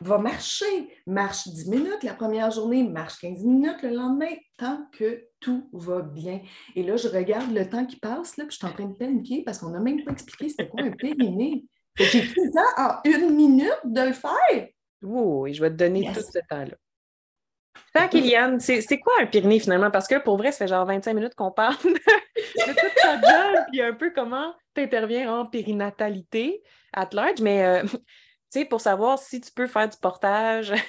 Va 0.00 0.18
marcher, 0.18 0.88
marche 1.06 1.48
10 1.48 1.68
minutes 1.68 2.02
la 2.02 2.14
première 2.14 2.50
journée, 2.50 2.82
marche 2.82 3.18
15 3.20 3.44
minutes 3.44 3.82
le 3.82 3.90
lendemain, 3.90 4.34
tant 4.56 4.86
que 4.92 5.28
tout 5.40 5.68
va 5.72 6.02
bien. 6.02 6.40
Et 6.74 6.82
là, 6.82 6.96
je 6.96 7.08
regarde 7.08 7.52
le 7.52 7.68
temps 7.68 7.86
qui 7.86 7.96
passe, 7.96 8.36
là, 8.36 8.44
puis 8.44 8.54
je 8.54 8.58
suis 8.58 8.66
en 8.66 8.72
train 8.72 8.88
de 8.88 8.96
paniquer 8.96 9.42
parce 9.44 9.58
qu'on 9.58 9.70
n'a 9.70 9.80
même 9.80 10.02
pas 10.04 10.12
expliqué 10.12 10.48
c'était 10.48 10.68
quoi 10.68 10.82
un 10.82 10.90
périnée. 10.90 11.64
J'ai 11.96 12.26
tout 12.26 12.44
le 12.44 12.50
temps 12.52 12.82
en 12.82 13.00
une 13.04 13.34
minute 13.34 13.80
de 13.84 14.00
le 14.00 14.12
faire. 14.12 14.68
Oui, 15.02 15.54
je 15.54 15.62
vais 15.62 15.70
te 15.70 15.74
donner 15.74 16.10
tout 16.14 16.20
ce 16.20 16.38
temps-là. 16.48 16.76
Tant 17.94 18.08
Kylian, 18.08 18.58
c'est 18.58 19.00
quoi 19.00 19.12
un 19.20 19.26
Pyrénées 19.26 19.60
finalement? 19.60 19.90
Parce 19.90 20.08
que 20.08 20.18
pour 20.18 20.38
vrai, 20.38 20.52
ça 20.52 20.58
fait 20.58 20.68
genre 20.68 20.86
25 20.86 21.12
minutes 21.12 21.34
qu'on 21.34 21.50
parle 21.50 21.76
de, 21.84 21.90
toute 21.90 22.94
ta 23.02 23.20
job, 23.20 23.64
puis 23.70 23.82
un 23.82 23.92
peu 23.92 24.12
comment 24.14 24.54
tu 24.74 24.80
interviens 24.82 25.34
en 25.34 25.44
périnatalité 25.46 26.62
at 26.94 27.10
large, 27.12 27.40
mais 27.40 27.64
euh, 27.64 27.82
tu 27.82 27.98
sais, 28.48 28.64
pour 28.64 28.80
savoir 28.80 29.18
si 29.18 29.40
tu 29.40 29.50
peux 29.52 29.66
faire 29.66 29.88
du 29.88 29.96
portage. 29.98 30.72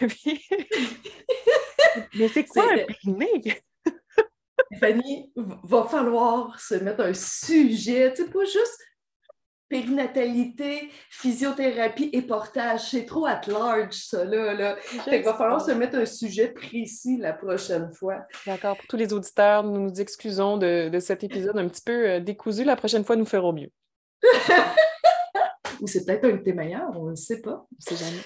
mais 2.15 2.27
c'est 2.29 2.45
quoi 2.45 2.71
un 2.71 2.85
périnée? 2.85 3.61
Fanny, 4.79 5.31
va 5.35 5.83
falloir 5.85 6.59
se 6.59 6.75
mettre 6.75 7.01
un 7.01 7.13
sujet, 7.13 8.13
tu 8.13 8.23
sais, 8.23 8.29
pas 8.29 8.45
juste 8.45 8.79
périnatalité, 9.73 10.91
physiothérapie 11.09 12.11
et 12.13 12.21
portage. 12.21 12.91
C'est 12.91 13.05
trop 13.05 13.25
at 13.25 13.41
large, 13.47 13.95
ça, 13.95 14.23
là. 14.23 14.77
il 15.11 15.23
va 15.23 15.33
falloir 15.33 15.65
se 15.65 15.71
mettre 15.71 15.97
un 15.97 16.05
sujet 16.05 16.49
précis 16.49 17.17
la 17.17 17.33
prochaine 17.33 17.91
fois. 17.91 18.27
D'accord. 18.45 18.77
Pour 18.77 18.85
tous 18.85 18.97
les 18.97 19.11
auditeurs, 19.13 19.63
nous 19.63 19.79
nous 19.79 19.99
excusons 19.99 20.57
de, 20.57 20.91
cet 20.99 21.23
épisode 21.23 21.57
un 21.57 21.67
petit 21.67 21.81
peu 21.81 22.07
euh, 22.07 22.19
décousu. 22.19 22.63
La 22.63 22.75
prochaine 22.75 23.03
fois, 23.03 23.15
nous 23.15 23.25
ferons 23.25 23.51
mieux. 23.51 23.71
Ou 25.81 25.87
c'est 25.87 26.05
peut-être 26.05 26.25
un 26.25 26.33
de 26.33 26.43
tes 26.43 26.53
meilleurs, 26.53 26.91
on 26.95 27.09
ne 27.09 27.15
sait 27.15 27.41
pas. 27.41 27.65
On 27.71 27.79
sait 27.79 27.95
jamais. 27.95 28.21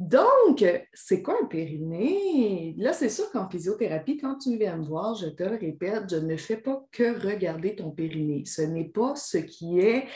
Donc, 0.00 0.64
c'est 0.94 1.22
quoi 1.22 1.36
un 1.42 1.46
périnée? 1.46 2.74
Là, 2.78 2.94
c'est 2.94 3.10
sûr 3.10 3.30
qu'en 3.30 3.48
physiothérapie, 3.48 4.16
quand 4.16 4.38
tu 4.38 4.56
viens 4.56 4.78
me 4.78 4.84
voir, 4.86 5.14
je 5.14 5.26
te 5.26 5.42
le 5.42 5.56
répète, 5.56 6.04
je 6.10 6.16
ne 6.16 6.36
fais 6.36 6.56
pas 6.56 6.82
que 6.90 7.20
regarder 7.28 7.76
ton 7.76 7.90
périnée. 7.90 8.44
Ce 8.46 8.62
n'est 8.62 8.88
pas 8.88 9.14
ce 9.14 9.36
qui 9.36 9.78
est 9.78 10.06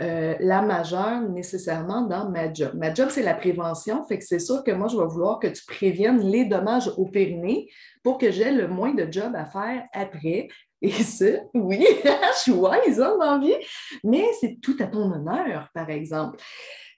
euh, 0.00 0.36
la 0.38 0.62
majeure 0.62 1.22
nécessairement 1.22 2.02
dans 2.02 2.30
ma 2.30 2.52
job. 2.52 2.72
Ma 2.74 2.94
job, 2.94 3.08
c'est 3.10 3.22
la 3.22 3.34
prévention, 3.34 4.04
fait 4.04 4.18
que 4.18 4.24
c'est 4.24 4.38
sûr 4.38 4.62
que 4.62 4.70
moi, 4.70 4.88
je 4.88 4.96
vais 4.96 5.06
vouloir 5.06 5.38
que 5.40 5.48
tu 5.48 5.64
préviennes 5.66 6.20
les 6.20 6.44
dommages 6.44 6.90
au 6.96 7.06
périnée 7.06 7.68
pour 8.02 8.18
que 8.18 8.30
j'ai 8.30 8.52
le 8.52 8.68
moins 8.68 8.94
de 8.94 9.10
job 9.10 9.34
à 9.34 9.44
faire 9.44 9.84
après. 9.92 10.48
Et 10.82 10.90
ça, 10.90 11.26
oui, 11.54 11.84
je 12.04 12.38
suis 12.38 12.52
wise 12.52 13.00
hein, 13.00 13.16
dans 13.18 13.40
vie, 13.40 13.56
mais 14.04 14.24
c'est 14.40 14.60
tout 14.60 14.76
à 14.78 14.86
ton 14.86 15.12
honneur, 15.12 15.68
par 15.74 15.90
exemple. 15.90 16.38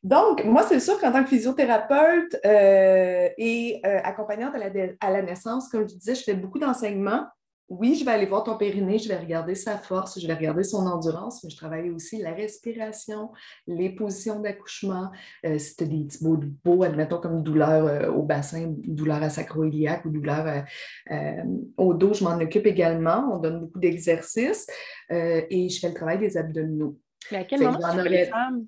Donc, 0.03 0.45
moi, 0.45 0.63
c'est 0.63 0.81
sûr 0.81 0.99
qu'en 0.99 1.13
tant 1.13 1.23
que 1.23 1.29
physiothérapeute 1.29 2.37
euh, 2.47 3.29
et 3.37 3.81
euh, 3.85 4.01
accompagnante 4.03 4.55
à 5.01 5.11
la, 5.11 5.23
naissance, 5.23 5.69
comme 5.69 5.89
je 5.89 5.95
disais, 5.95 6.15
je 6.15 6.23
fais 6.23 6.35
beaucoup 6.35 6.59
d'enseignements 6.59 7.27
oui, 7.71 7.95
je 7.95 8.05
vais 8.05 8.11
aller 8.11 8.27
voir 8.27 8.43
ton 8.43 8.57
périnée, 8.57 8.99
je 8.99 9.09
vais 9.09 9.17
regarder 9.17 9.55
sa 9.55 9.79
force, 9.79 10.21
je 10.21 10.27
vais 10.27 10.35
regarder 10.35 10.65
son 10.65 10.87
endurance, 10.87 11.45
mais 11.45 11.51
je 11.51 11.57
travaille 11.57 11.89
aussi 11.91 12.21
la 12.21 12.33
respiration, 12.33 13.31
les 13.69 13.91
positions 13.91 14.41
d'accouchement. 14.41 15.13
Euh, 15.47 15.57
si 15.57 15.77
tu 15.77 15.85
as 15.85 15.87
des 15.87 16.05
petits 16.05 16.25
de 16.25 16.51
beaux, 16.65 16.83
admettons 16.83 17.21
comme 17.21 17.45
douleur 17.45 17.87
euh, 17.87 18.11
au 18.11 18.25
bassin, 18.25 18.75
douleur 18.83 19.23
à 19.23 19.31
sacro-iliaque 19.31 20.05
ou 20.05 20.11
douleur 20.11 20.65
euh, 21.13 21.43
au 21.77 21.95
dos, 21.95 22.13
je 22.13 22.25
m'en 22.25 22.37
occupe 22.41 22.67
également. 22.67 23.31
On 23.33 23.39
donne 23.39 23.61
beaucoup 23.61 23.79
d'exercices 23.79 24.67
et 25.09 25.69
je 25.69 25.81
fais 25.81 25.89
le 25.89 25.95
travail 25.95 26.19
des 26.19 26.37
abdominaux. 26.37 26.99
Mais 27.31 27.39
à 27.39 27.45
quel 27.45 27.63
moment 27.63 27.79
tu 27.79 28.09
les 28.09 28.27
femmes? 28.27 28.67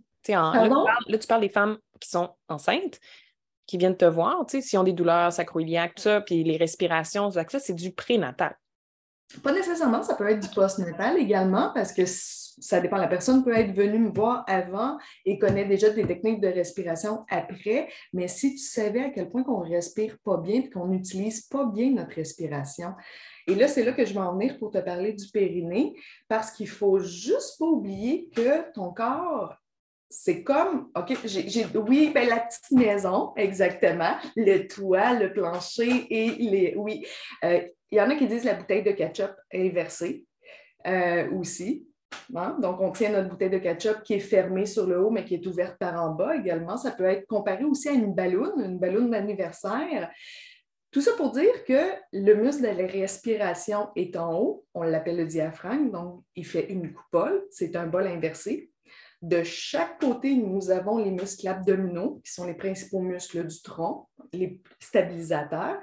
là, 1.09 1.19
tu 1.19 1.27
parles, 1.27 1.41
des 1.41 1.49
femmes 1.49 1.79
qui 1.99 2.09
sont 2.09 2.31
enceintes 2.49 3.01
qui 3.67 3.79
viennent 3.79 3.97
te 3.97 4.05
voir, 4.05 4.45
tu 4.47 4.61
sais, 4.61 4.61
s'ils 4.61 4.79
ont 4.79 4.85
des 4.85 4.93
douleurs 4.93 5.33
sacro-iliaques, 5.33 5.95
tout 5.95 6.03
ça, 6.03 6.21
puis 6.21 6.45
les 6.45 6.57
respirations, 6.57 7.31
ça, 7.31 7.45
c'est 7.59 7.75
du 7.75 7.93
prénatal. 7.93 8.55
Pas 9.41 9.53
nécessairement, 9.53 10.03
ça 10.03 10.15
peut 10.15 10.29
être 10.29 10.41
du 10.41 10.55
post-natal 10.55 11.19
également 11.19 11.71
parce 11.75 11.93
que 11.93 12.03
ça 12.07 12.81
dépend. 12.81 12.97
La 12.97 13.09
personne 13.09 13.45
peut 13.45 13.57
être 13.57 13.73
venue 13.73 13.99
me 13.99 14.11
voir 14.11 14.45
avant 14.47 14.99
et 15.25 15.39
connaît 15.39 15.65
déjà 15.65 15.91
des 15.91 16.07
techniques 16.07 16.41
de 16.41 16.49
respiration 16.49 17.25
après, 17.31 17.89
mais 18.13 18.29
si 18.29 18.53
tu 18.53 18.59
savais 18.59 19.05
à 19.05 19.11
quel 19.11 19.29
point 19.29 19.43
qu'on 19.43 19.61
respire 19.61 20.17
pas 20.25 20.37
bien 20.37 20.61
et 20.61 20.71
qu'on 20.71 20.89
n'utilise 20.89 21.43
pas 21.43 21.65
bien 21.65 21.91
notre 21.91 22.15
respiration. 22.15 22.95
Et 23.47 23.55
là, 23.55 23.69
c'est 23.69 23.85
là 23.85 23.93
que 23.93 24.05
je 24.05 24.13
vais 24.13 24.21
en 24.21 24.35
venir 24.35 24.59
pour 24.59 24.71
te 24.71 24.79
parler 24.79 25.13
du 25.13 25.27
périnée 25.29 25.95
parce 26.29 26.51
qu'il 26.51 26.69
faut 26.69 26.99
juste 26.99 27.59
pas 27.59 27.67
oublier 27.67 28.29
que 28.35 28.73
ton 28.73 28.93
corps 28.93 29.57
c'est 30.15 30.43
comme, 30.43 30.91
OK, 30.95 31.17
j'ai, 31.25 31.67
oui, 31.75 32.11
ben, 32.15 32.29
la 32.29 32.41
petite 32.41 32.71
maison, 32.71 33.33
exactement, 33.35 34.15
le 34.37 34.67
toit, 34.69 35.15
le 35.15 35.33
plancher 35.33 36.07
et 36.11 36.29
les, 36.33 36.75
oui, 36.77 37.07
euh, 37.45 37.63
il 37.93 37.99
y 37.99 38.01
en 38.01 38.09
a 38.09 38.17
qui 38.17 38.27
disent 38.27 38.45
la 38.45 38.55
bouteille 38.55 38.83
de 38.83 38.91
ketchup 38.93 39.33
inversée 39.55 40.25
euh, 40.87 41.31
aussi. 41.33 41.87
Hein? 42.35 42.57
Donc, 42.61 42.81
on 42.81 42.91
tient 42.91 43.11
notre 43.11 43.29
bouteille 43.29 43.51
de 43.51 43.59
ketchup 43.59 44.03
qui 44.03 44.15
est 44.15 44.21
fermée 44.21 44.65
sur 44.65 44.87
le 44.87 44.99
haut, 44.99 45.11
mais 45.11 45.27
qui 45.27 45.35
est 45.35 45.47
ouverte 45.47 45.77
par 45.79 46.03
en 46.03 46.15
bas 46.15 46.35
également. 46.35 46.79
Ça 46.79 46.93
peut 46.93 47.05
être 47.05 47.27
comparé 47.27 47.65
aussi 47.65 47.91
à 47.91 47.93
une 47.93 48.15
ballonne, 48.15 48.65
une 48.65 48.79
ballonne 48.79 49.11
d'anniversaire. 49.11 50.11
Tout 50.91 51.03
ça 51.03 51.13
pour 51.17 51.33
dire 51.33 51.65
que 51.67 51.93
le 52.13 52.35
muscle 52.35 52.63
de 52.63 52.69
la 52.69 52.87
respiration 52.87 53.89
est 53.95 54.17
en 54.17 54.39
haut, 54.39 54.67
on 54.75 54.83
l'appelle 54.83 55.17
le 55.17 55.27
diaphragme, 55.27 55.91
donc 55.91 56.23
il 56.35 56.47
fait 56.47 56.71
une 56.71 56.93
coupole, 56.93 57.45
c'est 57.51 57.77
un 57.77 57.87
bol 57.87 58.07
inversé. 58.07 58.71
De 59.23 59.43
chaque 59.43 60.01
côté, 60.01 60.35
nous 60.35 60.71
avons 60.71 60.99
les 60.99 61.11
muscles 61.11 61.47
abdominaux, 61.49 62.21
qui 62.25 62.33
sont 62.33 62.47
les 62.47 62.55
principaux 62.55 63.01
muscles 63.01 63.47
du 63.47 63.63
tronc, 63.63 64.09
les 64.33 64.61
stabilisateurs. 64.81 65.79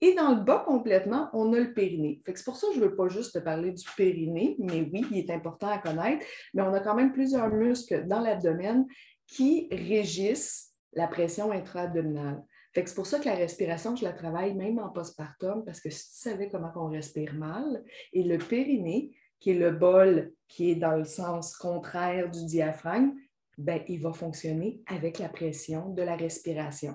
Et 0.00 0.14
dans 0.14 0.34
le 0.34 0.42
bas 0.42 0.62
complètement, 0.66 1.28
on 1.32 1.52
a 1.52 1.60
le 1.60 1.74
périnée. 1.74 2.22
C'est 2.26 2.44
pour 2.44 2.56
ça 2.56 2.68
que 2.68 2.74
je 2.74 2.80
ne 2.80 2.86
veux 2.86 2.96
pas 2.96 3.08
juste 3.08 3.34
te 3.34 3.38
parler 3.38 3.72
du 3.72 3.84
périnée, 3.96 4.56
mais 4.58 4.88
oui, 4.92 5.04
il 5.10 5.18
est 5.18 5.30
important 5.30 5.68
à 5.68 5.78
connaître, 5.78 6.24
mais 6.54 6.62
on 6.62 6.72
a 6.72 6.80
quand 6.80 6.94
même 6.94 7.12
plusieurs 7.12 7.50
muscles 7.50 8.06
dans 8.06 8.20
l'abdomen 8.20 8.86
qui 9.26 9.68
régissent 9.70 10.72
la 10.94 11.06
pression 11.06 11.52
intra-abdominale. 11.52 12.42
C'est 12.74 12.94
pour 12.94 13.06
ça 13.06 13.18
que 13.18 13.26
la 13.26 13.34
respiration, 13.34 13.96
je 13.96 14.04
la 14.04 14.12
travaille 14.12 14.54
même 14.54 14.78
en 14.78 14.88
postpartum, 14.90 15.64
parce 15.64 15.80
que 15.80 15.90
si 15.90 16.10
tu 16.12 16.16
savais 16.16 16.48
comment 16.48 16.72
on 16.76 16.88
respire 16.88 17.34
mal, 17.34 17.82
et 18.12 18.22
le 18.22 18.38
périnée, 18.38 19.10
qui 19.40 19.50
est 19.50 19.58
le 19.58 19.72
bol 19.72 20.32
qui 20.48 20.70
est 20.70 20.76
dans 20.76 20.96
le 20.96 21.04
sens 21.04 21.56
contraire 21.56 22.30
du 22.30 22.44
diaphragme, 22.44 23.14
ben, 23.58 23.82
il 23.88 24.00
va 24.00 24.12
fonctionner 24.12 24.82
avec 24.86 25.18
la 25.18 25.28
pression 25.28 25.90
de 25.90 26.02
la 26.02 26.16
respiration. 26.16 26.94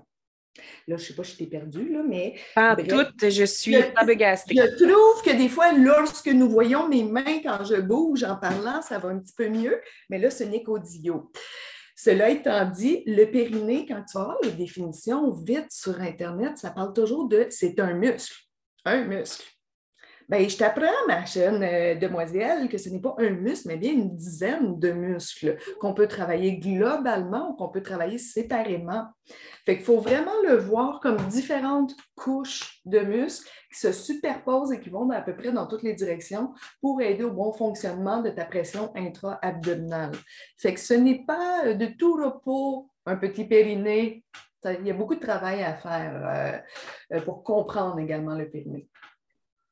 Là, 0.88 0.96
je 0.98 1.02
ne 1.04 1.08
sais 1.08 1.14
pas 1.16 1.24
si 1.24 1.34
je 1.34 1.38
t'ai 1.38 1.48
perdu, 1.48 1.92
là, 1.92 2.02
mais. 2.08 2.36
En 2.56 2.76
tout, 2.76 3.06
je 3.22 3.44
suis 3.46 3.74
je, 3.74 3.80
Je 4.50 4.84
trouve 4.84 5.24
que 5.24 5.38
des 5.38 5.50
fois, 5.50 5.74
lorsque 5.74 6.28
nous 6.28 6.50
voyons 6.50 6.88
mes 6.88 7.04
mains 7.04 7.40
quand 7.44 7.64
je 7.64 7.82
bouge 7.82 8.24
en 8.24 8.36
parlant, 8.36 8.82
ça 8.82 9.00
va 9.00 9.10
un 9.10 9.20
petit 9.20 9.34
peu 9.36 9.50
mieux, 9.50 9.82
mais 10.10 10.18
là, 10.18 10.30
ce 10.30 10.44
n'est 10.44 10.64
qu'audio. 10.64 11.32
Cela 11.96 12.30
étant 12.30 12.70
dit, 12.70 13.04
le 13.06 13.26
périnée, 13.26 13.86
quand 13.88 14.04
tu 14.04 14.18
vas 14.18 14.26
voir 14.26 14.38
les 14.44 14.52
définitions 14.52 15.32
vite 15.32 15.72
sur 15.72 16.00
Internet, 16.02 16.58
ça 16.58 16.72
parle 16.72 16.94
toujours 16.94 17.28
de 17.28 17.48
c'est 17.50 17.80
un 17.80 17.94
muscle. 17.94 18.36
Un 18.84 19.06
muscle. 19.06 19.46
Ben, 20.28 20.50
je 20.50 20.58
t'apprends, 20.58 20.86
ma 21.08 21.24
jeune 21.26 21.62
euh, 21.62 21.96
demoiselle, 21.96 22.68
que 22.68 22.80
ce 22.80 22.90
n'est 22.90 23.00
pas 23.00 23.16
un 23.20 23.30
muscle, 23.30 23.68
mais 23.68 23.78
bien 23.78 23.92
une 23.92 24.16
dizaine 24.16 24.80
de 24.80 24.92
muscles 24.92 25.58
qu'on 25.80 25.94
peut 25.94 26.08
travailler 26.08 26.58
globalement 26.58 27.52
ou 27.52 27.54
qu'on 27.54 27.70
peut 27.70 27.84
travailler 27.84 28.18
séparément. 28.18 29.06
Fait 29.66 29.76
qu'il 29.76 29.86
faut 29.86 30.00
vraiment 30.00 30.34
le 30.48 30.56
voir 30.56 31.00
comme 31.00 31.18
différentes 31.28 31.96
couches 32.16 32.82
de 32.86 33.00
muscles 33.00 33.48
qui 33.72 33.80
se 33.80 33.92
superposent 33.92 34.72
et 34.72 34.80
qui 34.80 34.90
vont 34.90 35.10
à 35.12 35.22
peu 35.22 35.36
près 35.36 35.52
dans 35.52 35.68
toutes 35.68 35.84
les 35.84 35.94
directions 35.94 36.54
pour 36.82 37.02
aider 37.02 37.24
au 37.24 37.32
bon 37.32 37.54
fonctionnement 37.54 38.22
de 38.22 38.30
ta 38.32 38.46
pression 38.46 38.92
intra-abdominale. 38.96 40.14
Fait 40.58 40.74
que 40.74 40.80
ce 40.80 40.94
n'est 40.96 41.24
pas 41.26 41.74
de 41.74 41.86
tout 41.86 42.16
repos 42.16 42.90
un 43.06 43.18
petit 43.18 43.46
périnée. 43.46 44.24
Il 44.66 44.88
y 44.88 44.90
a 44.90 44.96
beaucoup 44.96 45.14
de 45.14 45.20
travail 45.20 45.64
à 45.64 45.76
faire 45.76 46.64
euh, 47.14 47.16
euh, 47.16 47.22
pour 47.22 47.44
comprendre 47.44 48.00
également 48.00 48.34
le 48.34 48.50
périnée. 48.50 48.90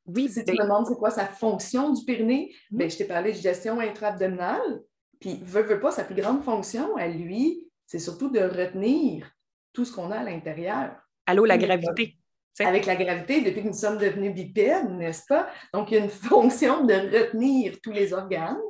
Oui, 0.06 0.28
si 0.28 0.44
tu 0.44 0.52
me 0.52 0.62
demandes 0.62 0.86
c'est 0.86 0.96
quoi 0.96 1.10
sa 1.10 1.26
fonction 1.26 1.92
du 1.92 2.04
périnée, 2.04 2.52
mm-hmm. 2.52 2.76
ben, 2.76 2.90
je 2.90 2.96
t'ai 2.96 3.04
parlé 3.04 3.32
de 3.32 3.38
gestion 3.38 3.80
intra-abdominale. 3.80 4.82
Puis, 5.20 5.40
veut, 5.42 5.62
veut 5.62 5.80
pas, 5.80 5.90
sa 5.90 6.04
plus 6.04 6.14
grande 6.14 6.42
fonction 6.42 6.96
à 6.96 7.08
lui, 7.08 7.70
c'est 7.86 7.98
surtout 7.98 8.30
de 8.30 8.40
retenir 8.40 9.30
tout 9.72 9.84
ce 9.84 9.92
qu'on 9.92 10.10
a 10.10 10.18
à 10.18 10.24
l'intérieur. 10.24 10.94
Allô, 11.26 11.44
la 11.44 11.58
gravité. 11.58 12.16
Avec 12.60 12.86
la 12.86 12.94
gravité, 12.94 13.40
depuis 13.40 13.62
que 13.62 13.68
nous 13.68 13.74
sommes 13.74 13.98
devenus 13.98 14.32
bipèdes, 14.32 14.90
n'est-ce 14.90 15.24
pas? 15.28 15.48
Donc, 15.72 15.90
il 15.90 15.94
y 15.94 16.00
a 16.00 16.04
une 16.04 16.10
fonction 16.30 16.84
de 16.84 16.94
retenir 16.94 17.80
tous 17.82 17.90
les 17.90 18.12
organes. 18.12 18.60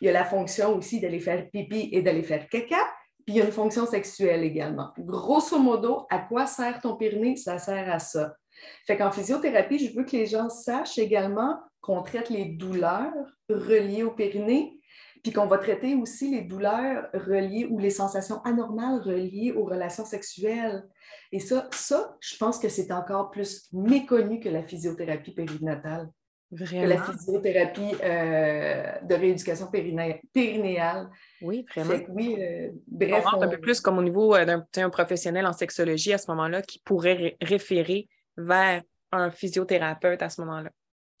Il 0.00 0.06
y 0.06 0.08
a 0.08 0.12
la 0.12 0.24
fonction 0.24 0.76
aussi 0.76 1.00
d'aller 1.00 1.20
faire 1.20 1.50
pipi 1.50 1.88
et 1.92 2.02
d'aller 2.02 2.22
faire 2.22 2.48
caca. 2.48 2.84
Puis 3.24 3.34
il 3.34 3.38
y 3.38 3.42
a 3.42 3.44
une 3.44 3.52
fonction 3.52 3.86
sexuelle 3.86 4.44
également. 4.44 4.92
Grosso 4.98 5.58
modo, 5.58 6.06
à 6.10 6.20
quoi 6.20 6.46
sert 6.46 6.80
ton 6.80 6.96
périnée? 6.96 7.36
Ça 7.36 7.58
sert 7.58 7.92
à 7.92 7.98
ça. 7.98 8.36
Fait 8.86 8.96
qu'en 8.96 9.10
physiothérapie, 9.10 9.78
je 9.78 9.96
veux 9.96 10.04
que 10.04 10.16
les 10.16 10.26
gens 10.26 10.48
sachent 10.48 10.98
également 10.98 11.58
qu'on 11.80 12.02
traite 12.02 12.30
les 12.30 12.46
douleurs 12.46 13.12
reliées 13.48 14.02
au 14.02 14.10
périnée, 14.10 14.78
puis 15.22 15.32
qu'on 15.32 15.46
va 15.46 15.58
traiter 15.58 15.94
aussi 15.94 16.30
les 16.30 16.42
douleurs 16.42 17.08
reliées 17.12 17.66
ou 17.70 17.78
les 17.78 17.90
sensations 17.90 18.40
anormales 18.42 19.00
reliées 19.00 19.52
aux 19.52 19.64
relations 19.64 20.04
sexuelles. 20.04 20.84
Et 21.32 21.40
ça, 21.40 21.68
ça, 21.72 22.16
je 22.20 22.36
pense 22.36 22.58
que 22.58 22.68
c'est 22.68 22.92
encore 22.92 23.30
plus 23.30 23.68
méconnu 23.72 24.40
que 24.40 24.48
la 24.48 24.62
physiothérapie 24.62 25.32
périnatale. 25.32 26.08
Vraiment? 26.52 26.84
Que 26.84 26.88
la 26.88 27.02
physiothérapie 27.02 27.96
euh, 28.04 28.92
de 29.02 29.14
rééducation 29.14 29.66
périnéale. 29.66 31.08
Oui, 31.42 31.66
vraiment. 31.74 32.04
oui, 32.10 32.36
euh, 32.38 32.70
bref. 32.86 33.24
On 33.34 33.42
un 33.42 33.48
peu 33.48 33.58
plus 33.58 33.80
comme 33.80 33.98
au 33.98 34.02
niveau 34.02 34.34
euh, 34.34 34.60
d'un 34.72 34.90
professionnel 34.90 35.44
en 35.46 35.52
sexologie 35.52 36.12
à 36.12 36.18
ce 36.18 36.30
moment-là 36.30 36.62
qui 36.62 36.78
pourrait 36.84 37.36
référer 37.40 38.08
vers 38.36 38.82
un 39.12 39.30
physiothérapeute 39.30 40.22
à 40.22 40.28
ce 40.28 40.40
moment-là. 40.42 40.70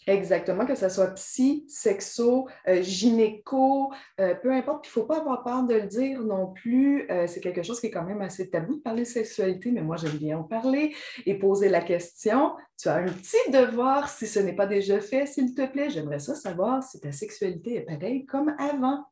Exactement, 0.06 0.66
que 0.66 0.76
ce 0.76 0.88
soit 0.88 1.08
psy, 1.14 1.64
sexo, 1.66 2.46
euh, 2.68 2.80
gynéco, 2.80 3.92
euh, 4.20 4.36
peu 4.36 4.52
importe. 4.52 4.86
Il 4.86 4.90
ne 4.90 4.92
faut 4.92 5.02
pas 5.02 5.18
avoir 5.18 5.42
peur 5.42 5.64
de 5.64 5.74
le 5.74 5.86
dire 5.88 6.20
non 6.22 6.52
plus. 6.52 7.10
Euh, 7.10 7.26
c'est 7.26 7.40
quelque 7.40 7.64
chose 7.64 7.80
qui 7.80 7.88
est 7.88 7.90
quand 7.90 8.04
même 8.04 8.22
assez 8.22 8.48
tabou 8.48 8.76
de 8.76 8.82
parler 8.82 9.02
de 9.02 9.08
sexualité, 9.08 9.72
mais 9.72 9.82
moi, 9.82 9.96
j'aime 9.96 10.16
bien 10.16 10.38
en 10.38 10.44
parler 10.44 10.94
et 11.24 11.36
poser 11.36 11.68
la 11.68 11.80
question. 11.80 12.54
Tu 12.78 12.88
as 12.88 12.96
un 12.96 13.06
petit 13.06 13.50
devoir, 13.50 14.08
si 14.08 14.28
ce 14.28 14.38
n'est 14.38 14.54
pas 14.54 14.66
déjà 14.66 15.00
fait, 15.00 15.26
s'il 15.26 15.54
te 15.54 15.66
plaît. 15.66 15.90
J'aimerais 15.90 16.20
ça 16.20 16.36
savoir 16.36 16.84
si 16.84 17.00
ta 17.00 17.10
sexualité 17.10 17.74
est 17.74 17.80
pareille 17.80 18.26
comme 18.26 18.54
avant. 18.60 19.06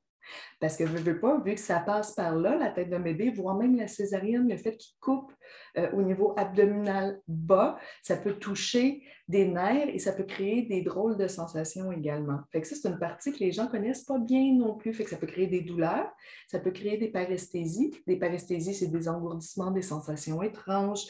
Parce 0.60 0.76
que 0.76 0.86
je 0.86 0.96
veux 0.96 1.20
pas, 1.20 1.38
vu 1.40 1.54
que 1.54 1.60
ça 1.60 1.80
passe 1.80 2.12
par 2.12 2.34
là, 2.36 2.56
la 2.56 2.70
tête 2.70 2.90
d'un 2.90 3.00
bébé, 3.00 3.30
voire 3.30 3.56
même 3.56 3.76
la 3.76 3.88
césarienne, 3.88 4.48
le 4.48 4.56
fait 4.56 4.76
qu'il 4.76 4.94
coupe 5.00 5.32
euh, 5.76 5.90
au 5.92 6.02
niveau 6.02 6.34
abdominal 6.36 7.20
bas, 7.28 7.78
ça 8.02 8.16
peut 8.16 8.34
toucher 8.34 9.02
des 9.28 9.46
nerfs 9.46 9.88
et 9.88 9.98
ça 9.98 10.12
peut 10.12 10.24
créer 10.24 10.62
des 10.62 10.82
drôles 10.82 11.16
de 11.16 11.28
sensations 11.28 11.92
également. 11.92 12.40
Fait 12.52 12.60
que 12.60 12.66
ça, 12.66 12.76
c'est 12.80 12.88
une 12.88 12.98
partie 12.98 13.32
que 13.32 13.38
les 13.38 13.52
gens 13.52 13.66
connaissent 13.66 14.04
pas 14.04 14.18
bien 14.18 14.54
non 14.54 14.74
plus. 14.76 14.92
Fait 14.92 15.04
que 15.04 15.10
ça 15.10 15.16
peut 15.16 15.26
créer 15.26 15.46
des 15.46 15.62
douleurs, 15.62 16.10
ça 16.46 16.58
peut 16.58 16.70
créer 16.70 16.98
des 16.98 17.08
paresthésies. 17.08 17.94
Des 18.06 18.16
paresthésies, 18.16 18.74
c'est 18.74 18.88
des 18.88 19.08
engourdissements, 19.08 19.70
des 19.70 19.82
sensations 19.82 20.42
étranges. 20.42 21.06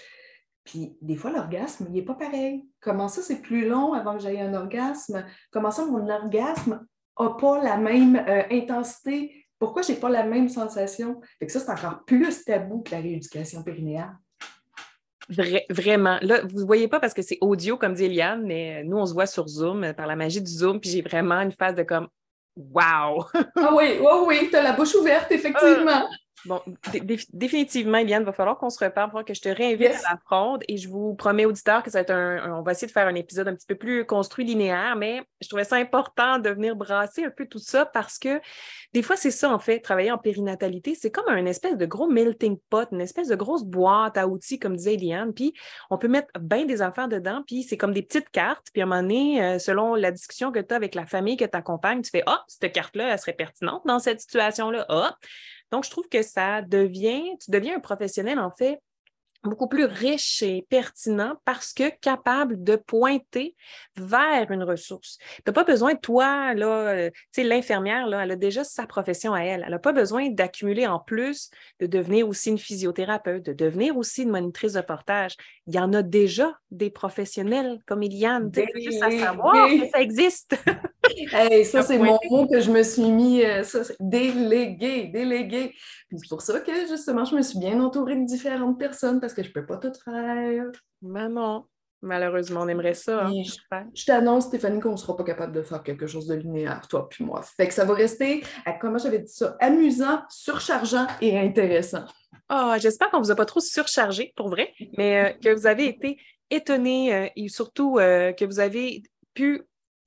Puis 0.64 0.96
des 1.02 1.16
fois, 1.16 1.30
l'orgasme, 1.30 1.86
il 1.88 1.92
n'est 1.92 2.04
pas 2.04 2.14
pareil. 2.14 2.66
Comment 2.80 3.08
ça, 3.08 3.20
c'est 3.20 3.42
plus 3.42 3.68
long 3.68 3.92
avant 3.92 4.16
que 4.16 4.22
j'aie 4.22 4.40
un 4.40 4.54
orgasme? 4.54 5.26
Comment 5.50 5.70
ça, 5.70 5.84
mon 5.84 6.08
orgasme 6.08 6.86
n'a 7.20 7.30
pas 7.30 7.62
la 7.62 7.76
même 7.76 8.16
euh, 8.16 8.42
intensité? 8.50 9.46
Pourquoi 9.58 9.82
je 9.82 9.92
n'ai 9.92 9.98
pas 9.98 10.08
la 10.08 10.24
même 10.24 10.48
sensation? 10.48 11.20
Fait 11.38 11.46
que 11.46 11.52
ça, 11.52 11.60
c'est 11.60 11.70
encore 11.70 12.04
plus 12.04 12.44
tabou 12.44 12.82
que 12.82 12.90
la 12.90 12.98
rééducation 12.98 13.62
périnéale. 13.62 14.14
vraiment. 15.70 16.18
Là, 16.22 16.42
vous 16.42 16.60
ne 16.60 16.66
voyez 16.66 16.88
pas 16.88 17.00
parce 17.00 17.14
que 17.14 17.22
c'est 17.22 17.38
audio, 17.40 17.76
comme 17.76 17.94
dit 17.94 18.04
Eliane, 18.04 18.44
mais 18.44 18.84
nous, 18.84 18.96
on 18.96 19.06
se 19.06 19.14
voit 19.14 19.26
sur 19.26 19.46
Zoom, 19.46 19.84
euh, 19.84 19.92
par 19.92 20.06
la 20.06 20.16
magie 20.16 20.42
du 20.42 20.50
Zoom, 20.50 20.80
puis 20.80 20.90
j'ai 20.90 21.02
vraiment 21.02 21.40
une 21.40 21.52
phase 21.52 21.74
de 21.74 21.82
comme 21.82 22.08
Wow! 22.56 23.24
ah 23.56 23.74
oui, 23.74 23.98
oui, 24.00 24.12
oui, 24.26 24.48
tu 24.50 24.56
as 24.56 24.62
la 24.62 24.72
bouche 24.72 24.94
ouverte, 24.94 25.30
effectivement. 25.32 26.08
Bon, 26.46 26.60
définitivement, 27.32 27.98
Eliane, 27.98 28.22
il 28.22 28.26
va 28.26 28.32
falloir 28.32 28.58
qu'on 28.58 28.68
se 28.68 28.82
reparle, 28.82 29.10
pour 29.10 29.24
que 29.24 29.32
je 29.32 29.40
te 29.40 29.48
réinvite 29.48 29.92
à 30.04 30.12
la 30.12 30.18
fronde 30.24 30.62
et 30.68 30.76
je 30.76 30.88
vous 30.88 31.14
promets, 31.14 31.46
auditeurs, 31.46 31.82
que 31.82 31.90
ça 31.90 31.98
va 31.98 32.02
être 32.02 32.10
un, 32.10 32.58
On 32.58 32.62
va 32.62 32.72
essayer 32.72 32.86
de 32.86 32.92
faire 32.92 33.06
un 33.06 33.14
épisode 33.14 33.48
un 33.48 33.54
petit 33.54 33.66
peu 33.66 33.76
plus 33.76 34.04
construit, 34.04 34.44
linéaire, 34.44 34.94
mais 34.96 35.22
je 35.40 35.48
trouvais 35.48 35.64
ça 35.64 35.76
important 35.76 36.38
de 36.38 36.50
venir 36.50 36.76
brasser 36.76 37.24
un 37.24 37.30
peu 37.30 37.46
tout 37.46 37.58
ça 37.58 37.86
parce 37.86 38.18
que 38.18 38.40
des 38.92 39.02
fois, 39.02 39.16
c'est 39.16 39.30
ça, 39.30 39.50
en 39.52 39.58
fait, 39.58 39.80
travailler 39.80 40.12
en 40.12 40.18
périnatalité, 40.18 40.94
c'est 40.94 41.10
comme 41.10 41.28
un 41.28 41.46
espèce 41.46 41.76
de 41.76 41.86
gros 41.86 42.08
melting 42.08 42.58
pot, 42.68 42.88
une 42.92 43.00
espèce 43.00 43.28
de 43.28 43.36
grosse 43.36 43.64
boîte 43.64 44.18
à 44.18 44.28
outils, 44.28 44.58
comme 44.58 44.76
disait 44.76 44.94
Eliane, 44.94 45.32
puis 45.32 45.54
on 45.90 45.98
peut 45.98 46.08
mettre 46.08 46.28
bien 46.38 46.66
des 46.66 46.82
affaires 46.82 47.08
dedans, 47.08 47.42
puis 47.46 47.62
c'est 47.62 47.76
comme 47.76 47.92
des 47.92 48.02
petites 48.02 48.28
cartes, 48.30 48.68
puis 48.72 48.82
à 48.82 48.84
un 48.84 48.88
moment 48.88 49.02
donné, 49.02 49.42
euh, 49.42 49.58
selon 49.58 49.94
la 49.94 50.10
discussion 50.10 50.52
que 50.52 50.60
tu 50.60 50.74
as 50.74 50.76
avec 50.76 50.94
la 50.94 51.06
famille 51.06 51.36
que 51.36 51.44
tu 51.44 51.56
accompagnes, 51.56 52.02
tu 52.02 52.10
fais 52.10 52.22
Ah, 52.26 52.38
oh, 52.40 52.44
cette 52.48 52.72
carte-là, 52.72 53.12
elle 53.12 53.18
serait 53.18 53.32
pertinente 53.32 53.82
dans 53.86 53.98
cette 53.98 54.20
situation-là. 54.20 54.86
Ah, 54.88 55.16
donc, 55.74 55.84
je 55.84 55.90
trouve 55.90 56.08
que 56.08 56.22
ça 56.22 56.62
devient, 56.62 57.24
tu 57.44 57.50
deviens 57.50 57.78
un 57.78 57.80
professionnel, 57.80 58.38
en 58.38 58.52
fait, 58.52 58.78
beaucoup 59.42 59.66
plus 59.66 59.86
riche 59.86 60.40
et 60.40 60.64
pertinent 60.70 61.34
parce 61.44 61.72
que 61.72 61.90
capable 62.00 62.62
de 62.62 62.76
pointer 62.76 63.56
vers 63.96 64.52
une 64.52 64.62
ressource. 64.62 65.18
Tu 65.18 65.42
n'as 65.48 65.52
pas 65.52 65.64
besoin, 65.64 65.96
toi, 65.96 66.54
là, 66.54 66.66
euh, 66.66 67.10
tu 67.10 67.42
sais, 67.42 67.42
l'infirmière, 67.42 68.06
là, 68.06 68.22
elle 68.22 68.30
a 68.30 68.36
déjà 68.36 68.62
sa 68.62 68.86
profession 68.86 69.34
à 69.34 69.40
elle. 69.40 69.64
Elle 69.64 69.72
n'a 69.72 69.80
pas 69.80 69.90
besoin 69.90 70.30
d'accumuler 70.30 70.86
en 70.86 71.00
plus, 71.00 71.50
de 71.80 71.86
devenir 71.86 72.28
aussi 72.28 72.50
une 72.50 72.58
physiothérapeute, 72.58 73.44
de 73.44 73.52
devenir 73.52 73.96
aussi 73.96 74.22
une 74.22 74.30
monitrice 74.30 74.74
de 74.74 74.80
portage. 74.80 75.34
Il 75.66 75.74
y 75.74 75.80
en 75.80 75.92
a 75.92 76.02
déjà 76.02 76.56
des 76.70 76.90
professionnels 76.90 77.80
comme 77.84 78.04
Iliane. 78.04 78.52
Tu 78.52 78.64
juste 78.80 79.02
à 79.02 79.10
savoir 79.10 79.66
que 79.66 79.88
ça 79.88 80.00
existe. 80.00 80.54
ça, 81.64 81.82
c'est 81.82 81.98
mon 81.98 82.18
mot 82.30 82.46
que 82.46 82.60
je 82.60 82.70
me 82.70 82.82
suis 82.82 83.10
mis, 83.10 83.42
euh, 83.42 83.62
ça, 83.62 83.80
délégué, 84.00 85.06
délégué. 85.06 85.74
C'est 86.10 86.28
pour 86.28 86.42
ça 86.42 86.60
que, 86.60 86.86
justement, 86.88 87.24
je 87.24 87.34
me 87.34 87.42
suis 87.42 87.58
bien 87.58 87.80
entourée 87.80 88.16
de 88.16 88.26
différentes 88.26 88.78
personnes 88.78 89.20
parce 89.20 89.34
que 89.34 89.42
je 89.42 89.48
ne 89.48 89.52
peux 89.52 89.66
pas 89.66 89.76
tout 89.76 89.92
faire. 90.04 90.64
Maman, 91.02 91.66
malheureusement, 92.02 92.62
on 92.62 92.68
aimerait 92.68 92.94
ça. 92.94 93.26
Hein. 93.26 93.32
Je, 93.94 94.04
t'annonce, 94.04 94.44
Stéphanie, 94.44 94.80
qu'on 94.80 94.92
ne 94.92 94.96
sera 94.96 95.16
pas 95.16 95.24
capable 95.24 95.52
de 95.52 95.62
faire 95.62 95.82
quelque 95.82 96.06
chose 96.06 96.26
de 96.26 96.34
linéaire, 96.34 96.86
toi 96.88 97.08
puis 97.08 97.24
moi. 97.24 97.42
Fait 97.56 97.68
que 97.68 97.74
ça 97.74 97.84
va 97.84 97.94
rester, 97.94 98.42
à, 98.64 98.72
comment 98.72 98.98
j'avais 98.98 99.20
dit 99.20 99.32
ça, 99.32 99.56
amusant, 99.60 100.22
surchargeant 100.28 101.06
et 101.20 101.38
intéressant. 101.38 102.04
Ah, 102.48 102.76
j'espère 102.78 103.10
qu'on 103.10 103.18
ne 103.18 103.24
vous 103.24 103.30
a 103.30 103.36
pas 103.36 103.46
trop 103.46 103.60
surchargé, 103.60 104.32
pour 104.36 104.48
vrai, 104.48 104.72
mais 104.98 105.24
euh, 105.24 105.32
que 105.42 105.54
vous 105.54 105.66
avez 105.66 105.86
été 105.86 106.18
étonnés 106.50 107.14
euh, 107.14 107.28
et 107.36 107.48
surtout 107.48 107.94
que 107.96 108.44
vous 108.44 108.60
avez 108.60 109.02
pu 109.34 109.62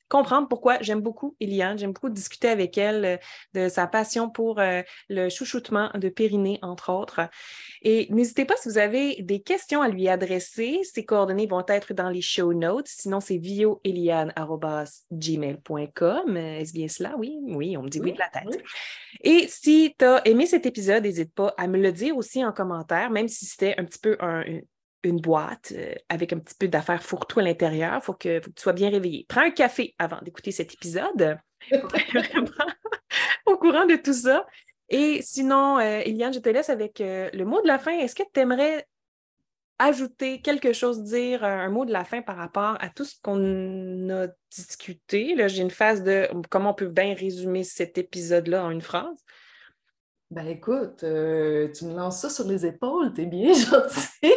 comprendre 0.09 0.47
pourquoi 0.47 0.77
j'aime 0.81 1.01
beaucoup 1.01 1.35
Eliane, 1.39 1.77
j'aime 1.77 1.93
beaucoup 1.93 2.09
discuter 2.09 2.49
avec 2.49 2.77
elle 2.77 3.05
euh, 3.05 3.17
de 3.53 3.69
sa 3.69 3.87
passion 3.87 4.29
pour 4.29 4.59
euh, 4.59 4.81
le 5.09 5.29
chouchoutement 5.29 5.89
de 5.95 6.09
Périnée, 6.09 6.59
entre 6.61 6.91
autres. 6.91 7.21
Et 7.81 8.07
n'hésitez 8.11 8.45
pas 8.45 8.55
si 8.57 8.69
vous 8.69 8.77
avez 8.77 9.21
des 9.21 9.41
questions 9.41 9.81
à 9.81 9.89
lui 9.89 10.07
adresser. 10.07 10.81
Ses 10.83 11.05
coordonnées 11.05 11.47
vont 11.47 11.65
être 11.67 11.93
dans 11.93 12.09
les 12.09 12.21
show 12.21 12.53
notes. 12.53 12.87
Sinon, 12.87 13.19
c'est 13.19 13.37
vioeliane.gmail.com. 13.37 16.37
Est-ce 16.37 16.73
bien 16.73 16.87
cela? 16.87 17.15
Oui, 17.17 17.37
oui, 17.43 17.77
on 17.77 17.83
me 17.83 17.89
dit 17.89 17.99
oui, 17.99 18.13
de 18.13 18.19
la 18.19 18.29
tête. 18.29 18.63
Et 19.21 19.47
si 19.47 19.95
tu 19.97 20.05
as 20.05 20.21
aimé 20.25 20.45
cet 20.45 20.65
épisode, 20.65 21.03
n'hésite 21.03 21.33
pas 21.33 21.53
à 21.57 21.67
me 21.67 21.77
le 21.77 21.91
dire 21.91 22.17
aussi 22.17 22.43
en 22.43 22.51
commentaire, 22.51 23.09
même 23.09 23.27
si 23.27 23.45
c'était 23.45 23.75
un 23.77 23.85
petit 23.85 23.99
peu 23.99 24.17
un, 24.19 24.43
une 25.09 25.21
boîte 25.21 25.73
euh, 25.75 25.93
avec 26.09 26.33
un 26.33 26.39
petit 26.39 26.55
peu 26.55 26.67
d'affaires 26.67 27.03
fourre-tout 27.03 27.39
à 27.39 27.43
l'intérieur. 27.43 27.95
Il 27.95 28.01
faut 28.01 28.13
que, 28.13 28.39
tu 28.39 28.51
sois 28.57 28.73
bien 28.73 28.89
réveillé. 28.89 29.25
Prends 29.27 29.41
un 29.41 29.51
café 29.51 29.95
avant 29.99 30.19
d'écouter 30.21 30.51
cet 30.51 30.73
épisode. 30.73 31.39
vraiment 31.71 32.51
au 33.45 33.57
courant 33.57 33.85
de 33.85 33.95
tout 33.95 34.13
ça. 34.13 34.45
Et 34.89 35.21
sinon, 35.21 35.79
euh, 35.79 36.01
Eliane, 36.05 36.33
je 36.33 36.39
te 36.39 36.49
laisse 36.49 36.69
avec 36.69 37.01
euh, 37.01 37.29
le 37.33 37.45
mot 37.45 37.61
de 37.61 37.67
la 37.67 37.79
fin. 37.79 37.91
Est-ce 37.91 38.15
que 38.15 38.23
tu 38.33 38.39
aimerais 38.39 38.85
ajouter 39.79 40.41
quelque 40.41 40.73
chose, 40.73 41.03
dire 41.03 41.43
un 41.43 41.69
mot 41.69 41.85
de 41.85 41.91
la 41.91 42.03
fin 42.03 42.21
par 42.21 42.37
rapport 42.37 42.77
à 42.79 42.89
tout 42.89 43.05
ce 43.05 43.15
qu'on 43.21 44.09
a 44.09 44.27
discuté? 44.49 45.35
Là, 45.35 45.47
j'ai 45.47 45.61
une 45.61 45.71
phase 45.71 46.03
de 46.03 46.27
comment 46.49 46.71
on 46.71 46.73
peut 46.73 46.87
bien 46.87 47.13
résumer 47.13 47.63
cet 47.63 47.97
épisode-là 47.97 48.65
en 48.65 48.71
une 48.71 48.81
phrase. 48.81 49.23
Ben 50.31 50.47
écoute, 50.47 50.97
tu 50.99 51.05
me 51.85 51.95
lances 51.95 52.21
ça 52.21 52.29
sur 52.29 52.47
les 52.47 52.65
épaules, 52.65 53.13
t'es 53.13 53.25
bien 53.25 53.53
gentil. 53.53 54.33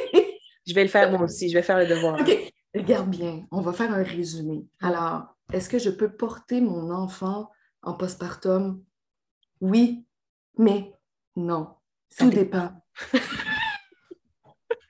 Je 0.71 0.75
vais 0.77 0.85
le 0.85 0.89
faire 0.89 1.11
moi 1.11 1.23
aussi, 1.23 1.49
je 1.49 1.55
vais 1.55 1.63
faire 1.63 1.79
le 1.79 1.87
devoir. 1.87 2.21
OK. 2.21 2.53
Regarde 2.73 3.11
bien, 3.11 3.45
on 3.51 3.61
va 3.61 3.73
faire 3.73 3.93
un 3.93 4.05
résumé. 4.05 4.65
Alors, 4.81 5.35
est-ce 5.53 5.69
que 5.69 5.81
je 5.81 5.91
peux 5.91 6.09
porter 6.09 6.61
mon 6.61 6.93
enfant 6.93 7.51
en 7.83 7.95
postpartum? 7.95 8.85
Oui, 9.61 10.07
mais 10.57 10.93
non. 11.35 11.71
Tout 12.17 12.31
dépend. 12.31 12.71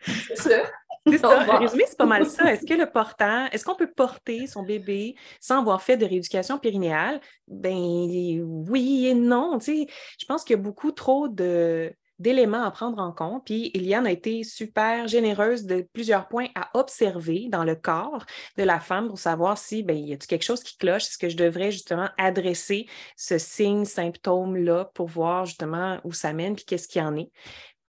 c'est 0.05 0.37
ça. 0.37 0.65
Le 1.07 1.59
résumé, 1.59 1.85
c'est 1.87 1.97
pas 1.97 2.05
mal 2.05 2.27
ça. 2.27 2.53
Est-ce 2.53 2.67
que 2.67 2.75
le 2.75 2.91
portant, 2.91 3.47
est-ce 3.47 3.65
qu'on 3.65 3.75
peut 3.75 3.91
porter 3.91 4.47
son 4.47 4.63
bébé 4.63 5.15
sans 5.41 5.61
avoir 5.61 5.81
fait 5.81 5.97
de 5.97 6.05
rééducation 6.05 6.59
périnéale? 6.59 7.23
Ben 7.49 8.43
oui 8.69 9.07
et 9.07 9.15
non. 9.15 9.59
Tu 9.59 9.65
sais, 9.65 9.87
je 10.19 10.27
pense 10.27 10.45
qu'il 10.45 10.57
y 10.57 10.59
a 10.59 10.63
beaucoup 10.63 10.93
trop 10.93 11.29
de, 11.29 11.91
d'éléments 12.21 12.63
à 12.63 12.71
prendre 12.71 12.99
en 13.01 13.13
compte. 13.13 13.45
Puis 13.45 13.71
Eliane 13.75 14.07
a 14.07 14.13
été 14.13 14.45
super 14.45 15.09
généreuse 15.09 15.65
de 15.65 15.87
plusieurs 15.93 16.29
points 16.29 16.49
à 16.55 16.71
observer 16.79 17.49
dans 17.51 17.65
le 17.65 17.75
corps 17.75 18.25
de 18.57 18.63
la 18.63 18.79
femme 18.79 19.09
pour 19.09 19.19
savoir 19.19 19.59
si, 19.59 19.83
ben, 19.83 19.97
y 19.97 20.13
a 20.13 20.17
quelque 20.17 20.45
chose 20.45 20.63
qui 20.63 20.77
cloche? 20.77 21.05
Est-ce 21.05 21.19
que 21.19 21.29
je 21.29 21.37
devrais 21.37 21.73
justement 21.73 22.09
adresser 22.19 22.87
ce 23.17 23.39
signe, 23.39 23.85
symptôme-là 23.85 24.91
pour 24.95 25.09
voir 25.09 25.47
justement 25.47 25.99
où 26.05 26.13
ça 26.13 26.33
mène 26.33 26.55
puis 26.55 26.65
qu'est-ce 26.65 26.87
qu'il 26.87 27.03
y 27.03 27.05
en 27.05 27.17
est? 27.17 27.31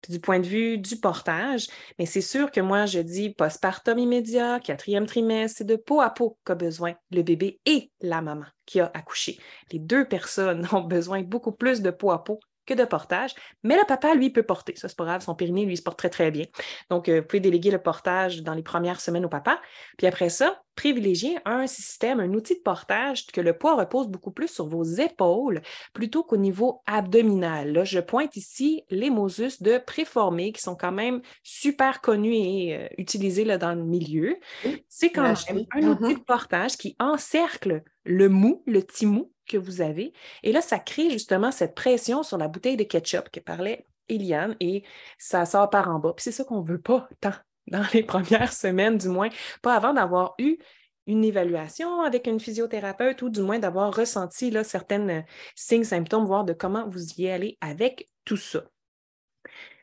du 0.10 0.20
point 0.20 0.40
de 0.40 0.48
vue 0.48 0.78
du 0.78 0.98
portage, 0.98 1.68
mais 2.00 2.06
c'est 2.06 2.22
sûr 2.22 2.52
que 2.52 2.60
moi, 2.60 2.86
je 2.86 3.00
dis 3.00 3.30
postpartum 3.30 4.00
immédiat, 4.00 4.60
quatrième 4.60 5.06
trimestre, 5.06 5.60
c'est 5.60 5.64
de 5.64 5.76
peau 5.76 6.02
à 6.02 6.10
peau 6.10 6.38
qu'a 6.44 6.56
besoin 6.56 6.94
le 7.12 7.22
bébé 7.22 7.60
et 7.66 7.92
la 8.02 8.22
maman 8.22 8.46
qui 8.66 8.80
a 8.80 8.90
accouché. 8.94 9.38
Les 9.72 9.80
deux 9.80 10.08
personnes 10.08 10.68
ont 10.72 10.82
besoin 10.82 11.22
beaucoup 11.22 11.52
plus 11.52 11.82
de 11.82 11.92
peau 11.92 12.12
à 12.12 12.24
peau 12.24 12.40
que 12.66 12.74
de 12.74 12.86
portage, 12.86 13.34
mais 13.64 13.76
le 13.76 13.84
papa, 13.88 14.14
lui, 14.14 14.30
peut 14.30 14.44
porter. 14.44 14.76
Ça, 14.76 14.88
c'est 14.88 14.98
pas 14.98 15.06
grave, 15.06 15.22
son 15.22 15.36
périnée, 15.36 15.66
lui, 15.66 15.78
se 15.78 15.84
porte 15.84 15.98
très, 15.98 16.10
très 16.10 16.32
bien. 16.32 16.46
Donc, 16.90 17.10
euh, 17.10 17.22
vous 17.22 17.28
pouvez 17.28 17.40
déléguer 17.40 17.72
le 17.72 17.82
portage 17.82 18.44
dans 18.44 18.54
les 18.54 18.64
premières 18.64 19.02
semaines 19.02 19.26
au 19.26 19.30
papa. 19.30 19.60
Puis 19.98 20.08
après 20.08 20.30
ça, 20.30 20.62
privilégier 20.76 21.38
un 21.46 21.68
système, 21.68 22.20
un 22.20 22.34
outil 22.34 22.56
de 22.56 22.62
portage 22.62 23.28
que 23.28 23.42
le 23.42 23.58
poids 23.58 23.76
repose 23.76 24.08
beaucoup 24.08 24.32
plus 24.32 24.48
sur 24.48 24.68
vos 24.68 24.84
épaules 24.84 25.62
plutôt 25.94 26.24
qu'au 26.24 26.38
niveau 26.38 26.82
abdominal. 26.86 27.74
Là, 27.74 27.84
je 27.84 28.00
pointe 28.00 28.36
ici 28.36 28.84
les 28.90 29.10
Mosus 29.10 29.62
de 29.62 29.78
préformés 29.78 30.52
qui 30.52 30.62
sont 30.62 30.76
quand 30.76 30.92
même 30.92 31.22
super 31.44 32.02
connus 32.02 32.34
et 32.34 32.78
euh, 32.78 32.88
utilisés 32.98 33.46
là, 33.46 33.58
dans 33.58 33.74
le 33.74 33.84
milieu. 33.84 34.38
C'est 34.88 35.12
quand 35.12 35.24
même 35.24 35.66
un 35.72 35.88
outil 35.88 36.04
mm-hmm. 36.04 36.20
de 36.20 36.24
portage 36.24 36.78
qui 36.78 36.96
encercle 37.00 37.84
le 38.04 38.30
mou, 38.30 38.64
le 38.66 38.82
petit 38.82 39.06
mou 39.06 39.32
que 39.52 39.58
vous 39.58 39.82
avez. 39.82 40.14
Et 40.44 40.52
là, 40.52 40.62
ça 40.62 40.80
crée 40.80 41.10
justement 41.10 41.52
cette 41.52 41.76
pression 41.76 42.24
sur 42.24 42.38
la 42.38 42.48
bouteille 42.48 42.78
de 42.78 42.84
ketchup 42.84 43.30
que 43.30 43.40
parlait 43.40 43.86
Eliane 44.10 44.56
et 44.60 44.84
ça 45.18 45.46
sort 45.46 45.70
par 45.70 45.90
en 45.90 46.00
bas. 46.00 46.14
Puis 46.16 46.24
c'est 46.24 46.32
ça 46.32 46.44
qu'on 46.44 46.62
ne 46.62 46.68
veut 46.68 46.82
pas 46.82 47.08
tant 47.20 47.34
dans 47.68 47.84
les 47.94 48.04
premières 48.14 48.54
semaines, 48.54 48.98
du 48.98 49.08
moins, 49.08 49.30
pas 49.62 49.76
avant 49.76 49.94
d'avoir 49.94 50.36
eu 50.40 50.58
une 51.08 51.24
évaluation 51.24 52.02
avec 52.02 52.28
une 52.28 52.40
physiothérapeute 52.40 53.22
ou 53.22 53.30
du 53.30 53.42
moins 53.42 53.60
d'avoir 53.60 53.96
ressenti 53.96 54.52
là, 54.52 54.64
certains 54.64 55.10
euh, 55.10 55.22
signes, 55.56 55.84
symptômes, 55.84 56.26
voir 56.26 56.46
de 56.46 56.54
comment 56.54 56.88
vous 56.88 57.14
y 57.18 57.28
allez 57.28 57.58
avec 57.60 58.10
tout 58.24 58.38
ça. 58.38 58.64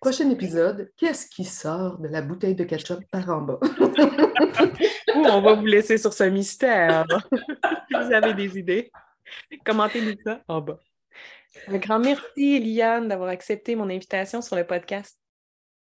Prochain 0.00 0.30
épisode, 0.30 0.92
qu'est-ce 0.96 1.26
qui 1.26 1.44
sort 1.44 1.98
de 1.98 2.06
la 2.06 2.22
bouteille 2.22 2.54
de 2.54 2.62
ketchup 2.62 3.00
par 3.10 3.28
en 3.28 3.40
bas? 3.40 3.58
on 5.16 5.40
va 5.40 5.54
vous 5.54 5.66
laisser 5.66 5.98
sur 5.98 6.12
ce 6.12 6.22
mystère. 6.24 7.04
vous 7.90 8.12
avez 8.12 8.34
des 8.34 8.58
idées? 8.58 8.92
Commentez-nous 9.64 10.16
ça 10.24 10.40
en 10.48 10.60
bas. 10.60 10.78
Un 11.66 11.78
grand 11.78 11.98
merci, 11.98 12.56
Eliane, 12.56 13.08
d'avoir 13.08 13.30
accepté 13.30 13.74
mon 13.74 13.88
invitation 13.90 14.42
sur 14.42 14.56
le 14.56 14.64
podcast. 14.64 15.18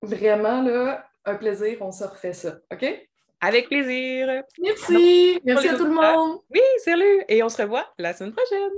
Vraiment, 0.03 0.62
là, 0.62 1.07
un 1.24 1.34
plaisir. 1.34 1.78
On 1.80 1.93
se 1.93 2.05
refait 2.05 2.32
ça. 2.32 2.59
OK? 2.72 2.84
Avec 3.41 3.68
plaisir. 3.68 4.43
Merci. 4.59 5.41
merci 5.45 5.68
à 5.68 5.76
tout 5.76 5.84
le 5.84 5.93
monde. 5.93 6.38
Oui, 6.51 6.61
salut. 6.84 7.24
Et 7.28 7.43
on 7.43 7.49
se 7.49 7.62
revoit 7.62 7.86
la 7.99 8.12
semaine 8.12 8.32
prochaine. 8.32 8.70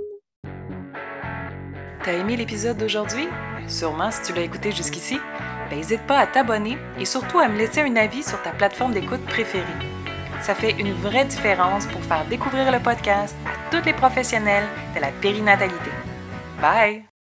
T'as 2.03 2.13
aimé 2.13 2.35
l'épisode 2.35 2.77
d'aujourd'hui? 2.77 3.27
Sûrement 3.67 4.11
si 4.11 4.21
tu 4.23 4.33
l'as 4.33 4.43
écouté 4.43 4.71
jusqu'ici. 4.71 5.17
N'hésite 5.71 6.01
ben, 6.01 6.07
pas 6.07 6.19
à 6.19 6.27
t'abonner 6.27 6.77
et 6.99 7.05
surtout 7.05 7.39
à 7.39 7.47
me 7.47 7.57
laisser 7.57 7.81
un 7.81 7.95
avis 7.95 8.23
sur 8.23 8.41
ta 8.41 8.51
plateforme 8.51 8.93
d'écoute 8.93 9.23
préférée. 9.25 9.92
Ça 10.43 10.53
fait 10.53 10.71
une 10.71 10.91
vraie 10.91 11.25
différence 11.25 11.85
pour 11.87 12.01
faire 12.03 12.25
découvrir 12.25 12.69
le 12.69 12.79
podcast 12.79 13.35
à 13.45 13.71
tous 13.71 13.85
les 13.85 13.93
professionnels 13.93 14.67
de 14.93 14.99
la 14.99 15.11
périnatalité. 15.21 15.91
Bye! 16.61 17.12